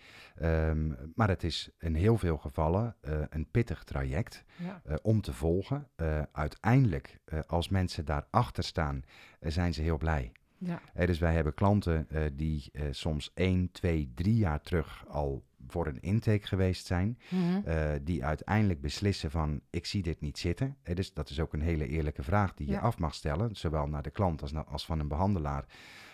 Maar 1.16 1.28
het 1.28 1.43
is 1.43 1.70
in 1.80 1.95
heel 1.95 2.18
veel 2.18 2.38
gevallen 2.38 2.95
een 3.30 3.47
pittig 3.51 3.84
traject 3.84 4.45
Ja. 4.58 4.82
eh, 4.86 4.95
om 5.01 5.22
te 5.22 5.34
volgen. 5.34 5.88
Eh, 5.95 6.22
uiteindelijk, 6.32 7.20
eh, 7.26 7.39
als 7.47 7.70
mensen 7.70 8.06
daarachter 8.06 8.64
staan, 8.64 9.03
zijn 9.39 9.74
ze 9.74 9.82
heel 9.82 9.97
blij. 9.97 10.32
Ja. 10.58 10.82
Dus 11.06 11.20
wij 11.20 11.34
hebben 11.34 11.53
klanten 11.53 12.08
die 12.34 12.72
soms 12.91 13.32
1, 13.34 13.72
2, 13.72 14.12
3 14.16 14.36
jaar 14.36 14.62
terug 14.62 15.06
al 15.08 15.43
voor 15.68 15.88
een 15.88 16.01
intake 16.01 16.47
geweest 16.47 16.86
zijn. 16.86 17.20
Mhm. 17.30 17.99
die 18.03 18.26
uiteindelijk 18.26 18.82
beslissen 18.82 19.32
van 19.32 19.62
ik 19.70 19.86
zie 19.86 20.03
dit 20.03 20.22
niet 20.22 20.38
zitten. 20.38 20.78
Dus 20.93 21.14
dat 21.14 21.30
is 21.30 21.39
ook 21.39 21.53
een 21.53 21.62
hele 21.62 21.88
eerlijke 21.88 22.24
vraag 22.24 22.53
die 22.53 22.68
je 22.68 22.80
af 22.80 22.97
mag 22.97 23.14
stellen. 23.14 23.56
Zowel 23.56 23.88
naar 23.88 24.01
de 24.01 24.10
klant 24.10 24.41
als, 24.41 24.56
als 24.56 24.86
van 24.86 24.99
een 24.99 25.08
behandelaar. 25.08 25.66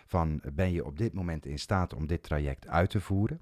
Van 0.06 0.42
ben 0.54 0.72
je 0.72 0.86
op 0.86 0.98
dit 0.98 1.14
moment 1.14 1.46
in 1.46 1.60
staat 1.60 1.94
om 1.94 2.08
dit 2.08 2.24
traject 2.24 2.68
uit 2.68 2.90
te 2.90 3.02
voeren? 3.02 3.42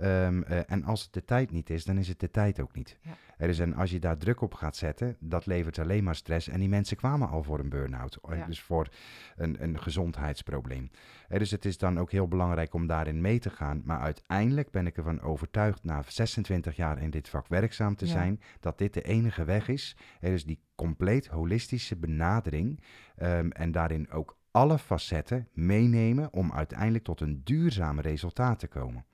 Ehm, 0.00 0.42
eh, 0.42 0.60
en 0.66 0.84
als 0.84 1.02
het 1.02 1.12
de 1.12 1.24
tijd 1.24 1.50
niet 1.50 1.70
is, 1.70 1.84
dan 1.84 1.98
is 1.98 2.08
het 2.08 2.20
de 2.20 2.30
tijd 2.30 2.60
ook 2.60 2.74
niet. 2.74 2.98
Ja. 3.02 3.10
Er 3.38 3.48
is 3.48 3.58
en 3.58 3.74
als 3.74 3.90
je 3.90 3.98
daar 3.98 4.16
druk 4.16 4.40
op 4.40 4.54
gaat 4.54 4.76
zetten, 4.76 5.16
dat 5.18 5.46
levert 5.46 5.78
alleen 5.78 6.04
maar 6.04 6.14
stress. 6.14 6.48
En 6.48 6.60
die 6.60 6.68
mensen 6.68 6.96
kwamen 6.96 7.28
al 7.28 7.42
voor 7.42 7.58
een 7.58 7.68
burn-out. 7.68 8.18
eh, 8.28 8.36
Ja. 8.38 8.46
Dus 8.46 8.60
voor 8.60 8.88
een, 9.36 9.62
een 9.62 9.80
gezondheidsprobleem. 9.80 10.90
Dus 11.28 11.50
het 11.50 11.64
is 11.64 11.78
dan 11.78 11.98
ook 11.98 12.10
heel 12.10 12.28
belangrijk 12.28 12.74
om 12.74 12.86
daarin 12.86 13.20
mee 13.20 13.38
te 13.38 13.50
gaan. 13.50 13.82
Maar 13.84 14.00
uiteindelijk 14.00 14.70
ben 14.70 14.86
ik 14.86 14.96
ervan 14.96 15.20
overtuigd, 15.20 15.84
na 15.84 16.02
26 16.06 16.76
jaar 16.76 17.02
in 17.02 17.10
dit 17.10 17.28
vak 17.28 17.46
werkzaam 17.48 17.94
te 17.96 18.06
Ja. 18.06 18.12
zijn, 18.12 18.40
dat 18.60 18.78
dit 18.78 18.94
de 18.94 19.02
enige 19.02 19.44
weg 19.44 19.68
is. 19.68 19.96
Er 20.20 20.32
is 20.32 20.44
die 20.44 20.60
compleet 20.74 21.26
holistische 21.26 21.96
benadering. 21.96 22.80
ehm, 23.16 23.50
en 23.50 23.72
daarin 23.72 24.10
ook 24.10 24.38
alle 24.50 24.78
facetten 24.78 25.48
meenemen 25.52 26.32
om 26.32 26.52
uiteindelijk 26.52 27.04
tot 27.04 27.20
een 27.20 27.40
duurzaam 27.44 28.00
resultaat 28.00 28.58
te 28.58 28.66
komen. 28.68 29.04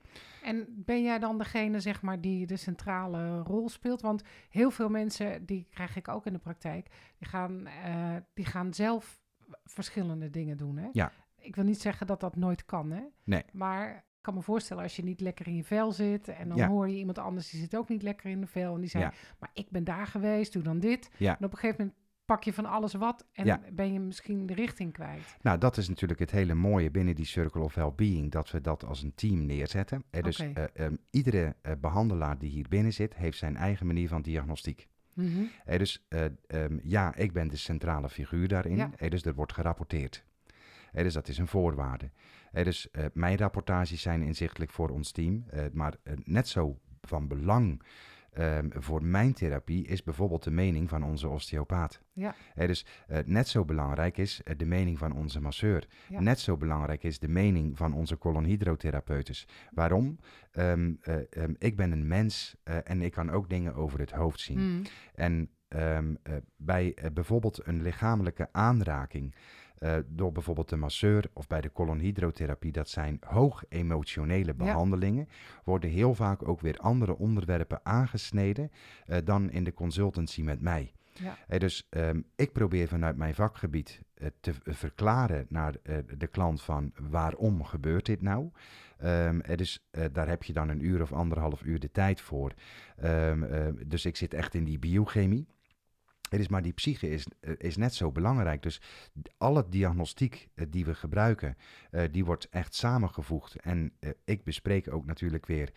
En 0.47 0.65
ben 0.85 1.03
jij 1.03 1.19
dan 1.19 1.37
degene, 1.37 1.79
zeg 1.79 2.01
maar, 2.01 2.21
die 2.21 2.45
de 2.45 2.55
centrale 2.57 3.39
rol 3.39 3.69
speelt? 3.69 4.01
Want 4.01 4.23
heel 4.49 4.71
veel 4.71 4.89
mensen, 4.89 5.45
die 5.45 5.67
krijg 5.69 5.95
ik 5.95 6.07
ook 6.07 6.25
in 6.25 6.33
de 6.33 6.39
praktijk, 6.39 6.89
die 7.17 7.27
gaan, 7.27 7.65
eh, 7.67 8.15
die 8.33 8.45
gaan 8.45 8.73
zelf 8.73 9.19
verschillende 9.63 10.29
dingen 10.29 10.57
doen. 10.57 10.77
Hè? 10.77 10.87
Ja. 10.91 11.11
Ik 11.39 11.55
wil 11.55 11.63
niet 11.63 11.81
zeggen 11.81 12.07
dat 12.07 12.19
dat 12.19 12.35
nooit 12.35 12.65
kan, 12.65 12.91
hè? 12.91 13.01
Nee. 13.23 13.43
Maar 13.51 13.95
ik 13.95 14.03
kan 14.21 14.33
me 14.33 14.41
voorstellen 14.41 14.83
als 14.83 14.95
je 14.95 15.03
niet 15.03 15.21
lekker 15.21 15.47
in 15.47 15.55
je 15.55 15.63
vel 15.63 15.91
zit 15.91 16.27
en 16.27 16.47
dan 16.47 16.57
Ja. 16.57 16.67
hoor 16.67 16.89
je 16.89 16.97
iemand 16.97 17.17
anders 17.17 17.49
die 17.49 17.59
zit 17.59 17.75
ook 17.75 17.89
niet 17.89 18.01
lekker 18.01 18.29
in 18.29 18.41
de 18.41 18.47
vel 18.47 18.73
en 18.73 18.79
die 18.79 18.89
zegt, 18.89 19.13
Ja. 19.13 19.19
maar 19.39 19.49
ik 19.53 19.69
ben 19.69 19.83
daar 19.83 20.07
geweest, 20.07 20.53
doe 20.53 20.63
dan 20.63 20.79
dit. 20.79 21.09
Ja. 21.17 21.37
En 21.37 21.45
op 21.45 21.51
een 21.51 21.57
gegeven 21.57 21.79
moment 21.85 21.99
pak 22.27 22.43
je 22.43 22.53
van 22.53 22.65
alles 22.65 22.93
wat 22.93 23.25
en 23.31 23.45
Ja. 23.45 23.61
ben 23.71 23.93
je 23.93 23.99
misschien 23.99 24.45
de 24.45 24.53
richting 24.53 24.93
kwijt. 24.93 25.37
Nou, 25.41 25.57
dat 25.57 25.77
is 25.77 25.89
natuurlijk 25.89 26.19
het 26.19 26.31
hele 26.31 26.53
mooie 26.53 26.91
binnen 26.91 27.15
die 27.15 27.25
Circle 27.25 27.61
of 27.61 27.73
Wellbeing, 27.75 28.31
dat 28.31 28.51
we 28.51 28.61
dat 28.61 28.85
als 28.85 29.03
een 29.03 29.15
team 29.15 29.45
neerzetten. 29.45 30.03
Eh, 30.09 30.23
dus 30.23 30.39
eh, 30.39 30.63
ehm, 30.73 30.95
iedere 31.09 31.55
eh, 31.61 31.71
behandelaar 31.81 32.37
die 32.37 32.49
hier 32.49 32.65
binnen 32.69 32.93
zit, 32.93 33.15
heeft 33.15 33.37
zijn 33.37 33.55
eigen 33.55 33.85
manier 33.87 34.07
van 34.07 34.21
diagnostiek. 34.21 34.87
Mhm. 35.13 35.43
Eh, 35.65 35.77
dus 35.79 36.05
eh, 36.07 36.25
ehm, 36.47 36.77
ja, 36.83 37.15
ik 37.15 37.33
ben 37.33 37.47
de 37.47 37.57
centrale 37.57 38.09
figuur 38.09 38.47
daarin. 38.47 38.75
Ja. 38.75 38.89
Dus 39.09 39.25
er 39.25 39.33
wordt 39.33 39.53
gerapporteerd. 39.53 40.25
Dus 40.91 41.13
dat 41.13 41.27
is 41.27 41.37
een 41.37 41.47
voorwaarde. 41.47 42.09
Dus 42.51 42.87
mijn 43.13 43.37
rapportages 43.37 44.01
zijn 44.01 44.21
inzichtelijk 44.21 44.71
voor 44.71 44.89
ons 44.89 45.11
team. 45.11 45.45
maar 45.73 45.93
net 46.23 46.47
zo 46.47 46.79
van 47.01 47.27
belang 47.27 47.81
ehm, 48.37 48.67
voor 48.69 49.03
mijn 49.03 49.33
therapie 49.33 49.87
is 49.87 50.03
bijvoorbeeld 50.03 50.43
de 50.43 50.51
mening 50.51 50.89
van 50.89 51.03
onze 51.03 51.27
osteopaat. 51.27 52.01
Ja. 52.13 52.35
Dus 52.55 52.85
eh, 53.07 53.19
net 53.25 53.47
zo 53.47 53.65
belangrijk 53.65 54.17
is 54.17 54.43
eh, 54.43 54.57
de 54.57 54.65
mening 54.65 54.97
van 54.97 55.11
onze 55.11 55.41
masseur. 55.41 55.87
Ja. 56.09 56.19
Net 56.19 56.39
zo 56.39 56.57
belangrijk 56.57 57.03
is 57.03 57.19
de 57.19 57.27
mening 57.27 57.77
van 57.77 57.93
onze 57.93 58.17
colonhydrotherapeutes. 58.17 59.47
Waarom? 59.71 60.19
Ehm, 60.51 60.93
eh, 61.01 61.15
ehm, 61.29 61.53
ik 61.57 61.75
ben 61.75 61.91
een 61.91 62.07
mens 62.07 62.55
en 62.63 63.01
ik 63.01 63.11
kan 63.11 63.29
ook 63.29 63.49
dingen 63.49 63.75
over 63.75 63.99
het 63.99 64.11
hoofd 64.11 64.39
zien. 64.39 64.59
Mhm. 64.59 64.85
En 65.15 65.49
bij 66.57 66.95
bijvoorbeeld 67.13 67.67
een 67.67 67.81
lichamelijke 67.81 68.49
aanraking 68.51 69.35
eh, 69.79 69.95
door 70.07 70.31
bijvoorbeeld 70.31 70.69
de 70.69 70.75
masseur 70.75 71.29
of 71.33 71.47
bij 71.47 71.61
de 71.61 71.71
colonhydrotherapie, 71.71 72.71
dat 72.71 72.89
zijn 72.89 73.17
hoog 73.25 73.63
emotionele 73.69 74.53
behandelingen, 74.53 75.27
worden 75.63 75.89
heel 75.89 76.13
vaak 76.13 76.47
ook 76.47 76.61
weer 76.61 76.77
andere 76.77 77.17
onderwerpen 77.17 77.79
aangesneden 77.83 78.71
eh, 79.05 79.17
dan 79.23 79.51
in 79.51 79.63
de 79.63 79.73
consultancy 79.73 80.41
met 80.41 80.61
mij. 80.61 80.91
Ja. 81.13 81.37
Eh, 81.47 81.59
dus 81.59 81.87
ehm, 81.89 82.21
ik 82.35 82.51
probeer 82.51 82.87
vanuit 82.87 83.17
mijn 83.17 83.35
vakgebied 83.35 84.01
te 84.39 84.53
verklaren 84.63 85.45
naar 85.49 85.75
de 86.17 86.27
klant 86.27 86.61
van 86.61 86.91
waarom 87.09 87.63
gebeurt 87.63 88.05
dit 88.05 88.21
nou. 88.21 88.51
Eh, 88.97 89.55
dus 89.55 89.87
daar 90.11 90.27
heb 90.27 90.43
je 90.43 90.53
dan 90.53 90.69
een 90.69 90.85
uur 90.85 91.01
of 91.01 91.13
anderhalf 91.13 91.61
uur 91.63 91.79
de 91.79 91.91
tijd 91.91 92.21
voor. 92.21 92.53
Ehm, 92.97 93.43
eh, 93.43 93.67
dus 93.85 94.05
ik 94.05 94.15
zit 94.15 94.33
echt 94.33 94.53
in 94.53 94.63
die 94.63 94.79
biochemie. 94.79 95.47
Het 96.29 96.39
is 96.39 96.47
maar 96.47 96.61
die 96.61 96.73
psyche 96.73 97.09
is, 97.09 97.25
eh, 97.39 97.53
is 97.57 97.77
net 97.77 97.93
zo 97.93 98.11
belangrijk. 98.11 98.61
Dus 98.61 98.81
alle 99.37 99.65
diagnostiek 99.69 100.47
eh, 100.55 100.65
die 100.69 100.85
we 100.85 100.95
gebruiken, 100.95 101.57
eh, 101.91 102.03
die 102.11 102.25
wordt 102.25 102.49
echt 102.49 102.75
samengevoegd. 102.75 103.55
En 103.55 103.91
ik 104.25 104.43
bespreek 104.43 104.93
ook 104.93 105.05
natuurlijk 105.05 105.45
weer 105.45 105.71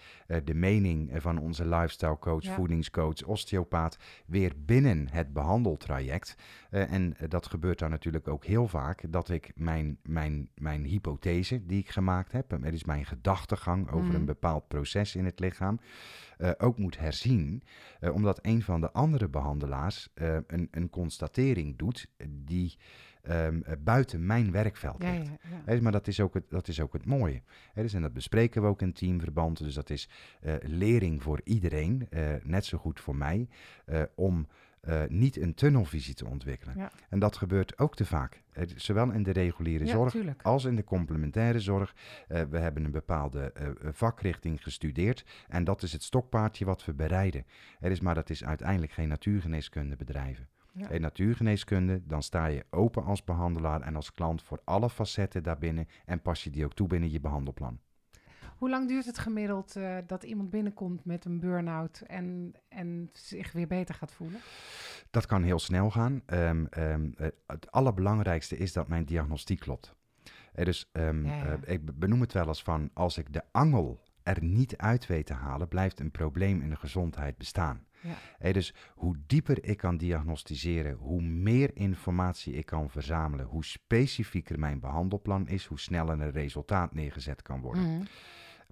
de 0.44 0.54
mening 0.54 1.10
van 1.14 1.38
onze 1.38 1.68
lifestyle 1.68 2.18
coach, 2.18 2.44
Ja. 2.44 2.54
voedingscoach, 2.54 3.22
osteopaat, 3.22 3.96
weer 4.26 4.52
binnen 4.56 5.08
het 5.10 5.32
behandeltraject. 5.32 6.34
Eh, 6.70 6.92
en 6.92 7.16
eh, 7.16 7.28
dat 7.28 7.46
gebeurt 7.46 7.78
dan 7.78 7.90
natuurlijk 7.90 8.28
ook 8.28 8.44
heel 8.44 8.68
vaak, 8.68 9.12
dat 9.12 9.28
ik 9.30 9.52
mijn, 9.54 9.98
mijn, 10.02 10.48
mijn 10.54 10.84
hypothese 10.84 11.66
die 11.66 11.78
ik 11.78 11.90
gemaakt 11.90 12.32
heb, 12.32 12.50
het 12.50 12.74
is 12.74 12.84
mijn 12.84 13.04
gedachtegang 13.06 13.90
over 13.90 14.06
Mhm. 14.06 14.14
een 14.14 14.24
bepaald 14.24 14.68
proces 14.68 15.16
in 15.16 15.24
het 15.24 15.40
lichaam, 15.40 15.80
eh, 16.38 16.50
ook 16.58 16.78
moet 16.78 16.98
herzien. 16.98 17.62
Eh, 18.00 18.14
omdat 18.14 18.38
een 18.42 18.62
van 18.62 18.80
de 18.80 18.92
andere 18.92 19.28
behandelaars 19.28 20.08
eh, 20.14 20.36
een, 20.46 20.68
een 20.70 20.90
constatering 20.90 21.76
doet 21.78 22.06
eh, 22.16 22.26
die 22.30 22.76
ehm, 23.22 23.60
eh, 23.62 23.72
buiten 23.78 24.26
mijn 24.26 24.50
werkveld 24.52 25.02
Ja, 25.02 25.10
ligt. 25.12 25.26
ja, 25.26 25.32
ja. 25.50 25.62
Hè, 25.64 25.80
maar 25.80 25.92
dat 25.92 26.06
is 26.06 26.20
ook 26.20 26.34
het, 26.34 26.50
dat 26.50 26.68
is 26.68 26.80
ook 26.80 26.92
het 26.92 27.04
mooie. 27.06 27.42
Dus, 27.74 27.94
en 27.94 28.02
dat 28.02 28.12
bespreken 28.12 28.62
we 28.62 28.68
ook 28.68 28.82
in 28.82 28.92
teamverband. 28.92 29.58
Dus 29.58 29.74
dat 29.74 29.90
is 29.90 30.08
eh, 30.40 30.54
lering 30.62 31.22
voor 31.22 31.40
iedereen, 31.44 32.06
eh, 32.10 32.28
net 32.42 32.64
zo 32.64 32.78
goed 32.78 33.00
voor 33.00 33.16
mij, 33.16 33.48
eh, 33.84 34.02
om 34.14 34.46
eh, 34.80 35.02
niet 35.08 35.36
een 35.36 35.54
tunnelvisie 35.54 36.14
te 36.14 36.26
ontwikkelen. 36.26 36.76
Ja. 36.76 36.90
En 37.08 37.18
dat 37.18 37.36
gebeurt 37.36 37.78
ook 37.78 37.96
te 37.96 38.04
vaak. 38.04 38.42
Eh, 38.52 38.64
zowel 38.76 39.10
in 39.10 39.22
de 39.22 39.30
reguliere 39.30 39.84
Ja, 39.84 39.92
zorg 39.92 40.12
tuurlijk. 40.12 40.42
als 40.42 40.64
in 40.64 40.76
de 40.76 40.84
complementaire 40.84 41.60
zorg. 41.60 41.94
Eh, 42.28 42.42
we 42.42 42.58
hebben 42.58 42.84
een 42.84 42.90
bepaalde 42.90 43.52
vakrichting 43.92 44.62
gestudeerd. 44.62 45.24
En 45.48 45.64
dat 45.64 45.82
is 45.82 45.92
het 45.92 46.02
stokpaardje 46.02 46.64
wat 46.64 46.84
we 46.84 46.94
bereiden. 46.94 47.46
Er 47.80 47.90
is, 47.90 48.00
maar 48.00 48.14
dat 48.14 48.30
is 48.30 48.44
uiteindelijk 48.44 48.92
geen 48.92 49.08
natuurgeneeskunde 49.08 49.96
bedrijven. 49.96 50.48
Ja. 50.72 50.88
In 50.88 51.00
natuurgeneeskunde, 51.00 52.06
dan 52.06 52.22
sta 52.22 52.46
je 52.46 52.64
open 52.70 53.04
als 53.04 53.24
behandelaar 53.24 53.80
en 53.80 53.96
als 53.96 54.12
klant 54.12 54.42
voor 54.42 54.60
alle 54.64 54.90
facetten 54.90 55.42
daarbinnen. 55.42 55.88
En 56.04 56.22
pas 56.22 56.44
je 56.44 56.50
die 56.50 56.64
ook 56.64 56.74
toe 56.74 56.88
binnen 56.88 57.10
je 57.10 57.20
behandelplan. 57.20 57.80
Hoe 58.60 58.70
lang 58.70 58.88
duurt 58.88 59.06
het 59.06 59.18
gemiddeld 59.18 59.76
eh, 59.76 59.96
dat 60.06 60.22
iemand 60.22 60.50
binnenkomt 60.50 61.04
met 61.04 61.24
een 61.24 61.40
burn-out 61.40 62.00
en, 62.06 62.52
en 62.68 63.10
zich 63.12 63.52
weer 63.52 63.66
beter 63.66 63.94
gaat 63.94 64.12
voelen? 64.12 64.40
Dat 65.10 65.26
kan 65.26 65.42
heel 65.42 65.58
snel 65.58 65.90
gaan. 65.90 66.22
Ehm, 66.26 66.64
ehm, 66.70 67.10
eh, 67.16 67.28
het 67.46 67.70
allerbelangrijkste 67.70 68.56
is 68.56 68.72
dat 68.72 68.88
mijn 68.88 69.04
diagnostiek 69.04 69.60
klopt. 69.60 69.94
Eh, 70.52 70.64
dus 70.64 70.88
ehm, 70.92 71.26
Ja, 71.26 71.36
ja. 71.36 71.44
eh, 71.64 71.72
ik 71.74 71.84
be- 71.84 71.92
benoem 71.92 72.20
het 72.20 72.32
wel 72.32 72.46
eens 72.46 72.62
van 72.62 72.90
als 72.94 73.18
ik 73.18 73.32
de 73.32 73.42
angel 73.50 74.00
er 74.22 74.42
niet 74.44 74.76
uit 74.76 75.06
weet 75.06 75.26
te 75.26 75.32
halen, 75.34 75.68
blijft 75.68 76.00
een 76.00 76.10
probleem 76.10 76.60
in 76.60 76.70
de 76.70 76.76
gezondheid 76.76 77.36
bestaan. 77.38 77.84
Ja. 78.02 78.14
Hey, 78.38 78.52
dus 78.52 78.74
hoe 78.94 79.16
dieper 79.26 79.64
ik 79.64 79.76
kan 79.76 79.96
diagnosticeren, 79.96 80.92
hoe 80.94 81.22
meer 81.22 81.70
informatie 81.76 82.54
ik 82.54 82.66
kan 82.66 82.90
verzamelen, 82.90 83.46
hoe 83.46 83.64
specifieker 83.64 84.58
mijn 84.58 84.80
behandelplan 84.80 85.48
is, 85.48 85.64
hoe 85.66 85.80
sneller 85.80 86.20
een 86.20 86.30
resultaat 86.30 86.94
neergezet 86.94 87.42
kan 87.42 87.60
worden. 87.60 87.82
Mhm. 87.94 88.04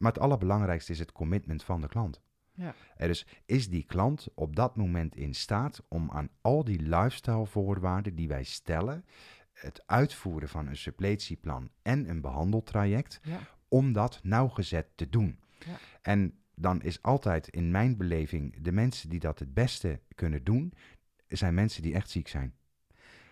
Maar 0.01 0.13
het 0.13 0.23
allerbelangrijkste 0.23 0.93
is 0.93 0.99
het 0.99 1.13
commitment 1.13 1.63
van 1.65 1.81
de 1.81 1.89
klant. 1.89 2.21
Ja. 2.53 2.75
En 2.97 3.09
dus 3.09 3.27
is 3.45 3.69
die 3.69 3.83
klant 3.85 4.29
op 4.35 4.57
dat 4.57 4.77
moment 4.77 5.17
in 5.17 5.35
staat 5.35 5.83
om 5.89 6.11
aan 6.11 6.29
al 6.41 6.65
die 6.65 6.81
lifestyle 6.83 7.47
voorwaarden 7.47 8.15
die 8.15 8.29
wij 8.29 8.43
stellen, 8.45 9.05
het 9.53 9.83
uitvoeren 9.87 10.49
van 10.49 10.67
een 10.67 10.77
suppletieplan 10.77 11.71
en 11.83 12.09
een 12.09 12.21
behandeltraject, 12.21 13.21
Ja. 13.23 13.39
om 13.69 13.93
dat 13.93 14.21
nauwgezet 14.23 14.87
te 14.95 15.09
doen. 15.09 15.39
Ja. 15.67 15.77
En 16.03 16.39
dan 16.55 16.83
is 16.83 17.03
altijd 17.03 17.49
in 17.49 17.71
mijn 17.71 17.97
beleving 17.97 18.63
de 18.63 18.73
mensen 18.73 19.09
die 19.09 19.21
dat 19.21 19.39
het 19.39 19.55
beste 19.55 20.01
kunnen 20.15 20.45
doen, 20.45 20.73
zijn 21.29 21.55
mensen 21.55 21.83
die 21.83 21.95
echt 21.95 22.11
ziek 22.11 22.29
zijn. 22.29 22.55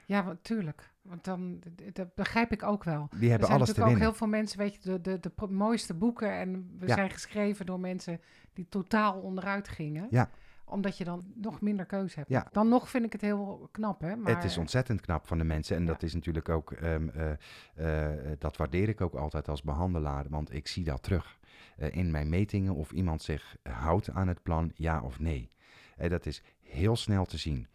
Ja, 0.07 0.37
tuurlijk. 0.43 0.95
Want 1.09 1.25
dan, 1.25 1.63
dat 1.93 2.15
begrijp 2.15 2.53
ik 2.53 2.63
ook 2.63 2.85
wel. 2.85 3.09
Die 3.11 3.31
hebben 3.31 3.39
er 3.39 3.47
zijn 3.47 3.57
alles 3.59 3.75
te 3.75 3.81
natuurlijk 3.81 3.81
ook 3.81 3.85
winnen. 3.87 4.03
heel 4.09 4.15
veel 4.15 4.27
mensen, 4.27 4.59
weet 4.59 4.75
je, 4.75 4.81
de, 5.01 5.01
de, 5.21 5.31
de 5.37 5.47
mooiste 5.49 5.95
boeken. 5.95 6.33
En 6.39 6.77
we 6.79 6.87
Ja. 6.87 6.95
zijn 6.95 7.11
geschreven 7.11 7.67
door 7.67 7.81
mensen 7.81 8.21
die 8.53 8.67
totaal 8.69 9.21
onderuit 9.21 9.69
gingen. 9.69 10.07
Ja. 10.11 10.31
Omdat 10.65 10.99
je 10.99 11.05
dan 11.05 11.25
nog 11.35 11.61
minder 11.61 11.87
keuze 11.87 12.19
hebt. 12.19 12.31
Ja. 12.31 12.47
Dan 12.53 12.69
nog 12.69 12.89
vind 12.91 13.05
ik 13.05 13.13
het 13.13 13.21
heel 13.21 13.69
knap, 13.73 14.01
hè. 14.01 14.17
Maar, 14.17 14.35
Het 14.35 14.45
is 14.45 14.57
ontzettend 14.59 15.01
knap 15.01 15.27
van 15.27 15.39
de 15.39 15.45
mensen. 15.45 15.77
En 15.77 15.83
Ja. 15.83 15.89
dat 15.89 16.03
is 16.03 16.15
natuurlijk 16.15 16.49
ook, 16.49 16.73
ehm, 16.73 17.09
eh, 17.09 18.11
eh, 18.13 18.39
dat 18.39 18.57
waardeer 18.57 18.89
ik 18.89 19.01
ook 19.01 19.15
altijd 19.15 19.49
als 19.49 19.63
behandelaar, 19.63 20.25
want 20.29 20.55
ik 20.55 20.67
zie 20.69 20.85
dat 20.85 21.03
terug 21.03 21.39
eh, 21.77 21.95
in 21.97 22.11
mijn 22.11 22.29
metingen 22.29 22.75
of 22.75 22.91
iemand 22.93 23.23
zich 23.23 23.57
houdt 23.63 24.11
aan 24.11 24.29
het 24.29 24.43
plan, 24.43 24.73
ja 24.75 25.03
of 25.03 25.19
nee. 25.19 25.51
Eh, 25.97 26.11
dat 26.11 26.27
is 26.27 26.43
heel 26.63 26.97
snel 26.97 27.25
te 27.25 27.39
zien. 27.39 27.67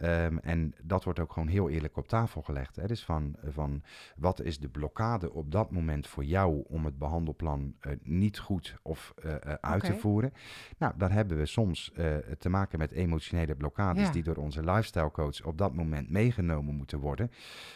Ehm, 0.00 0.36
en 0.38 0.74
dat 0.82 1.04
wordt 1.04 1.18
ook 1.18 1.32
gewoon 1.32 1.48
heel 1.48 1.68
eerlijk 1.70 1.96
op 1.96 2.08
tafel 2.08 2.42
gelegd. 2.42 2.76
Hè. 2.76 2.86
Dus 2.86 3.04
van, 3.04 3.36
van 3.44 3.82
wat 4.16 4.40
is 4.42 4.58
de 4.58 4.68
blokkade 4.68 5.32
op 5.32 5.52
dat 5.52 5.70
moment 5.70 6.06
voor 6.06 6.24
jou 6.24 6.64
om 6.68 6.84
het 6.84 6.98
behandelplan 6.98 7.74
eh, 7.80 7.92
niet 8.02 8.38
goed 8.38 8.76
of 8.82 9.14
eh, 9.22 9.34
eh, 9.34 9.54
uit 9.60 9.84
te 9.84 9.94
voeren? 9.94 10.32
Nou, 10.78 10.92
daar 10.96 11.12
hebben 11.12 11.36
we 11.38 11.46
soms 11.46 11.92
te 12.38 12.48
maken 12.48 12.78
met 12.78 12.90
emotionele 12.92 13.54
blokkades 13.54 14.06
Ja. 14.06 14.12
die 14.12 14.22
door 14.22 14.36
onze 14.36 14.64
lifestyle 14.64 15.10
coach 15.10 15.44
op 15.44 15.58
dat 15.58 15.74
moment 15.74 16.10
meegenomen 16.10 16.74
moeten 16.74 16.98
worden. 16.98 17.30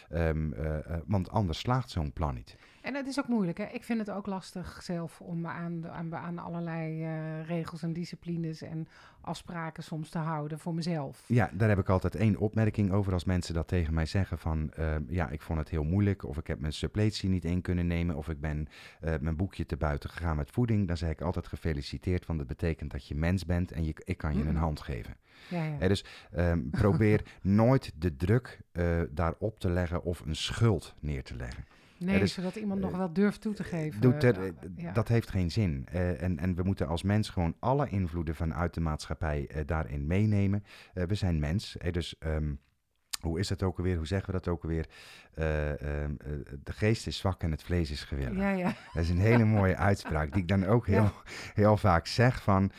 Ehm, 0.09 0.53
eh, 0.53 0.77
eh, 0.77 1.01
want 1.05 1.29
anders 1.29 1.59
slaagt 1.59 1.89
zo'n 1.89 2.13
plan 2.13 2.33
niet. 2.33 2.57
En 2.85 2.95
het 2.95 3.07
is 3.07 3.19
ook 3.19 3.27
moeilijk, 3.27 3.57
hè. 3.57 3.65
Ik 3.65 3.83
vind 3.83 3.99
het 3.99 4.09
ook 4.11 4.25
lastig 4.25 4.79
zelf 4.83 5.21
om 5.21 5.41
me 5.41 5.47
aan, 5.47 5.89
aan, 5.89 6.15
aan 6.15 6.39
allerlei 6.39 7.03
eh, 7.03 7.45
regels 7.47 7.83
en 7.83 7.93
disciplines 7.93 8.61
en 8.61 8.87
afspraken 9.21 9.83
soms 9.83 10.09
te 10.09 10.17
houden 10.17 10.59
voor 10.59 10.73
mezelf. 10.73 11.23
Ja, 11.27 11.49
daar 11.53 11.69
heb 11.69 11.79
ik 11.79 11.89
altijd 11.89 12.15
één 12.15 12.37
opmerking 12.37 12.91
over 12.91 13.13
als 13.13 13.23
mensen 13.23 13.53
dat 13.53 13.67
tegen 13.67 13.93
mij 13.93 14.05
zeggen 14.05 14.37
van 14.39 14.71
ehm, 14.71 15.03
ja, 15.07 15.29
ik 15.29 15.41
vond 15.41 15.59
het 15.59 15.69
heel 15.69 15.83
moeilijk 15.83 16.23
of 16.23 16.37
ik 16.37 16.47
heb 16.47 16.59
mijn 16.59 16.73
suppletie 16.73 17.29
niet 17.29 17.45
in 17.45 17.61
kunnen 17.61 17.87
nemen 17.87 18.15
of 18.15 18.29
ik 18.29 18.39
ben 18.41 18.67
eh, 19.01 19.13
mijn 19.19 19.35
boekje 19.35 19.65
te 19.65 19.77
buiten 19.77 20.09
gegaan 20.09 20.35
met 20.35 20.51
voeding. 20.51 20.87
Dan 20.87 20.97
zeg 20.97 21.09
ik 21.09 21.21
altijd 21.21 21.47
gefeliciteerd, 21.47 22.25
want 22.25 22.39
dat 22.39 22.47
betekent 22.47 22.91
dat 22.91 23.07
je 23.07 23.15
mens 23.15 23.45
bent 23.45 23.71
en 23.71 23.85
je, 23.85 23.93
ik 24.03 24.17
kan 24.17 24.35
je 24.37 24.43
een 24.43 24.49
Mm. 24.49 24.55
hand 24.55 24.81
geven. 24.81 25.15
Ja, 25.49 25.63
ja. 25.63 25.75
Hè, 25.79 25.87
dus 25.87 26.05
ehm, 26.31 26.69
probeer 26.81 27.21
nooit 27.41 27.91
de 27.95 28.15
druk 28.15 28.59
eh, 28.71 29.01
daarop 29.09 29.59
te 29.59 29.69
leggen 29.69 30.03
of 30.03 30.19
een 30.19 30.35
schuld 30.35 30.93
neer 30.99 31.23
te 31.23 31.35
leggen. 31.35 31.65
Nee, 31.99 32.19
dus, 32.19 32.33
zodat 32.33 32.55
iemand 32.55 32.79
nog 32.81 32.91
eh, 32.91 32.97
wel 32.97 33.13
durft 33.13 33.41
toe 33.41 33.53
te 33.53 33.63
geven. 33.63 34.01
Doet 34.01 34.23
er, 34.23 34.39
eh, 34.41 34.47
eh, 34.47 34.53
ja. 34.75 34.91
Dat 34.91 35.07
heeft 35.07 35.29
geen 35.29 35.51
zin. 35.51 35.87
En, 35.91 36.39
en 36.39 36.55
we 36.55 36.63
moeten 36.63 36.87
als 36.87 37.03
mens 37.03 37.29
gewoon 37.29 37.55
alle 37.59 37.89
invloeden 37.89 38.35
vanuit 38.35 38.73
de 38.73 38.81
maatschappij 38.81 39.49
daarin 39.65 40.07
meenemen. 40.07 40.63
We 40.93 41.15
zijn 41.15 41.39
mens. 41.39 41.77
dus 41.91 42.17
ehm, 42.17 42.53
hoe 43.19 43.39
is 43.39 43.47
dat 43.47 43.63
ook 43.63 43.77
alweer? 43.77 43.97
Hoe 43.97 44.07
zeggen 44.07 44.27
we 44.33 44.39
dat 44.39 44.47
ook 44.47 44.63
alweer? 44.63 44.85
Eh, 45.33 46.03
ehm, 46.03 46.15
eh, 46.17 46.31
de 46.63 46.73
geest 46.73 47.07
is 47.07 47.17
zwak 47.17 47.43
en 47.43 47.51
het 47.51 47.63
vlees 47.63 47.91
is 47.91 48.03
gewillig. 48.03 48.37
Ja, 48.37 48.49
ja. 48.49 48.73
Dat 48.93 49.03
is 49.03 49.09
een 49.09 49.19
hele 49.19 49.45
mooie 49.45 49.77
uitspraak 49.89 50.31
die 50.33 50.41
ik 50.41 50.47
dan 50.47 50.65
ook 50.65 50.87
heel, 50.87 51.03
Ja. 51.03 51.13
heel 51.53 51.77
vaak 51.77 52.07
zeg 52.07 52.43
van 52.43 52.71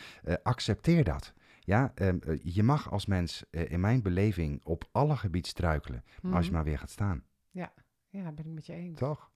accepteer 0.43 1.05
dat. 1.05 1.33
Ja, 1.61 1.93
ehm, 1.95 2.17
eh, 2.27 2.39
je 2.43 2.63
mag 2.63 2.91
als 2.91 3.07
mens 3.07 3.45
in 3.51 3.81
mijn 3.81 4.03
beleving 4.03 4.61
op 4.65 4.89
alle 4.93 5.17
gebieden 5.17 5.51
struikelen, 5.51 6.05
als 6.23 6.45
je 6.45 6.51
Mhm. 6.51 6.53
maar 6.53 6.65
weer 6.65 6.79
gaat 6.79 6.91
staan. 6.91 7.23
Ja, 7.51 7.73
ben 8.23 8.47
ik 8.47 8.53
met 8.53 8.67
je 8.67 8.73
eens. 8.73 8.99
Toch? 8.99 9.31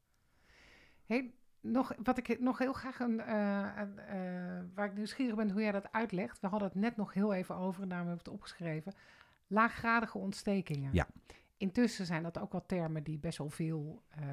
Hey, 1.07 1.35
nog, 1.61 1.93
wat 2.03 2.19
ik 2.19 2.41
nog 2.41 2.59
heel 2.59 2.73
graag 2.73 2.99
een, 3.01 3.21
eh, 3.21 3.69
een, 3.77 3.99
eh, 3.99 4.65
waar 4.75 4.87
ik 4.87 4.95
nieuwsgierig 4.95 5.35
ben 5.37 5.51
hoe 5.51 5.63
jij 5.63 5.73
dat 5.73 5.93
uitlegt. 5.93 6.41
We 6.41 6.47
hadden 6.47 6.69
het 6.69 6.77
net 6.77 6.97
nog 6.97 7.15
heel 7.15 7.35
even 7.35 7.55
over 7.57 7.83
en 7.83 7.89
daarom 7.89 8.09
heb 8.09 8.19
ik 8.19 8.25
het 8.25 8.35
opgeschreven. 8.35 8.93
Laaggradige 9.47 10.19
ontstekingen. 10.19 10.91
Ja. 10.93 11.07
Intussen 11.57 12.07
zijn 12.07 12.23
dat 12.23 12.39
ook 12.39 12.53
wel 12.53 12.67
termen 12.67 13.03
die 13.03 13.19
best 13.19 13.39
wel 13.39 13.51
veel. 13.51 14.03
eh, 14.09 14.25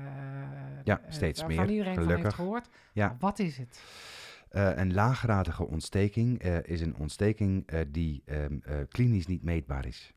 Ja, 0.83 1.01
steeds 1.09 1.45
meer, 1.45 1.69
iedereen 1.69 1.93
van 1.93 2.03
gelukkig. 2.03 2.23
heeft 2.23 2.35
gehoord. 2.35 2.69
Ja. 2.93 3.07
Maar 3.07 3.17
wat 3.19 3.39
is 3.39 3.57
het? 3.57 3.81
Een 4.49 4.93
laaggradige 4.93 5.67
ontsteking 5.67 6.43
is 6.43 6.81
een 6.81 6.95
ontsteking 6.95 7.71
die 7.87 8.21
ehm, 8.25 8.57
eh, 8.63 8.75
klinisch 8.89 9.27
niet 9.27 9.43
meetbaar 9.43 9.85
is. 9.85 10.13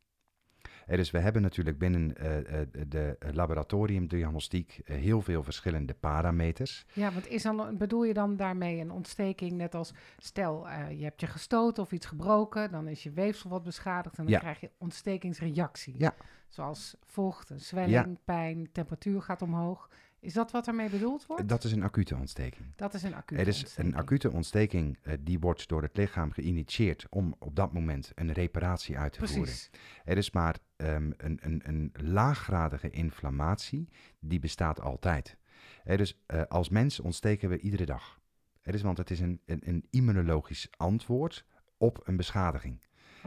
Eh, 0.90 0.96
dus 0.96 1.10
we 1.10 1.18
hebben 1.18 1.42
natuurlijk 1.42 1.78
binnen 1.78 2.16
eh, 2.16 2.60
de 2.88 3.16
laboratoriumdiagnostiek 3.32 4.80
heel 4.84 5.22
veel 5.22 5.42
verschillende 5.42 5.94
parameters. 5.94 6.84
Ja, 6.92 7.12
want 7.12 7.28
is 7.28 7.42
dan, 7.42 7.76
bedoel 7.76 8.04
je 8.04 8.14
dan 8.14 8.36
daarmee 8.36 8.80
een 8.80 8.90
ontsteking? 8.90 9.52
Net 9.52 9.74
als 9.74 9.92
stel, 10.18 10.68
je 10.90 11.04
hebt 11.04 11.20
je 11.20 11.26
gestoten 11.26 11.82
of 11.82 11.92
iets 11.92 12.06
gebroken, 12.06 12.70
dan 12.70 12.88
is 12.88 13.02
je 13.02 13.10
weefsel 13.10 13.50
wat 13.50 13.62
beschadigd 13.62 14.18
en 14.18 14.24
dan 14.24 14.32
Ja. 14.32 14.38
krijg 14.38 14.60
je 14.60 14.70
ontstekingsreactie. 14.78 15.94
Ja. 15.98 16.14
Zoals 16.48 16.96
vocht, 17.04 17.50
een 17.50 17.60
zwelling, 17.60 18.18
pijn, 18.24 18.68
temperatuur 18.72 19.22
gaat 19.22 19.42
omhoog. 19.42 19.88
Is 20.20 20.32
dat 20.32 20.50
wat 20.50 20.66
ermee 20.66 20.90
bedoeld 20.90 21.26
wordt? 21.26 21.48
Dat 21.48 21.64
is 21.64 21.72
een 21.72 21.82
acute 21.82 22.16
ontsteking. 22.16 22.66
Dat 22.76 22.94
is 22.94 23.02
een 23.02 23.14
acute 23.14 23.40
Er 23.40 23.48
is 23.48 23.60
ontsteking. 23.60 23.92
een 23.94 24.00
acute 24.00 24.30
ontsteking 24.30 24.98
die 25.20 25.38
wordt 25.38 25.68
door 25.68 25.82
het 25.82 25.96
lichaam 25.96 26.30
geïnitieerd 26.32 27.06
om 27.10 27.34
op 27.38 27.56
dat 27.56 27.72
moment 27.72 28.12
een 28.14 28.32
reparatie 28.32 28.98
uit 28.98 29.12
te 29.12 29.18
voeren. 29.18 29.42
Precies. 29.42 29.70
Er 30.04 30.16
is 30.16 30.30
maar 30.30 30.56
ehm, 30.80 31.10
een, 31.16 31.38
een, 31.42 31.62
een 31.64 31.92
laaggradige 31.94 32.90
inflammatie, 32.90 33.88
die 34.18 34.38
bestaat 34.38 34.80
altijd. 34.80 35.36
Dus 35.84 36.22
eh, 36.26 36.42
als 36.48 36.68
mens 36.68 37.00
ontsteken 37.00 37.48
we 37.48 37.60
iedere 37.60 37.86
dag. 37.86 38.20
Dus, 38.62 38.82
want 38.82 38.98
het 38.98 39.10
is 39.10 39.20
een, 39.20 39.40
een, 39.46 39.60
een 39.64 39.86
immunologisch 39.90 40.68
antwoord 40.76 41.44
op 41.76 42.00
een 42.04 42.16
beschadiging. 42.16 42.80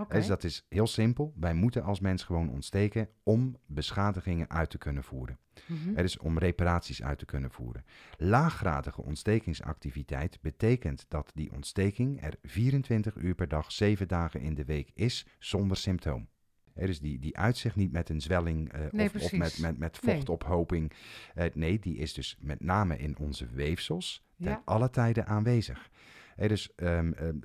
Dus 0.09 0.27
dat 0.27 0.43
is 0.43 0.65
heel 0.69 0.87
simpel. 0.87 1.33
Wij 1.35 1.53
moeten 1.53 1.83
als 1.83 1.99
mens 1.99 2.23
gewoon 2.23 2.49
ontsteken 2.49 3.09
om 3.23 3.57
beschadigingen 3.65 4.49
uit 4.49 4.69
te 4.69 4.77
kunnen 4.77 5.03
voeren. 5.03 5.39
Mhm. 5.65 5.93
Dus 5.93 6.17
om 6.17 6.37
reparaties 6.37 7.03
uit 7.03 7.19
te 7.19 7.25
kunnen 7.25 7.51
voeren. 7.51 7.85
Laaggradige 8.17 9.01
ontstekingsactiviteit 9.01 10.41
betekent 10.41 11.05
dat 11.07 11.31
die 11.33 11.51
ontsteking 11.51 12.23
er 12.23 12.35
24 12.41 13.15
uur 13.15 13.35
per 13.35 13.47
dag, 13.47 13.71
7 13.71 14.07
dagen 14.07 14.39
in 14.39 14.53
de 14.53 14.65
week 14.65 14.91
is, 14.93 15.25
zonder 15.39 15.77
symptoom. 15.77 16.27
Dus 16.75 16.99
die, 16.99 17.19
die 17.19 17.37
uitzicht 17.37 17.75
niet 17.75 17.91
met 17.91 18.09
een 18.09 18.21
zwelling 18.21 18.71
eh, 18.71 18.81
Nee, 18.91 19.05
of, 19.15 19.21
of 19.21 19.31
met, 19.31 19.57
met, 19.57 19.77
met 19.77 20.01
Nee. 20.01 20.15
vochtophoping. 20.15 20.91
Eh, 21.35 21.45
nee, 21.53 21.79
die 21.79 21.97
is 21.97 22.13
dus 22.13 22.37
met 22.39 22.59
name 22.63 22.97
in 22.97 23.17
onze 23.17 23.47
weefsels 23.47 24.23
ten 24.37 24.49
Ja. 24.49 24.61
alle 24.65 24.89
tijden 24.89 25.25
aanwezig. 25.25 25.89
Dus 26.35 26.75
ehm, 26.75 27.11
ehm, 27.11 27.37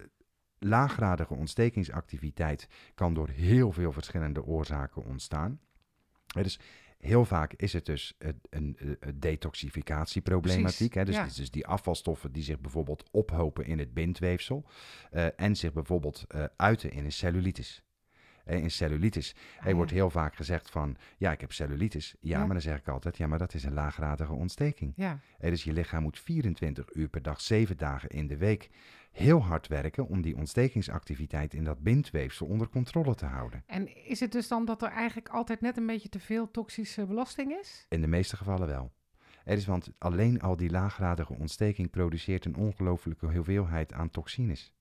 laaggradige 0.58 1.34
ontstekingsactiviteit 1.34 2.68
kan 2.94 3.14
door 3.14 3.28
heel 3.28 3.72
veel 3.72 3.92
verschillende 3.92 4.44
oorzaken 4.44 5.04
ontstaan. 5.04 5.60
Dus 6.26 6.60
heel 6.98 7.24
vaak 7.24 7.52
is 7.52 7.72
het 7.72 7.86
dus 7.86 8.14
een, 8.18 8.40
een, 8.50 8.76
een 9.00 9.20
detoxificatieproblematiek. 9.20 10.94
Hè? 10.94 11.04
Dus, 11.04 11.14
ja. 11.14 11.24
dus 11.36 11.50
die 11.50 11.66
afvalstoffen 11.66 12.32
die 12.32 12.42
zich 12.42 12.60
bijvoorbeeld 12.60 13.04
ophopen 13.10 13.64
in 13.64 13.78
het 13.78 13.94
bindweefsel 13.94 14.64
eh, 15.10 15.26
en 15.40 15.56
zich 15.56 15.72
bijvoorbeeld 15.72 16.24
eh, 16.28 16.44
uiten 16.56 16.90
in 16.90 17.04
een 17.04 17.12
cellulitis. 17.12 17.82
In 18.48 18.70
cellulitis. 18.70 19.34
Ah, 19.60 19.66
Er 19.66 19.74
wordt 19.74 19.90
heel 19.90 20.10
vaak 20.10 20.34
gezegd 20.36 20.70
van, 20.70 20.96
ja, 21.18 21.32
ik 21.32 21.40
heb 21.40 21.52
cellulitis. 21.52 22.14
Ja, 22.20 22.38
Ja. 22.38 22.38
maar 22.44 22.48
dan 22.54 22.60
zeg 22.60 22.78
ik 22.78 22.88
altijd, 22.88 23.16
ja, 23.16 23.26
maar 23.26 23.38
dat 23.38 23.54
is 23.54 23.64
een 23.64 23.72
laaggradige 23.72 24.32
ontsteking. 24.32 24.92
Ja, 24.96 25.18
dus 25.40 25.64
je 25.64 25.72
lichaam 25.72 26.02
moet 26.02 26.18
24 26.18 26.94
uur 26.94 27.08
per 27.08 27.22
dag, 27.22 27.40
7 27.40 27.76
dagen 27.76 28.08
in 28.08 28.26
de 28.26 28.36
week 28.36 28.68
heel 29.10 29.42
hard 29.44 29.66
werken 29.66 30.06
om 30.08 30.20
die 30.22 30.36
ontstekingsactiviteit 30.36 31.54
in 31.54 31.64
dat 31.64 31.78
bindweefsel 31.82 32.46
onder 32.46 32.68
controle 32.68 33.14
te 33.14 33.26
houden. 33.26 33.62
en 33.66 34.04
is 34.06 34.20
het 34.20 34.32
dus 34.32 34.48
dan 34.48 34.64
dat 34.64 34.82
er 34.82 34.88
eigenlijk 34.90 35.28
altijd 35.28 35.60
net 35.60 35.76
een 35.76 35.86
beetje 35.86 36.08
te 36.08 36.20
veel 36.20 36.50
toxische 36.50 37.06
belasting 37.06 37.52
is? 37.52 37.86
In 37.88 38.00
de 38.00 38.06
meeste 38.06 38.36
gevallen 38.36 38.66
wel. 38.68 38.92
Er 39.44 39.56
is, 39.56 39.66
want 39.66 39.90
alleen 39.98 40.40
al 40.40 40.56
die 40.56 40.70
laaggradige 40.70 41.32
ontsteking 41.34 41.90
produceert 41.90 42.44
een 42.44 42.56
ongelooflijke 42.56 43.26
hoeveelheid 43.26 43.92
aan 43.92 44.10
toxines. 44.10 44.72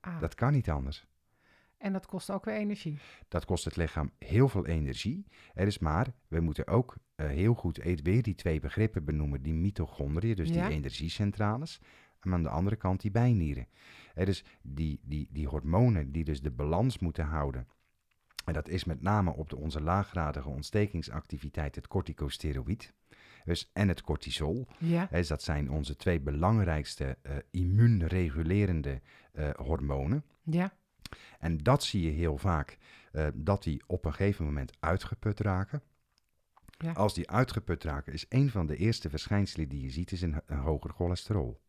Ah, 0.00 0.20
Dat 0.20 0.34
kan 0.34 0.52
niet 0.52 0.70
anders. 0.70 1.06
En 1.82 1.92
dat 1.92 2.06
kost 2.06 2.30
ook 2.30 2.44
weer 2.44 2.54
energie. 2.54 2.98
Dat 3.28 3.44
kost 3.44 3.64
het 3.64 3.76
lichaam 3.76 4.10
heel 4.18 4.48
veel 4.48 4.66
energie. 4.66 5.26
Er 5.54 5.66
is 5.66 5.78
maar, 5.78 6.12
we 6.28 6.40
moeten 6.40 6.66
ook 6.66 6.96
eh, 7.14 7.26
heel 7.26 7.54
goed 7.54 7.78
e- 7.78 7.94
weer 8.02 8.22
die 8.22 8.34
twee 8.34 8.60
begrippen 8.60 9.04
benoemen, 9.04 9.42
die 9.42 9.54
mitochondriën, 9.54 10.34
dus 10.36 10.48
Ja. 10.48 10.66
die 10.66 10.76
energiecentrales. 10.76 11.80
en 12.20 12.32
aan 12.32 12.42
de 12.42 12.48
andere 12.48 12.76
kant 12.76 13.00
die 13.00 13.10
bijnieren. 13.10 13.66
Hè, 14.14 14.24
dus 14.24 14.44
die, 14.62 15.00
die, 15.02 15.28
die 15.30 15.46
hormonen 15.48 16.12
die 16.12 16.24
dus 16.24 16.40
de 16.42 16.50
balans 16.50 16.98
moeten 16.98 17.24
houden. 17.24 17.66
En 18.44 18.52
dat 18.52 18.68
is 18.68 18.84
met 18.84 19.02
name 19.02 19.32
op 19.32 19.50
de, 19.50 19.56
onze 19.56 19.80
laaggradige 19.80 20.48
ontstekingsactiviteit 20.48 21.74
het 21.74 21.88
corticosteroïd. 21.88 22.92
Dus, 23.44 23.70
en 23.72 23.88
het 23.88 24.00
cortisol. 24.02 24.66
Ja. 24.78 25.08
Dus 25.10 25.28
dat 25.28 25.42
zijn 25.42 25.70
onze 25.70 25.96
twee 25.96 26.20
belangrijkste 26.20 27.18
eh, 27.22 27.36
immuunregulerende 27.50 29.00
eh, 29.32 29.50
hormonen. 29.50 30.24
Ja. 30.42 30.72
En 31.38 31.58
dat 31.58 31.82
zie 31.84 32.02
je 32.02 32.10
heel 32.10 32.36
vaak, 32.38 32.78
eh, 33.12 33.26
dat 33.34 33.62
die 33.62 33.82
op 33.86 34.04
een 34.04 34.14
gegeven 34.14 34.44
moment 34.44 34.72
uitgeput 34.80 35.40
raken. 35.40 35.82
Ja. 36.78 36.92
Als 36.92 37.14
die 37.14 37.30
uitgeput 37.30 37.84
raken, 37.84 38.12
is 38.12 38.26
een 38.28 38.50
van 38.50 38.66
de 38.66 38.76
eerste 38.76 39.10
verschijnselen 39.10 39.68
die 39.68 39.80
je 39.82 39.90
ziet, 39.90 40.12
is 40.12 40.22
een, 40.22 40.40
een 40.46 40.58
hoger 40.58 40.90
cholesterol. 40.90 41.60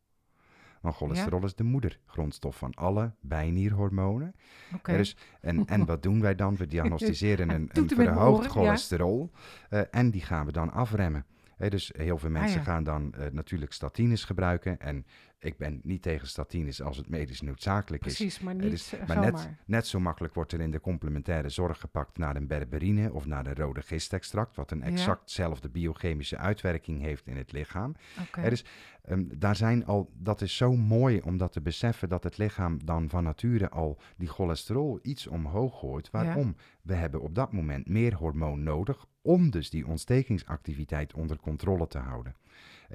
Want 0.82 0.96
cholesterol 0.96 1.44
is 1.44 1.56
de 1.56 1.64
moedergrondstof 1.64 2.58
van 2.58 2.74
alle 2.74 3.14
bijnierhormonen. 3.22 4.36
Oké. 4.76 4.92
Er 4.92 5.00
is- 5.00 5.16
en, 5.42 5.66
en 5.66 5.86
wat 5.86 6.04
doen 6.04 6.22
wij 6.22 6.36
dan? 6.36 6.56
We 6.56 6.68
diagnosticeren 6.68 7.50
een, 7.56 7.70
een 7.74 7.90
verhoogd 7.90 8.44
ja. 8.44 8.50
cholesterol 8.50 9.32
eh, 9.70 9.82
en 9.92 10.12
die 10.12 10.22
gaan 10.22 10.46
we 10.46 10.52
dan 10.52 10.72
afremmen. 10.72 11.26
Dus 11.70 11.92
heel 11.98 12.18
veel 12.18 12.30
mensen 12.30 12.60
Ah, 12.60 12.66
ja. 12.66 12.72
gaan 12.72 12.84
dan 12.84 13.14
eh, 13.14 13.32
natuurlijk 13.32 13.74
statines 13.74 14.24
gebruiken. 14.24 14.80
En 14.80 15.06
ik 15.44 15.58
ben 15.58 15.80
niet 15.84 16.02
tegen 16.02 16.28
statines 16.28 16.82
als 16.82 16.98
het 16.98 17.10
medisch 17.10 17.42
noodzakelijk 17.42 18.06
is. 18.06 18.16
Precies, 18.16 18.40
maar 18.40 18.56
Eh, 18.56 18.62
niet 18.62 18.70
dus- 18.72 18.94
maar 19.08 19.20
net, 19.20 19.50
net 19.66 19.88
zo 19.88 20.00
makkelijk 20.00 20.34
wordt 20.34 20.52
er 20.52 20.60
in 20.62 20.72
de 20.72 20.80
complementaire 20.80 21.50
zorg 21.50 21.80
gepakt 21.80 22.18
naar 22.18 22.36
een 22.36 22.48
berberine 22.48 23.14
of 23.14 23.26
naar 23.26 23.46
een 23.48 23.56
rode 23.56 23.82
gistextract, 23.82 24.56
wat 24.56 24.72
een 24.72 24.80
Ja. 24.80 24.86
exactzelfde 24.86 25.70
biochemische 25.70 26.38
uitwerking 26.38 27.02
heeft 27.02 27.28
in 27.28 27.38
het 27.38 27.52
lichaam. 27.52 27.96
Er 28.32 28.52
is, 28.52 28.66
ehm, 29.04 29.24
daar 29.38 29.56
zijn 29.56 29.86
al, 29.86 30.12
dat 30.18 30.42
is 30.42 30.56
zo 30.58 30.76
mooi 30.76 31.22
om 31.22 31.38
dat 31.38 31.52
te 31.52 31.62
beseffen 31.62 32.10
dat 32.10 32.24
het 32.24 32.38
lichaam 32.38 32.86
dan 32.86 33.10
van 33.10 33.24
nature 33.24 33.70
al 33.70 34.00
die 34.18 34.28
cholesterol 34.28 35.00
iets 35.02 35.28
omhoog 35.28 35.80
gooit. 35.80 36.10
Waarom? 36.12 36.56
We 36.82 36.94
hebben 36.94 37.22
op 37.22 37.36
dat 37.36 37.54
moment 37.54 37.88
meer 37.88 38.16
hormoon 38.16 38.64
nodig 38.64 39.06
om 39.22 39.50
dus 39.50 39.70
die 39.70 39.88
ontstekingsactiviteit 39.88 41.14
onder 41.14 41.38
controle 41.38 41.88
te 41.88 41.98
houden. 41.98 42.36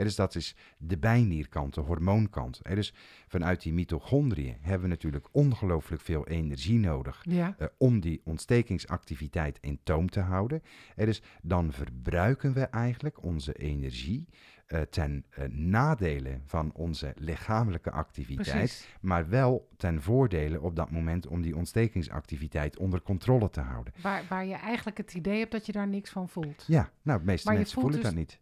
Is, 0.07 0.15
dat 0.17 0.35
is 0.35 0.55
de 0.79 0.99
bijnierkant, 0.99 1.75
de 1.75 1.81
hormoonkant. 1.81 2.61
Is 2.69 2.95
vanuit 3.27 3.63
die 3.63 3.73
mitochondriën 3.73 4.57
hebben 4.61 4.83
we 4.83 4.89
natuurlijk 4.89 5.29
ongelooflijk 5.33 6.03
veel 6.03 6.27
energie 6.27 6.79
nodig 6.79 7.25
Ja. 7.29 7.55
eh, 7.59 7.67
om 7.79 8.01
die 8.01 8.21
ontstekingsactiviteit 8.25 9.59
in 9.61 9.81
toom 9.83 10.11
te 10.11 10.21
houden. 10.21 10.63
Is, 10.97 11.23
dan 11.43 11.73
verbruiken 11.73 12.53
we 12.53 12.61
eigenlijk 12.61 13.23
onze 13.23 13.53
energie 13.53 14.29
eh, 14.69 14.81
ten 14.81 15.25
eh, 15.31 15.45
nadele 15.49 16.41
van 16.45 16.73
onze 16.75 17.13
lichamelijke 17.17 17.91
activiteit, 17.91 18.57
Precies. 18.57 18.89
maar 19.01 19.29
wel 19.29 19.69
ten 19.77 20.03
voordele 20.03 20.61
op 20.61 20.77
dat 20.77 20.91
moment 20.91 21.27
om 21.27 21.43
die 21.43 21.57
ontstekingsactiviteit 21.57 22.77
onder 22.77 23.03
controle 23.03 23.51
te 23.51 23.61
houden. 23.61 23.93
Waar, 24.03 24.25
waar 24.29 24.47
je 24.47 24.55
eigenlijk 24.55 24.97
het 24.97 25.15
idee 25.15 25.39
hebt 25.39 25.53
dat 25.53 25.67
je 25.67 25.73
daar 25.73 25.89
niks 25.89 26.11
van 26.11 26.29
voelt. 26.29 26.65
Ja, 26.67 26.91
nou, 27.03 27.19
de 27.19 27.25
meeste 27.25 27.47
Maar 27.49 27.57
mensen 27.57 27.81
voelen 27.81 28.01
dus- 28.01 28.09
dat 28.09 28.19
niet. 28.19 28.41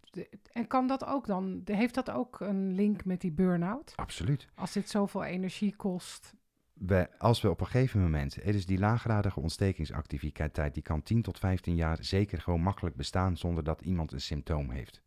En 0.53 0.66
kan 0.66 0.87
dat 0.87 1.05
ook 1.05 1.27
dan, 1.27 1.61
heeft 1.64 1.95
dat 1.95 2.11
ook 2.11 2.41
een 2.41 2.74
link 2.74 3.05
met 3.05 3.20
die 3.20 3.33
burn-out? 3.33 3.93
Absoluut. 3.97 4.49
Als 4.55 4.72
dit 4.72 4.91
zoveel 4.91 5.24
energie 5.24 5.77
kost. 5.77 6.35
we, 6.72 7.09
als 7.18 7.41
we 7.41 7.51
op 7.51 7.61
een 7.61 7.66
gegeven 7.66 8.01
moment, 8.01 8.45
is 8.45 8.66
die 8.66 8.79
laaggradige 8.79 9.41
ontstekingsactiviteit, 9.41 10.74
die 10.74 10.83
kan 10.83 11.03
10 11.03 11.22
tot 11.22 11.39
15 11.39 11.74
jaar 11.74 11.99
zeker 12.01 12.41
gewoon 12.41 12.61
makkelijk 12.61 12.97
bestaan 12.97 13.37
zonder 13.37 13.64
dat 13.64 13.81
iemand 13.81 14.12
een 14.12 14.20
symptoom 14.20 14.70
heeft. 14.70 15.05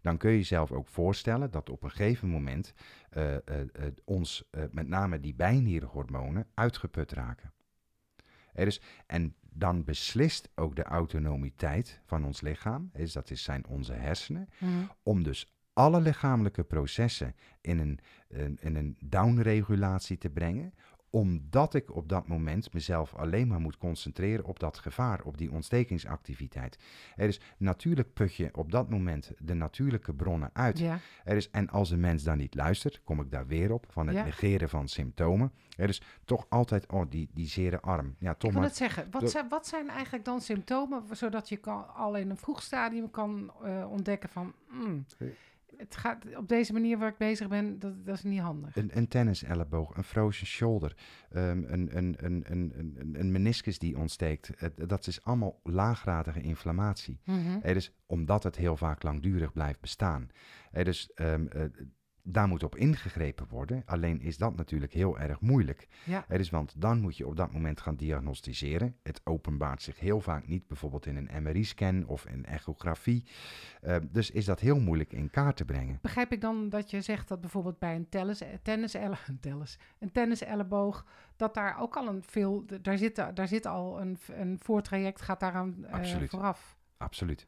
Dan 0.00 0.16
kun 0.16 0.30
je 0.30 0.36
jezelf 0.36 0.72
ook 0.72 0.88
voorstellen 0.88 1.50
dat 1.50 1.70
op 1.70 1.82
een 1.82 1.90
gegeven 1.90 2.28
moment 2.28 2.74
eh, 3.10 3.34
eh, 3.34 3.40
eh, 3.44 3.66
ons, 4.04 4.50
met 4.70 4.88
name 4.88 5.20
die 5.20 5.34
bijnierhormonen, 5.34 6.46
uitgeput 6.54 7.12
raken. 7.12 7.52
Er 8.52 8.66
is, 8.66 8.80
en 9.06 9.34
dan 9.40 9.84
beslist 9.84 10.50
ook 10.54 10.76
de 10.76 10.82
autonomiteit 10.82 12.00
van 12.04 12.24
ons 12.24 12.40
lichaam, 12.40 12.90
is, 12.92 13.12
dat 13.12 13.30
is, 13.30 13.42
zijn 13.42 13.66
onze 13.66 13.92
hersenen, 13.92 14.48
Mhm. 14.58 14.84
om 15.02 15.22
dus 15.22 15.54
alle 15.72 16.00
lichamelijke 16.00 16.64
processen 16.64 17.34
in 17.60 17.78
een, 17.78 17.98
een, 18.28 18.58
in 18.60 18.76
een 18.76 18.96
downregulatie 19.04 20.18
te 20.18 20.30
brengen, 20.30 20.74
omdat 21.10 21.74
ik 21.74 21.94
op 21.94 22.08
dat 22.08 22.28
moment 22.28 22.72
mezelf 22.72 23.14
alleen 23.14 23.48
maar 23.48 23.60
moet 23.60 23.76
concentreren 23.76 24.44
op 24.44 24.58
dat 24.58 24.78
gevaar, 24.78 25.22
op 25.24 25.38
die 25.38 25.50
ontstekingsactiviteit. 25.52 26.78
Er 27.16 27.28
is 27.28 27.40
natuurlijk 27.56 28.12
put 28.12 28.34
je 28.34 28.48
op 28.52 28.72
dat 28.72 28.90
moment 28.90 29.32
de 29.38 29.54
natuurlijke 29.54 30.14
bronnen 30.14 30.50
uit. 30.52 30.78
Ja. 30.78 30.98
Er 31.24 31.36
is, 31.36 31.50
en 31.50 31.70
als 31.70 31.90
een 31.90 32.00
mens 32.00 32.22
dan 32.22 32.38
niet 32.38 32.54
luistert, 32.54 33.00
kom 33.04 33.20
ik 33.20 33.30
daar 33.30 33.46
weer 33.46 33.72
op, 33.72 33.86
van 33.88 34.06
het 34.06 34.16
Ja. 34.16 34.24
negeren 34.24 34.68
van 34.68 34.88
symptomen. 34.88 35.52
Er 35.76 35.88
is 35.88 36.02
toch 36.24 36.46
altijd, 36.48 36.92
oh, 36.92 37.10
die, 37.10 37.28
die 37.34 37.46
zere 37.48 37.80
arm. 37.80 38.16
Ja, 38.18 38.34
toch 38.34 38.50
Ik 38.50 38.56
wil 38.56 38.66
het 38.66 38.76
zeggen. 38.76 39.06
Wat, 39.10 39.30
zijn, 39.30 39.48
wat 39.48 39.66
zijn 39.66 39.88
eigenlijk 39.88 40.24
dan 40.24 40.40
symptomen, 40.40 41.02
zodat 41.10 41.48
je 41.48 41.56
kan, 41.56 41.94
al 41.94 42.16
in 42.16 42.30
een 42.30 42.36
vroeg 42.36 42.62
stadium 42.62 43.10
kan 43.10 43.52
eh, 43.62 43.90
ontdekken 43.90 44.28
van... 44.28 44.54
mm, 44.70 45.04
het 45.80 45.96
gaat 45.96 46.36
op 46.36 46.48
deze 46.48 46.72
manier 46.72 46.98
waar 46.98 47.08
ik 47.08 47.16
bezig 47.16 47.48
ben, 47.48 47.78
dat, 47.78 48.06
dat 48.06 48.14
is 48.14 48.22
niet 48.22 48.40
handig. 48.40 48.76
Een, 48.76 48.90
een 48.96 49.08
tenniselleboog, 49.08 49.96
een 49.96 50.04
frozen 50.04 50.46
shoulder, 50.46 50.96
ehm, 51.30 51.62
een, 51.66 51.96
een, 51.96 52.14
een, 52.18 52.44
een, 52.46 52.72
een, 52.76 53.14
een 53.18 53.32
meniscus 53.32 53.78
die 53.78 53.98
ontsteekt. 53.98 54.50
Het- 54.56 54.88
dat 54.88 55.06
is 55.06 55.24
allemaal 55.24 55.60
laaggradige 55.62 56.40
inflammatie. 56.40 57.20
Mhm. 57.24 57.58
Is, 57.76 57.92
omdat 58.06 58.42
het 58.42 58.56
heel 58.56 58.76
vaak 58.76 59.02
langdurig 59.02 59.52
blijft 59.52 59.80
bestaan. 59.80 60.28
Ehm, 60.72 61.46
eh, 61.46 61.62
daar 62.22 62.48
moet 62.48 62.62
op 62.62 62.76
ingegrepen 62.76 63.46
worden. 63.48 63.82
Alleen 63.86 64.20
is 64.20 64.38
dat 64.38 64.56
natuurlijk 64.56 64.92
heel 64.92 65.18
erg 65.18 65.40
moeilijk. 65.40 65.88
Ja. 66.04 66.24
Er 66.28 66.40
is, 66.40 66.50
want 66.50 66.74
dan 66.76 67.00
moet 67.00 67.16
je 67.16 67.26
op 67.26 67.36
dat 67.36 67.52
moment 67.52 67.80
gaan 67.80 67.96
diagnosticeren. 67.96 68.96
Het 69.02 69.20
openbaart 69.24 69.82
zich 69.82 69.98
heel 69.98 70.20
vaak 70.20 70.46
niet, 70.46 70.66
bijvoorbeeld 70.66 71.06
in 71.06 71.16
een 71.16 71.42
MRI-scan 71.42 72.06
of 72.06 72.24
een 72.24 72.44
echografie. 72.44 73.24
Eh, 73.80 73.96
dus 74.10 74.30
is 74.30 74.44
dat 74.44 74.60
heel 74.60 74.80
moeilijk 74.80 75.12
in 75.12 75.30
kaart 75.30 75.56
te 75.56 75.64
brengen. 75.64 75.98
Begrijp 76.02 76.32
ik 76.32 76.40
dan 76.40 76.68
dat 76.68 76.90
je 76.90 77.00
zegt 77.00 77.28
dat 77.28 77.40
bijvoorbeeld 77.40 77.78
bij 77.78 77.94
een 77.94 78.08
tennis, 78.08 78.42
tennis, 78.62 78.94
een, 78.94 79.40
tennis, 79.40 79.78
een 79.98 80.12
tenniselleboog, 80.12 81.06
dat 81.36 81.54
daar 81.54 81.80
ook 81.80 81.96
al 81.96 82.08
een 82.08 82.22
veel, 82.22 82.64
daar 82.82 82.98
zit, 82.98 83.16
daar 83.34 83.48
zit 83.48 83.66
al 83.66 84.00
een, 84.00 84.18
een 84.32 84.58
voortraject, 84.62 85.22
gaat 85.22 85.40
daaraan 85.40 85.84
eh, 85.84 85.92
Absoluut. 85.92 86.30
vooraf. 86.30 86.78
Absoluut. 87.00 87.46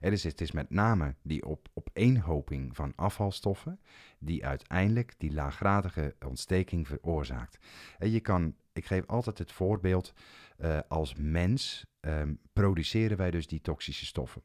Er 0.00 0.12
is, 0.12 0.24
het 0.24 0.40
is 0.40 0.52
met 0.52 0.70
name 0.70 1.14
die 1.22 1.44
op, 1.44 1.68
opeenhoping 1.74 2.76
van 2.76 2.92
afvalstoffen 2.96 3.80
die 4.18 4.46
uiteindelijk 4.46 5.14
die 5.18 5.32
laaggradige 5.32 6.14
ontsteking 6.26 6.86
veroorzaakt. 6.86 7.58
En 7.98 8.10
je 8.10 8.20
kan, 8.20 8.54
ik 8.72 8.86
geef 8.86 9.06
altijd 9.06 9.38
het 9.38 9.52
voorbeeld, 9.52 10.12
eh, 10.56 10.78
als 10.88 11.14
mens 11.14 11.86
ehm, 12.00 12.34
produceren 12.52 13.16
wij 13.16 13.30
dus 13.30 13.46
die 13.46 13.60
toxische 13.60 14.06
stoffen. 14.06 14.42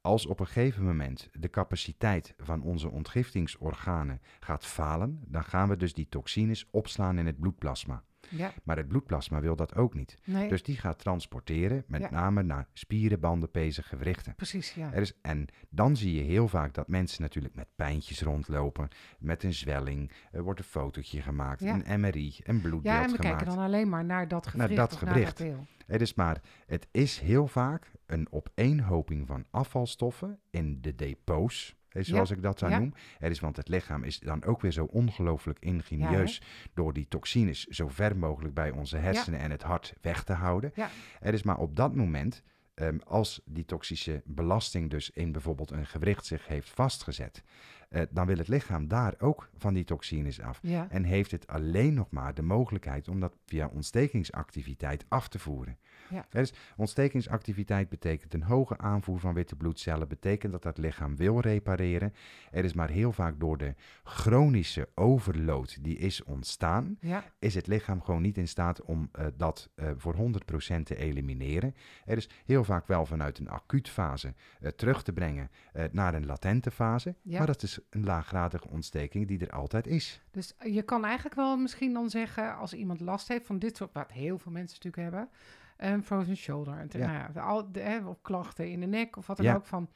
Als 0.00 0.26
op 0.26 0.40
een 0.40 0.46
gegeven 0.46 0.84
moment 0.84 1.28
de 1.32 1.50
capaciteit 1.50 2.34
van 2.36 2.62
onze 2.62 2.90
ontgiftingsorganen 2.90 4.20
gaat 4.40 4.66
falen, 4.66 5.20
dan 5.26 5.44
gaan 5.44 5.68
we 5.68 5.76
dus 5.76 5.94
die 5.94 6.08
toxines 6.08 6.68
opslaan 6.70 7.18
in 7.18 7.26
het 7.26 7.40
bloedplasma. 7.40 8.04
Ja, 8.30 8.52
Maar 8.64 8.76
het 8.76 8.88
bloedplasma 8.88 9.40
wil 9.40 9.56
dat 9.56 9.74
ook 9.74 9.94
niet. 9.94 10.18
nee, 10.24 10.48
Dus 10.48 10.62
die 10.62 10.76
gaat 10.76 10.98
transporteren, 10.98 11.84
met 11.86 12.00
Ja. 12.00 12.10
name 12.10 12.42
naar 12.42 12.66
spieren, 12.72 13.20
banden, 13.20 13.50
pezen, 13.50 13.84
gewrichten. 13.84 14.34
precies, 14.34 14.74
ja. 14.74 14.92
Er 14.92 15.00
is, 15.00 15.12
en 15.22 15.46
dan 15.70 15.96
zie 15.96 16.14
je 16.14 16.22
heel 16.22 16.48
vaak 16.48 16.74
dat 16.74 16.88
mensen 16.88 17.22
natuurlijk 17.22 17.54
met 17.54 17.68
pijntjes 17.76 18.22
rondlopen, 18.22 18.88
met 19.18 19.42
een 19.42 19.54
zwelling. 19.54 20.10
Er 20.32 20.42
wordt 20.42 20.58
een 20.60 20.66
fotootje 20.66 21.20
gemaakt, 21.22 21.60
Ja. 21.60 21.80
een 21.84 22.00
MRI, 22.00 22.34
een 22.42 22.60
bloedbeeld 22.60 22.94
Ja, 22.94 23.04
en 23.04 23.10
we 23.10 23.16
gemaakt. 23.16 23.36
kijken 23.36 23.54
dan 23.56 23.64
alleen 23.64 23.88
maar 23.88 24.04
naar 24.04 24.28
dat 24.28 24.46
gewricht 24.46 24.76
dat 24.76 24.96
gewricht. 24.96 25.38
naar 25.38 25.48
dat 25.48 25.56
deel. 25.56 25.66
Het 25.86 26.00
is 26.00 26.14
maar, 26.14 26.40
het 26.66 26.86
is 26.90 27.18
heel 27.18 27.46
vaak 27.46 27.90
een 28.06 28.26
opeenhoping 28.30 29.26
van 29.26 29.44
afvalstoffen 29.50 30.38
in 30.50 30.80
de 30.80 30.94
depots, 30.94 31.74
zoals 32.02 32.30
ik 32.30 32.42
dat 32.42 32.58
dan 32.58 32.70
ja. 32.70 32.78
noem. 32.78 32.94
Het 33.18 33.30
is, 33.30 33.40
want 33.40 33.56
het 33.56 33.68
lichaam 33.68 34.04
is 34.04 34.18
dan 34.18 34.44
ook 34.44 34.60
weer 34.60 34.72
zo 34.72 34.84
ongelooflijk 34.84 35.58
ingenieus 35.58 36.42
door 36.74 36.92
die 36.92 37.08
toxines 37.08 37.64
zo 37.64 37.88
ver 37.88 38.16
mogelijk 38.16 38.54
bij 38.54 38.70
onze 38.70 38.96
hersenen 38.96 39.40
en 39.40 39.50
het 39.50 39.62
hart 39.62 39.94
weg 40.00 40.24
te 40.24 40.32
houden. 40.32 40.72
Er 41.20 41.34
is 41.34 41.42
maar 41.42 41.58
op 41.58 41.76
dat 41.76 41.94
moment, 41.94 42.42
ehm, 42.74 42.98
als 43.04 43.40
die 43.44 43.64
toxische 43.64 44.22
belasting 44.24 44.90
dus 44.90 45.10
in 45.10 45.32
bijvoorbeeld 45.32 45.70
een 45.70 45.86
gewricht 45.86 46.26
zich 46.26 46.46
heeft 46.46 46.70
vastgezet, 46.70 47.42
eh, 47.88 48.02
dan 48.10 48.26
wil 48.26 48.38
het 48.38 48.48
lichaam 48.48 48.88
daar 48.88 49.14
ook 49.18 49.48
van 49.56 49.74
die 49.74 49.84
toxines 49.84 50.40
af. 50.40 50.60
En 50.88 51.04
heeft 51.04 51.30
het 51.30 51.46
alleen 51.46 51.94
nog 51.94 52.10
maar 52.10 52.34
de 52.34 52.42
mogelijkheid 52.42 53.08
om 53.08 53.20
dat 53.20 53.36
via 53.46 53.66
ontstekingsactiviteit 53.66 55.04
af 55.08 55.28
te 55.28 55.38
voeren. 55.38 55.78
Ja. 56.10 56.26
Dus 56.30 56.52
ontstekingsactiviteit 56.76 57.88
betekent 57.88 58.34
een 58.34 58.42
hoge 58.42 58.78
aanvoer 58.78 59.18
van 59.20 59.34
witte 59.34 59.56
bloedcellen, 59.56 60.08
betekent 60.08 60.52
dat 60.52 60.62
dat 60.62 60.78
lichaam 60.78 61.16
wil 61.16 61.40
repareren. 61.40 62.12
Er 62.50 62.64
is 62.64 62.72
maar 62.72 62.88
heel 62.90 63.12
vaak 63.12 63.40
door 63.40 63.58
de 63.58 63.74
chronische 64.04 64.88
overload 64.94 65.78
die 65.84 65.98
is 65.98 66.22
ontstaan, 66.22 66.96
ja, 67.00 67.24
is 67.38 67.54
het 67.54 67.66
lichaam 67.66 68.02
gewoon 68.02 68.22
niet 68.22 68.38
in 68.38 68.48
staat 68.48 68.82
om 68.82 69.08
eh, 69.12 69.26
dat 69.36 69.70
eh, 69.74 69.90
voor 69.96 70.14
100% 70.14 70.82
te 70.82 70.96
elimineren. 70.96 71.74
Er 72.04 72.16
is 72.16 72.28
heel 72.44 72.64
vaak 72.64 72.86
wel 72.86 73.06
vanuit 73.06 73.38
een 73.38 73.48
acuut 73.48 73.88
fase 73.88 74.34
eh, 74.60 74.70
terug 74.70 75.02
te 75.02 75.12
brengen 75.12 75.50
naar 75.90 76.14
een 76.14 76.26
latente 76.26 76.70
fase, 76.70 77.14
Ja. 77.22 77.38
maar 77.38 77.46
dat 77.46 77.62
is 77.62 77.78
een 77.90 78.04
laaggradige 78.04 78.68
ontsteking 78.68 79.26
die 79.28 79.38
er 79.38 79.50
altijd 79.50 79.86
is. 79.86 80.20
Dus 80.30 80.54
je 80.64 80.82
kan 80.82 81.04
eigenlijk 81.04 81.34
wel 81.34 81.56
misschien 81.56 81.92
dan 81.92 82.10
zeggen, 82.10 82.56
als 82.56 82.74
iemand 82.74 83.00
last 83.00 83.28
heeft 83.28 83.46
van 83.46 83.58
dit 83.58 83.76
soort, 83.76 83.92
wat 83.92 84.12
heel 84.12 84.38
veel 84.38 84.52
mensen 84.52 84.76
natuurlijk 84.82 85.02
hebben, 85.12 85.28
een 85.76 86.02
frozen 86.04 86.36
shoulder, 86.36 86.78
en 86.78 86.88
Ja. 86.90 87.06
nou 87.06 87.32
ja, 87.34 87.40
al 87.40 87.72
de, 87.72 87.80
hè, 87.80 88.06
of 88.06 88.22
klachten 88.22 88.70
in 88.70 88.80
de 88.80 88.86
nek 88.86 89.16
of 89.16 89.26
wat 89.26 89.36
dan 89.36 89.46
Ja. 89.46 89.54
ook, 89.54 89.66
van 89.66 89.88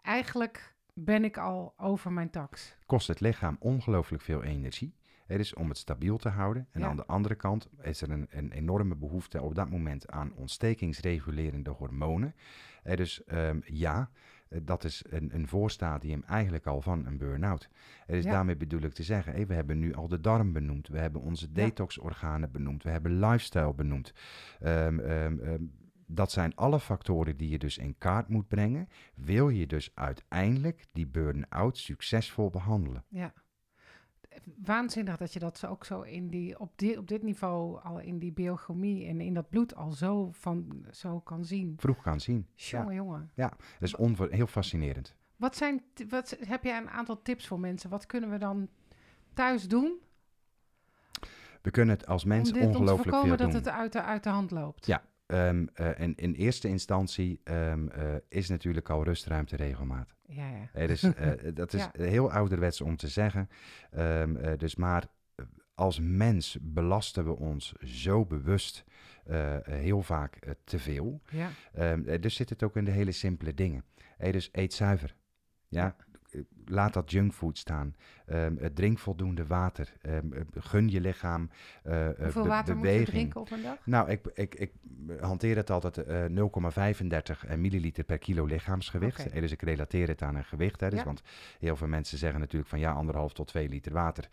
eigenlijk 0.00 0.74
ben 0.94 1.24
ik 1.24 1.36
al 1.38 1.74
over 1.76 2.12
mijn 2.12 2.30
tax. 2.30 2.76
Kost 2.86 3.08
het 3.08 3.20
lichaam 3.20 3.56
ongelooflijk 3.60 4.22
veel 4.22 4.42
energie. 4.42 4.94
Het 5.26 5.40
is 5.40 5.54
om 5.54 5.68
het 5.68 5.78
stabiel 5.78 6.16
te 6.16 6.28
houden. 6.28 6.68
En 6.72 6.80
Ja. 6.80 6.86
aan 6.88 6.96
de 6.96 7.06
andere 7.06 7.34
kant 7.34 7.68
is 7.82 8.00
er 8.02 8.10
een, 8.10 8.26
een 8.30 8.52
enorme 8.52 8.94
behoefte 8.96 9.42
op 9.42 9.54
dat 9.54 9.70
moment 9.70 10.10
aan 10.10 10.32
ontstekingsregulerende 10.34 11.70
hormonen. 11.70 12.34
Eh, 12.82 12.96
dus 12.96 13.24
ehm, 13.24 13.60
ja, 13.64 14.10
dat 14.62 14.84
is 14.84 15.04
een, 15.08 15.34
een 15.34 15.48
voorstadium 15.48 16.22
eigenlijk 16.26 16.66
al 16.66 16.80
van 16.80 17.06
een 17.06 17.18
burn-out. 17.18 17.68
Er 18.06 18.14
is 18.16 18.24
Ja. 18.24 18.30
daarmee 18.30 18.56
bedoel 18.56 18.80
ik 18.80 18.92
te 18.92 19.02
zeggen, 19.02 19.46
we 19.46 19.54
hebben 19.54 19.78
nu 19.78 19.94
al 19.94 20.08
de 20.08 20.20
darm 20.20 20.52
benoemd, 20.52 20.88
we 20.88 20.98
hebben 20.98 21.20
onze 21.20 21.46
Ja. 21.46 21.52
detoxorganen 21.52 22.50
benoemd, 22.50 22.82
we 22.82 22.90
hebben 22.90 23.18
lifestyle 23.20 23.74
benoemd. 23.74 24.12
Ehm, 24.60 24.98
ehm, 24.98 25.38
ehm, 25.38 25.62
dat 26.06 26.30
zijn 26.32 26.54
alle 26.56 26.80
factoren 26.80 27.36
die 27.36 27.48
je 27.48 27.58
dus 27.58 27.78
in 27.78 27.94
kaart 27.98 28.28
moet 28.28 28.48
brengen. 28.48 28.88
Wil 29.14 29.48
je 29.48 29.66
dus 29.66 29.90
uiteindelijk 29.94 30.84
die 30.92 31.06
burn-out 31.06 31.78
succesvol 31.78 32.50
behandelen? 32.50 33.04
Ja. 33.08 33.32
Waanzinnig 34.64 35.16
dat 35.16 35.32
je 35.32 35.38
dat 35.38 35.58
zo 35.58 35.66
ook 35.66 35.84
zo 35.84 36.00
in 36.00 36.28
die, 36.28 36.58
op, 36.58 36.72
die, 36.76 36.98
op 36.98 37.08
dit 37.08 37.22
niveau 37.22 37.80
al 37.82 38.00
in 38.00 38.18
die 38.18 38.32
biochemie 38.32 39.06
en 39.06 39.20
in 39.20 39.34
dat 39.34 39.48
bloed 39.48 39.74
al 39.74 39.92
zo, 39.92 40.28
van, 40.32 40.86
zo 40.90 41.20
kan 41.20 41.44
zien. 41.44 41.74
Vroeg 41.76 42.02
kan 42.02 42.20
zien. 42.20 42.46
Jongen, 42.54 42.94
jongen. 42.94 43.30
Dat 43.34 43.52
is 43.78 43.96
onver- 43.96 44.32
heel 44.32 44.46
fascinerend. 44.46 45.14
Wat 45.36 45.56
zijn, 45.56 45.82
wat, 46.08 46.36
heb 46.40 46.64
jij 46.64 46.76
een 46.76 46.90
aantal 46.90 47.22
tips 47.22 47.46
voor 47.46 47.60
mensen? 47.60 47.90
Wat 47.90 48.06
kunnen 48.06 48.30
we 48.30 48.38
dan 48.38 48.68
thuis 49.34 49.68
doen 49.68 50.00
We 51.62 51.70
kunnen 51.70 51.94
het 51.96 52.06
als 52.06 52.24
mens 52.24 52.48
om, 52.48 52.54
dit, 52.54 52.64
om 52.64 52.72
te 52.72 52.78
ongelooflijk 52.78 53.02
veel 53.08 53.18
voorkomen 53.18 53.38
doen. 53.38 53.52
dat 53.52 53.64
het 53.64 53.74
uit 53.74 53.92
de, 53.92 54.02
uit 54.02 54.22
de 54.22 54.28
hand 54.30 54.50
loopt? 54.50 54.86
Ja. 54.86 55.02
Ehm, 55.26 55.66
eh, 55.74 56.00
en 56.00 56.14
in 56.14 56.32
eerste 56.32 56.68
instantie 56.68 57.40
ehm, 57.44 57.88
eh, 57.88 58.14
is 58.28 58.48
natuurlijk 58.48 58.90
al 58.90 59.04
rustruimte 59.04 59.56
regelmaat. 59.56 60.14
Ja, 60.34 60.68
ja. 60.74 60.86
Dus, 60.86 61.02
eh, 61.14 61.30
dat 61.54 61.72
is 61.72 61.80
Ja. 61.82 61.90
heel 61.92 62.32
ouderwets 62.32 62.80
om 62.80 62.96
te 62.96 63.08
zeggen. 63.08 63.48
Ehm, 63.90 64.36
eh, 64.36 64.58
dus 64.58 64.74
maar 64.76 65.06
eh, 65.34 65.44
als 65.74 66.00
mens 66.00 66.58
belasten 66.60 67.24
we 67.24 67.36
ons 67.36 67.72
zo 67.84 68.24
bewust 68.24 68.84
heel 69.62 70.02
vaak 70.02 70.38
te 70.64 70.78
veel. 70.78 71.20
ja. 71.30 71.50
Ehm, 71.72 72.02
eh, 72.08 72.20
dus 72.20 72.34
zit 72.34 72.48
het 72.50 72.62
ook 72.62 72.76
in 72.76 72.84
de 72.84 72.90
hele 72.90 73.12
simpele 73.12 73.54
dingen. 73.54 73.84
Hey, 74.16 74.32
dus 74.32 74.48
eet 74.52 74.74
zuiver. 74.74 75.14
Ja. 75.68 75.96
Laat 76.64 76.92
dat 76.92 77.10
junkfood 77.10 77.58
staan. 77.58 77.94
Ehm, 78.26 78.56
eh, 78.56 78.66
drink 78.74 78.98
voldoende 78.98 79.46
water. 79.46 79.92
Ehm, 80.00 80.32
eh, 80.32 80.40
gun 80.54 80.88
je 80.88 81.00
lichaam 81.00 81.50
eh, 81.82 82.06
Hoeveel 82.18 82.42
be- 82.42 82.48
water 82.48 82.76
moet 82.76 82.86
je 82.88 83.04
drinken 83.04 83.40
op 83.40 83.50
een 83.50 83.62
dag? 83.62 83.76
Nou, 83.84 84.10
ik, 84.10 84.26
ik, 84.34 84.54
ik 84.54 84.72
hanteer 85.20 85.56
het 85.56 85.70
altijd 85.70 85.96
eh 85.98 86.24
0,35 86.24 87.56
milliliter 87.56 88.04
per 88.04 88.18
kilo 88.18 88.44
lichaamsgewicht. 88.44 89.32
Dus 89.32 89.52
ik 89.52 89.62
relateer 89.62 90.08
het 90.08 90.22
aan 90.22 90.34
een 90.36 90.44
gewicht. 90.44 90.80
Hè, 90.80 90.88
dus, 90.90 90.98
Ja. 90.98 91.04
Want 91.04 91.22
heel 91.58 91.76
veel 91.76 91.88
mensen 91.88 92.18
zeggen 92.18 92.40
natuurlijk 92.40 92.70
van 92.70 92.78
ja, 92.78 92.92
anderhalf 92.92 93.32
tot 93.32 93.46
twee 93.46 93.68
liter 93.68 93.92
water. 93.92 94.28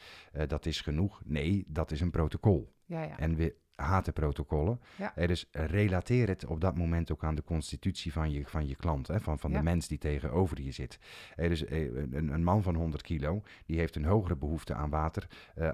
dat 0.47 0.65
is 0.65 0.81
genoeg. 0.81 1.21
Nee, 1.25 1.63
dat 1.67 1.91
is 1.91 2.01
een 2.01 2.11
protocol. 2.11 2.73
Ja, 2.85 3.03
ja. 3.03 3.17
En 3.19 3.35
we 3.35 3.55
haten 3.79 4.13
protocollen. 4.13 4.79
Ja. 4.95 5.15
Eh, 5.15 5.27
dus 5.27 5.47
relateer 5.51 6.27
het 6.27 6.45
op 6.45 6.61
dat 6.61 6.77
moment 6.77 7.11
ook 7.11 7.23
aan 7.23 7.35
de 7.35 7.43
constitutie 7.43 8.11
van 8.13 8.31
je, 8.31 8.43
van 8.45 8.67
je 8.67 8.75
klant, 8.75 9.07
hè, 9.07 9.19
van, 9.19 9.39
van 9.39 9.51
Ja. 9.51 9.57
de 9.57 9.63
mens 9.63 9.87
die 9.87 9.97
tegenover 9.97 10.61
je 10.61 10.71
zit. 10.71 10.99
Eh, 11.35 11.49
dus 11.49 11.65
eh, 11.65 11.95
een, 11.95 12.27
een 12.33 12.43
man 12.43 12.63
van 12.63 12.75
100 12.75 13.01
kilo, 13.03 13.41
die 13.65 13.77
heeft 13.79 13.95
een 13.95 14.05
hogere 14.05 14.35
behoefte 14.35 14.73
aan 14.73 14.89
water 14.89 15.27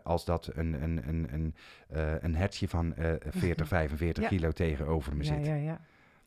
als 0.04 0.26
dat 0.26 0.50
een, 0.54 0.84
een, 0.84 1.08
een, 1.08 1.34
een, 1.34 1.54
een 2.26 2.36
hertje 2.36 2.68
van 2.68 2.96
eh 2.96 3.14
40, 3.30 3.68
45 3.68 4.24
Ja. 4.24 4.30
kilo 4.30 4.52
tegenover 4.52 5.16
me 5.16 5.24
zit. 5.24 5.46
ja, 5.46 5.56
ja. 5.56 5.82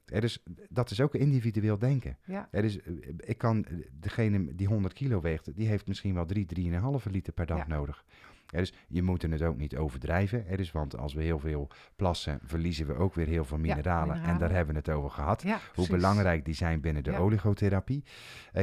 Eh, 0.07 0.21
dus 0.21 0.43
dat 0.69 0.91
is 0.91 1.01
ook 1.01 1.15
individueel 1.15 1.79
denken. 1.79 2.17
ja. 2.25 2.49
Eh, 2.51 2.63
dus, 2.63 2.79
ik 3.17 3.39
kan, 3.39 3.67
degene 4.01 4.55
die 4.55 4.67
100 4.67 4.95
kilo 4.95 5.21
weegt, 5.21 5.57
die 5.57 5.69
heeft 5.69 5.87
misschien 5.87 6.15
wel 6.15 6.27
3, 6.27 6.47
3,5 6.47 7.11
liter 7.11 7.33
per 7.33 7.47
dag 7.47 7.59
Ja. 7.59 7.67
nodig. 7.67 8.05
Dus 8.51 8.73
je 8.89 9.03
moet 9.03 9.23
het 9.23 9.43
ook 9.43 9.57
niet 9.57 9.77
overdrijven. 9.77 10.57
Dus, 10.57 10.73
want 10.73 10.97
als 10.97 11.15
we 11.15 11.23
heel 11.23 11.39
veel 11.39 11.69
plassen, 11.97 12.39
verliezen 12.45 12.87
we 12.87 12.95
ook 12.95 13.15
weer 13.15 13.27
heel 13.27 13.45
veel 13.45 13.59
mineralen. 13.59 14.03
En 14.15 14.21
mineralen. 14.21 14.41
daar 14.41 14.51
hebben 14.57 14.75
we 14.75 14.81
het 14.81 14.91
over 14.91 15.11
gehad. 15.11 15.43
ja 15.43 15.59
Hoe 15.75 15.89
belangrijk 15.89 16.45
die 16.45 16.55
zijn 16.55 16.81
binnen 16.81 17.03
de 17.03 17.11
Ja. 17.11 17.19
oligotherapie. 17.19 18.05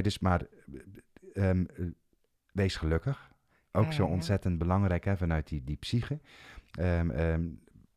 Dus 0.02 0.20
maar 0.20 0.42
eh, 1.34 1.50
ehm, 1.50 1.66
eh, 1.76 1.86
wees 2.52 2.76
gelukkig. 2.76 3.34
Ook 3.72 3.94
zo 3.94 4.06
ontzettend 4.06 4.58
belangrijk 4.58 5.06
hè, 5.06 5.18
vanuit 5.18 5.48
die, 5.48 5.64
die 5.64 5.76
psyche. 5.78 6.20
Ehm, 6.72 7.10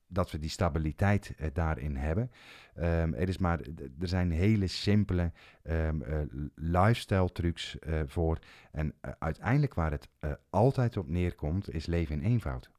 dat 0.09 0.31
we 0.31 0.39
die 0.39 0.51
stabiliteit 0.51 1.33
eh, 1.37 1.49
daarin 1.53 1.97
hebben. 1.97 2.31
Ehm, 2.75 3.13
er, 3.15 3.29
is 3.29 3.39
maar, 3.39 3.61
er 4.01 4.09
zijn 4.09 4.31
hele 4.31 4.67
simpele 4.67 5.33
ehm, 5.63 6.03
eh, 6.03 6.19
lifestyle 6.55 7.33
trucs 7.33 7.79
eh, 7.79 8.01
voor. 8.07 8.39
En 8.73 8.95
uiteindelijk 9.19 9.75
waar 9.75 9.91
het 9.91 10.09
altijd 10.51 10.97
op 10.97 11.09
neerkomt, 11.09 11.75
is 11.75 11.87
leven 11.87 12.21
in 12.23 12.31
eenvoud. 12.31 12.71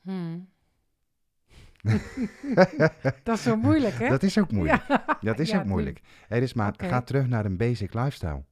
Hmm. 0.00 0.48
dat 3.22 3.36
is 3.36 3.42
zo 3.42 3.56
moeilijk, 3.56 3.94
hè? 3.94 4.08
Dat 4.08 4.22
is 4.22 4.38
ook 4.38 4.50
moeilijk. 4.52 4.84
Ja. 4.88 5.04
Dat 5.20 5.38
is 5.38 5.50
Ja, 5.50 5.58
ook 5.58 5.64
moeilijk. 5.64 6.00
Er 6.28 6.42
is 6.42 6.54
maar, 6.54 6.74
ga 6.76 7.02
terug 7.02 7.26
naar 7.28 7.44
een 7.44 7.56
basic 7.56 7.94
lifestyle. 7.94 8.44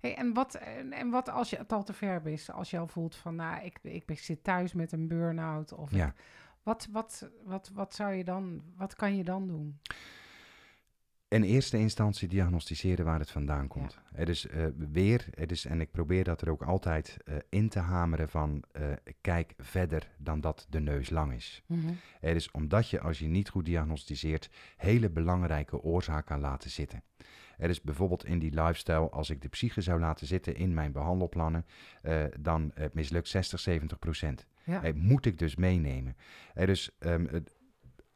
Hey, 0.00 0.16
en, 0.16 0.32
wat, 0.34 0.54
en, 0.90 1.10
wat 1.10 1.28
als 1.30 1.50
je 1.50 1.56
het 1.56 1.72
al 1.72 1.82
te 1.84 1.92
ver 1.92 2.26
is? 2.26 2.50
Als 2.50 2.70
je 2.70 2.78
al 2.78 2.86
voelt 2.86 3.14
van, 3.16 3.34
nou, 3.34 3.64
ik, 3.64 3.78
ik 3.82 4.18
zit 4.18 4.44
thuis 4.44 4.72
met 4.72 4.92
een 4.92 5.08
burn-out. 5.08 5.72
Of 5.72 5.90
Ja. 5.90 6.06
ik- 6.06 6.14
wat, 6.66 6.88
wat, 6.92 7.30
wat, 7.44 7.70
wat 7.74 7.94
zou 7.94 8.14
je 8.14 8.24
dan, 8.24 8.62
wat 8.76 8.94
kan 8.94 9.16
je 9.16 9.24
dan 9.24 9.46
doen? 9.46 9.80
in 11.28 11.42
eerste 11.42 11.78
instantie 11.78 12.28
diagnosticeren 12.28 13.04
waar 13.04 13.18
het 13.18 13.30
vandaan 13.30 13.68
komt. 13.68 13.98
Het 14.12 14.28
is 14.28 14.46
eh, 14.46 14.66
weer, 14.76 15.26
het 15.34 15.50
is, 15.50 15.64
en 15.64 15.80
ik 15.80 15.90
probeer 15.90 16.24
dat 16.24 16.40
er 16.40 16.50
ook 16.50 16.62
altijd 16.62 17.16
eh, 17.24 17.34
in 17.48 17.68
te 17.68 17.78
hameren 17.78 18.28
van 18.28 18.62
eh, 18.72 18.82
kijk 19.20 19.54
verder 19.58 20.10
dan 20.18 20.40
dat 20.40 20.66
de 20.70 20.80
neus 20.80 21.10
lang 21.10 21.32
is. 21.32 21.62
Het 22.20 22.36
is 22.36 22.50
omdat 22.50 22.90
je 22.90 23.00
als 23.00 23.18
je 23.18 23.26
niet 23.26 23.48
goed 23.48 23.64
diagnosticeert 23.64 24.50
hele 24.76 25.10
belangrijke 25.10 25.82
oorzaak 25.82 26.26
kan 26.26 26.40
laten 26.40 26.70
zitten. 26.70 27.02
Er 27.58 27.68
is 27.68 27.80
bijvoorbeeld 27.80 28.24
in 28.24 28.38
die 28.38 28.62
lifestyle, 28.62 29.10
als 29.10 29.30
ik 29.30 29.42
de 29.42 29.48
psyche 29.48 29.80
zou 29.80 30.00
laten 30.00 30.26
zitten 30.26 30.56
in 30.56 30.74
mijn 30.74 30.92
behandelplannen, 30.92 31.66
eh, 32.02 32.24
dan 32.40 32.72
mislukt 32.92 33.28
60, 33.28 33.60
70 33.60 33.98
procent. 33.98 34.46
Ja. 34.66 34.92
Moet 34.94 35.26
ik 35.26 35.38
dus 35.38 35.56
meenemen. 35.56 36.16
Is, 36.54 36.90
ehm, 36.98 37.26
het- 37.26 37.54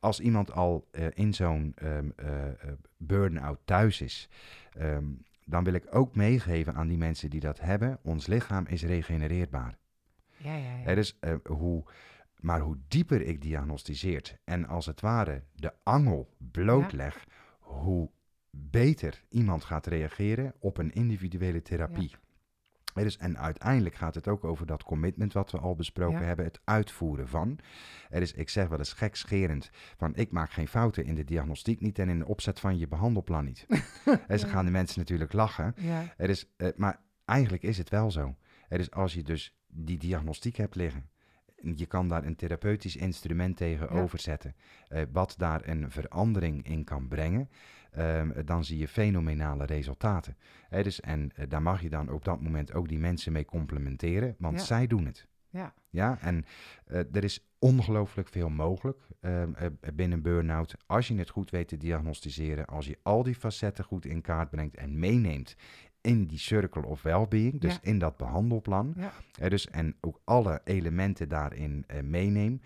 als 0.01 0.21
iemand 0.21 0.53
al 0.53 0.89
eh, 0.91 1.07
in 1.15 1.35
zo'n 1.35 1.73
eh, 1.77 1.99
burn-out 2.97 3.59
thuis 3.65 4.01
is, 4.01 4.29
ehm, 4.73 5.05
dan 5.45 5.65
wil 5.65 5.73
ik 5.73 5.95
ook 5.95 6.15
meegeven 6.17 6.75
aan 6.75 6.89
die 6.89 6.99
mensen 6.99 7.31
die 7.31 7.41
dat 7.41 7.61
hebben, 7.61 7.99
ons 8.03 8.27
lichaam 8.27 8.67
is 8.67 8.83
regenereerbaar. 8.83 9.79
ja, 10.37 10.57
ja, 10.57 10.77
eh, 11.21 11.35
hoe, 11.49 11.85
maar 12.41 12.61
hoe 12.61 12.77
dieper 12.89 13.21
ik 13.23 13.43
diagnosticeert 13.43 14.37
en 14.45 14.67
als 14.67 14.87
het 14.87 15.01
ware 15.01 15.43
de 15.55 15.73
angel 15.83 16.35
blootleg, 16.51 17.25
hoe 17.59 18.11
beter 18.51 19.23
iemand 19.29 19.65
gaat 19.65 19.87
reageren 19.87 20.55
op 20.59 20.77
een 20.79 20.93
individuele 20.93 21.63
therapie. 21.63 22.11
Er 22.11 22.19
is, 22.95 23.17
en 23.17 23.39
uiteindelijk 23.39 23.95
gaat 23.95 24.15
het 24.15 24.29
ook 24.29 24.45
over 24.45 24.67
dat 24.67 24.83
commitment 24.83 25.33
wat 25.33 25.51
we 25.51 25.59
al 25.59 25.75
besproken 25.75 26.21
Ja. 26.21 26.25
hebben, 26.27 26.45
het 26.45 26.61
uitvoeren 26.65 27.29
van. 27.29 27.59
Er 28.11 28.23
is, 28.23 28.33
ik 28.33 28.49
zeg 28.49 28.69
wel 28.69 28.79
eens 28.79 28.93
gekscherend, 28.93 29.71
van 29.97 30.15
ik 30.17 30.31
maak 30.31 30.51
geen 30.51 30.69
fouten 30.69 31.05
in 31.05 31.15
de 31.15 31.25
diagnostiek 31.25 31.81
niet 31.81 31.99
en 31.99 32.09
in 32.09 32.19
de 32.19 32.27
opzet 32.27 32.61
van 32.61 32.79
je 32.79 32.89
behandelplan 32.89 33.45
niet. 33.45 33.67
en 34.29 34.39
ze 34.39 34.47
gaan 34.49 34.65
de 34.65 34.71
mensen 34.71 34.99
natuurlijk 34.99 35.33
lachen. 35.33 35.75
ja. 35.77 36.15
Er 36.17 36.29
is, 36.31 36.49
eh, 36.57 36.69
maar 36.77 37.01
eigenlijk 37.25 37.63
is 37.63 37.79
het 37.79 37.89
wel 37.89 38.11
zo. 38.11 38.35
Er 38.69 38.81
is 38.81 38.91
als 38.91 39.15
je 39.15 39.23
dus 39.23 39.57
die 39.67 39.99
diagnostiek 39.99 40.57
hebt 40.57 40.75
liggen, 40.75 41.09
en 41.63 41.73
je 41.77 41.87
kan 41.87 42.09
daar 42.09 42.25
een 42.25 42.37
therapeutisch 42.37 42.97
instrument 42.97 43.57
tegenover 43.57 44.19
zetten, 44.19 44.55
eh, 44.89 45.03
wat 45.13 45.35
daar 45.39 45.69
een 45.69 45.91
verandering 45.91 46.67
in 46.67 46.85
kan 46.85 47.09
brengen, 47.09 47.49
dan 48.45 48.65
zie 48.65 48.79
je 48.79 48.89
fenomenale 48.89 49.65
resultaten. 49.67 50.37
Dus, 50.83 51.01
en 51.01 51.31
eh, 51.35 51.45
daar 51.49 51.63
mag 51.63 51.83
je 51.83 51.89
dan 51.91 52.11
op 52.11 52.25
dat 52.25 52.41
moment 52.43 52.73
ook 52.75 52.89
die 52.89 52.99
mensen 52.99 53.33
mee 53.33 53.45
complementeren, 53.45 54.35
want 54.39 54.59
Ja. 54.59 54.65
zij 54.65 54.87
doen 54.87 55.07
het. 55.07 55.29
Ja. 55.51 55.75
Ja, 55.91 56.19
en 56.21 56.45
eh, 56.87 56.99
er 57.15 57.25
is 57.25 57.51
ongelooflijk 57.59 58.29
veel 58.29 58.49
mogelijk 58.49 58.99
ehm, 59.21 59.53
eh, 59.55 59.67
binnen 59.95 60.23
burn-out. 60.23 60.75
Als 60.87 61.09
je 61.09 61.15
het 61.17 61.31
goed 61.31 61.51
weet 61.51 61.69
te 61.69 61.77
diagnosticeren, 61.77 62.67
als 62.67 62.87
je 62.87 62.99
al 63.03 63.23
die 63.23 63.35
facetten 63.35 63.85
goed 63.85 64.05
in 64.05 64.21
kaart 64.21 64.51
brengt 64.51 64.77
en 64.77 64.99
meeneemt 64.99 65.57
in 66.01 66.27
die 66.27 66.39
circle 66.39 66.87
of 66.87 67.03
well-being, 67.03 67.61
dus 67.61 67.73
Ja. 67.73 67.79
in 67.83 67.99
dat 67.99 68.17
behandelplan, 68.17 68.95
Ja. 69.39 69.49
dus, 69.49 69.69
en 69.71 69.97
ook 70.01 70.21
alle 70.25 70.61
elementen 70.65 71.29
daarin 71.29 71.85
eh, 71.87 72.03
meeneem, 72.03 72.61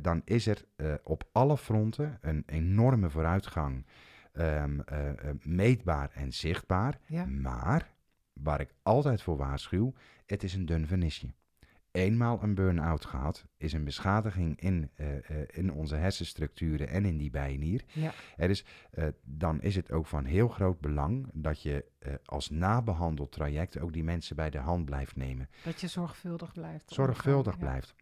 dan 0.00 0.22
is 0.24 0.46
er 0.46 0.64
op 1.02 1.28
alle 1.32 1.56
fronten 1.56 2.18
een 2.20 2.42
enorme 2.46 3.10
vooruitgang 3.10 3.84
ehm, 4.34 4.80
eh, 4.80 5.08
eh, 5.08 5.16
meetbaar 5.42 6.10
en 6.14 6.32
zichtbaar. 6.32 6.98
Ja. 7.06 7.24
Maar 7.26 7.92
waar 8.32 8.60
ik 8.60 8.74
altijd 8.82 9.22
voor 9.22 9.36
waarschuw, 9.36 9.92
het 10.26 10.42
is 10.42 10.54
een 10.54 10.66
dun 10.66 10.86
vernisje. 10.86 11.32
Eenmaal 11.90 12.42
een 12.42 12.54
burn-out 12.54 13.04
gehad, 13.04 13.46
is 13.56 13.72
een 13.72 13.84
beschadiging 13.84 14.60
in, 14.60 14.90
eh, 14.94 15.06
in 15.46 15.72
onze 15.72 15.96
hersenstructuren 15.96 16.88
en 16.88 17.04
in 17.04 17.16
die 17.16 17.30
bijnier. 17.30 17.84
Ja. 17.92 18.12
Er 18.36 18.50
is, 18.50 18.64
dan 19.22 19.62
is 19.62 19.76
het 19.76 19.92
ook 19.92 20.06
van 20.06 20.24
heel 20.24 20.48
groot 20.48 20.80
belang 20.80 21.28
dat 21.32 21.62
je 21.62 21.84
als 22.24 22.50
nabehandeld 22.50 23.32
traject 23.32 23.78
ook 23.78 23.92
die 23.92 24.04
mensen 24.04 24.36
bij 24.36 24.50
de 24.50 24.58
hand 24.58 24.84
blijft 24.84 25.16
nemen. 25.16 25.48
Dat 25.64 25.80
je 25.80 25.86
zorgvuldig 25.86 26.52
blijft. 26.52 26.92
Zorgvuldig 26.92 27.52
ja. 27.52 27.58
blijft. 27.58 27.94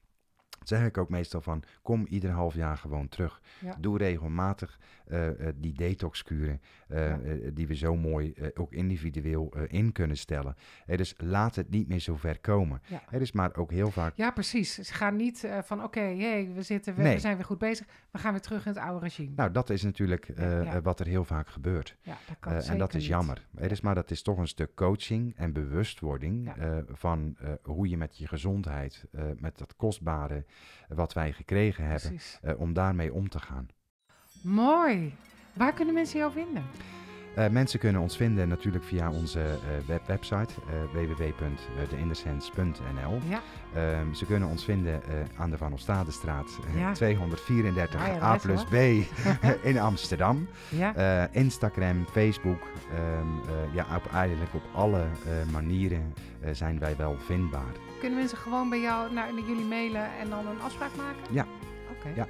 Zeg 0.65 0.87
ik 0.87 0.99
ook 0.99 1.09
meestal 1.09 1.41
van, 1.41 1.63
kom 1.83 2.07
ieder 2.07 2.31
half 2.31 2.55
jaar 2.55 2.77
gewoon 2.77 3.09
terug. 3.09 3.41
Ja. 3.61 3.77
Doe 3.81 3.99
regelmatig 3.99 4.79
eh, 5.07 5.49
eh, 5.49 5.55
die 5.57 5.73
detoxkuren, 5.73 6.61
eh, 6.89 7.09
Ja. 7.09 7.19
die 7.53 7.67
we 7.67 7.75
zo 7.75 7.97
mooi 7.97 8.35
ook 8.55 8.73
individueel 8.73 9.53
in 9.67 9.93
kunnen 9.93 10.17
stellen. 10.17 10.57
Dus 10.87 11.15
laat 11.17 11.55
het 11.55 11.71
niet 11.71 11.89
meer 11.89 11.99
zo 12.01 12.17
ver 12.17 12.41
komen. 12.41 12.83
Ja. 12.87 13.03
Er 13.11 13.21
is 13.21 13.33
maar 13.33 13.57
ook 13.57 13.71
heel 13.71 13.91
vaak, 13.91 14.17
Ja, 14.17 14.31
precies. 14.31 14.75
Ze 14.75 14.95
gaan 14.95 15.17
niet 15.17 15.49
van 15.63 15.83
oké, 15.83 16.01
hey, 16.01 16.51
we, 16.55 16.63
zitten, 16.63 16.95
we, 16.95 17.03
Nee. 17.03 17.15
we 17.15 17.21
zijn 17.21 17.37
weer 17.37 17.45
goed 17.45 17.59
bezig. 17.59 17.87
We 18.11 18.19
gaan 18.19 18.33
weer 18.33 18.41
terug 18.41 18.67
in 18.67 18.73
het 18.73 18.81
oude 18.81 19.05
regime. 19.05 19.31
nou 19.37 19.51
dat 19.51 19.71
is 19.71 19.83
natuurlijk 19.83 20.33
wat 20.83 21.01
er 21.01 21.07
heel 21.07 21.25
vaak 21.25 21.49
gebeurt. 21.49 21.97
ja, 22.03 22.17
dat 22.29 22.37
kan 22.41 22.53
en 22.53 22.79
dat 22.79 22.95
is 22.95 23.07
jammer. 23.07 23.47
Er 23.55 23.71
is 23.71 23.81
maar 23.81 23.95
dat 23.95 24.11
is 24.11 24.23
toch 24.23 24.39
een 24.39 24.49
stuk 24.49 24.75
coaching 24.75 25.37
en 25.37 25.53
bewustwording 25.53 26.53
van 26.89 27.37
hoe 27.63 27.89
je 27.89 27.97
met 27.97 28.19
je 28.19 28.27
gezondheid, 28.29 29.05
met 29.37 29.59
dat 29.59 29.77
kostbare 29.77 30.45
wat 30.89 31.13
wij 31.13 31.33
gekregen 31.33 31.85
hebben, 31.87 32.19
eh, 32.43 32.61
om 32.61 32.73
daarmee 32.73 33.13
om 33.13 33.29
te 33.29 33.39
gaan. 33.39 33.69
Mooi. 34.43 35.15
Waar 35.53 35.73
kunnen 35.73 35.95
mensen 35.95 36.19
jou 36.19 36.33
vinden? 36.33 36.63
Eh, 37.35 37.49
mensen 37.49 37.79
kunnen 37.79 38.03
ons 38.03 38.17
vinden 38.17 38.49
natuurlijk 38.49 38.85
via 38.85 39.11
onze 39.11 39.41
eh, 39.41 39.57
web 39.87 40.07
website 40.07 40.55
uh, 40.67 40.73
www.deindersense.nl. 40.93 43.19
Ja, 43.29 43.41
Ehm, 43.75 44.13
ze 44.13 44.27
kunnen 44.27 44.49
ons 44.49 44.65
vinden 44.65 45.01
aan 45.37 45.51
de 45.51 45.59
Van 45.59 45.73
Ostadestraat 45.73 46.59
Ja. 46.77 46.93
234 46.93 48.01
Ah 48.01 48.07
ja, 48.07 48.23
A 48.23 48.37
plus. 48.37 48.65
B 48.65 48.73
in 49.71 49.79
Amsterdam. 49.79 50.49
ja. 50.69 51.29
Instagram, 51.31 52.07
Facebook, 52.07 52.63
eh, 52.95 53.21
ja, 53.75 53.97
op, 53.97 54.13
eigenlijk 54.13 54.55
op 54.55 54.63
alle 54.75 55.05
manieren 55.53 56.15
zijn 56.53 56.79
wij 56.79 56.97
wel 56.97 57.17
vindbaar. 57.19 57.73
Kunnen 58.03 58.21
mensen 58.21 58.39
gewoon 58.39 58.69
bij 58.69 58.81
jou 58.81 59.13
naar, 59.13 59.35
naar 59.35 59.45
jullie 59.45 59.65
mailen 59.65 60.19
en 60.19 60.31
dan 60.31 60.47
een 60.47 60.61
afspraak 60.61 60.97
maken? 60.97 61.35
Ja. 61.35 61.47
Oké. 61.91 62.09
Ja. 62.17 62.27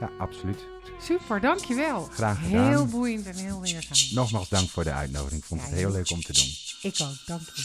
Ja, 0.00 0.10
absoluut. 0.18 0.66
Super, 1.00 1.40
dankjewel. 1.40 2.08
Graag 2.12 2.42
gedaan. 2.42 2.68
Heel 2.68 2.86
boeiend 2.86 3.26
en 3.26 3.34
heel 3.34 3.60
leerzaam. 3.60 4.14
Nogmaals 4.14 4.48
dank 4.48 4.68
voor 4.68 4.84
de 4.84 4.92
uitnodiging. 4.92 5.40
Ik 5.40 5.46
vond 5.46 5.60
Ja, 5.60 5.66
het 5.66 5.76
heel 5.76 5.90
leuk 5.90 6.10
om 6.10 6.20
te 6.22 6.32
doen. 6.32 6.52
Ik 6.90 6.96
ook, 7.02 7.26
dank 7.26 7.40
je. 7.54 7.62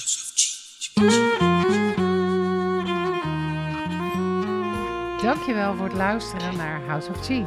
Dankjewel 5.21 5.75
voor 5.75 5.85
het 5.85 5.95
luisteren 5.95 6.57
naar 6.57 6.81
House 6.85 7.09
of 7.09 7.25
Chi. 7.25 7.45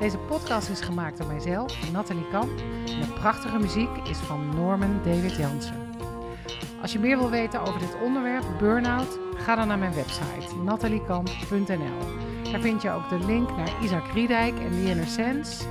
Deze 0.00 0.18
podcast 0.18 0.68
is 0.68 0.80
gemaakt 0.80 1.18
door 1.18 1.26
mijzelf, 1.26 1.90
Nathalie 1.92 2.28
Kamp. 2.30 2.58
En 2.86 3.00
de 3.00 3.12
prachtige 3.14 3.58
muziek 3.58 3.96
is 4.08 4.18
van 4.18 4.54
Norman 4.54 5.00
David 5.04 5.36
Jansen. 5.36 5.89
Als 6.82 6.92
je 6.92 6.98
meer 6.98 7.18
wil 7.18 7.30
weten 7.30 7.60
over 7.60 7.78
dit 7.80 8.00
onderwerp, 8.02 8.44
burn-out, 8.58 9.18
ga 9.36 9.54
dan 9.54 9.68
naar 9.68 9.78
mijn 9.78 9.94
website 9.94 10.56
nataliekamp.nl. 10.64 11.98
Daar 12.50 12.60
vind 12.60 12.82
je 12.82 12.90
ook 12.90 13.08
de 13.08 13.18
link 13.18 13.56
naar 13.56 13.82
Isaac 13.82 14.12
Riedijk 14.12 14.58
en 14.58 14.70
The 14.70 14.90
Inner 14.90 15.06
Sense. 15.06 15.64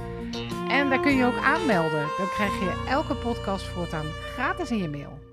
En 0.67 0.89
daar 0.89 0.99
kun 0.99 1.15
je 1.15 1.25
ook 1.25 1.37
aanmelden. 1.37 2.07
Dan 2.17 2.27
krijg 2.33 2.59
je 2.59 2.85
elke 2.89 3.15
podcast 3.15 3.65
voortaan 3.65 4.05
gratis 4.05 4.71
in 4.71 4.77
je 4.77 4.89
mail. 4.89 5.28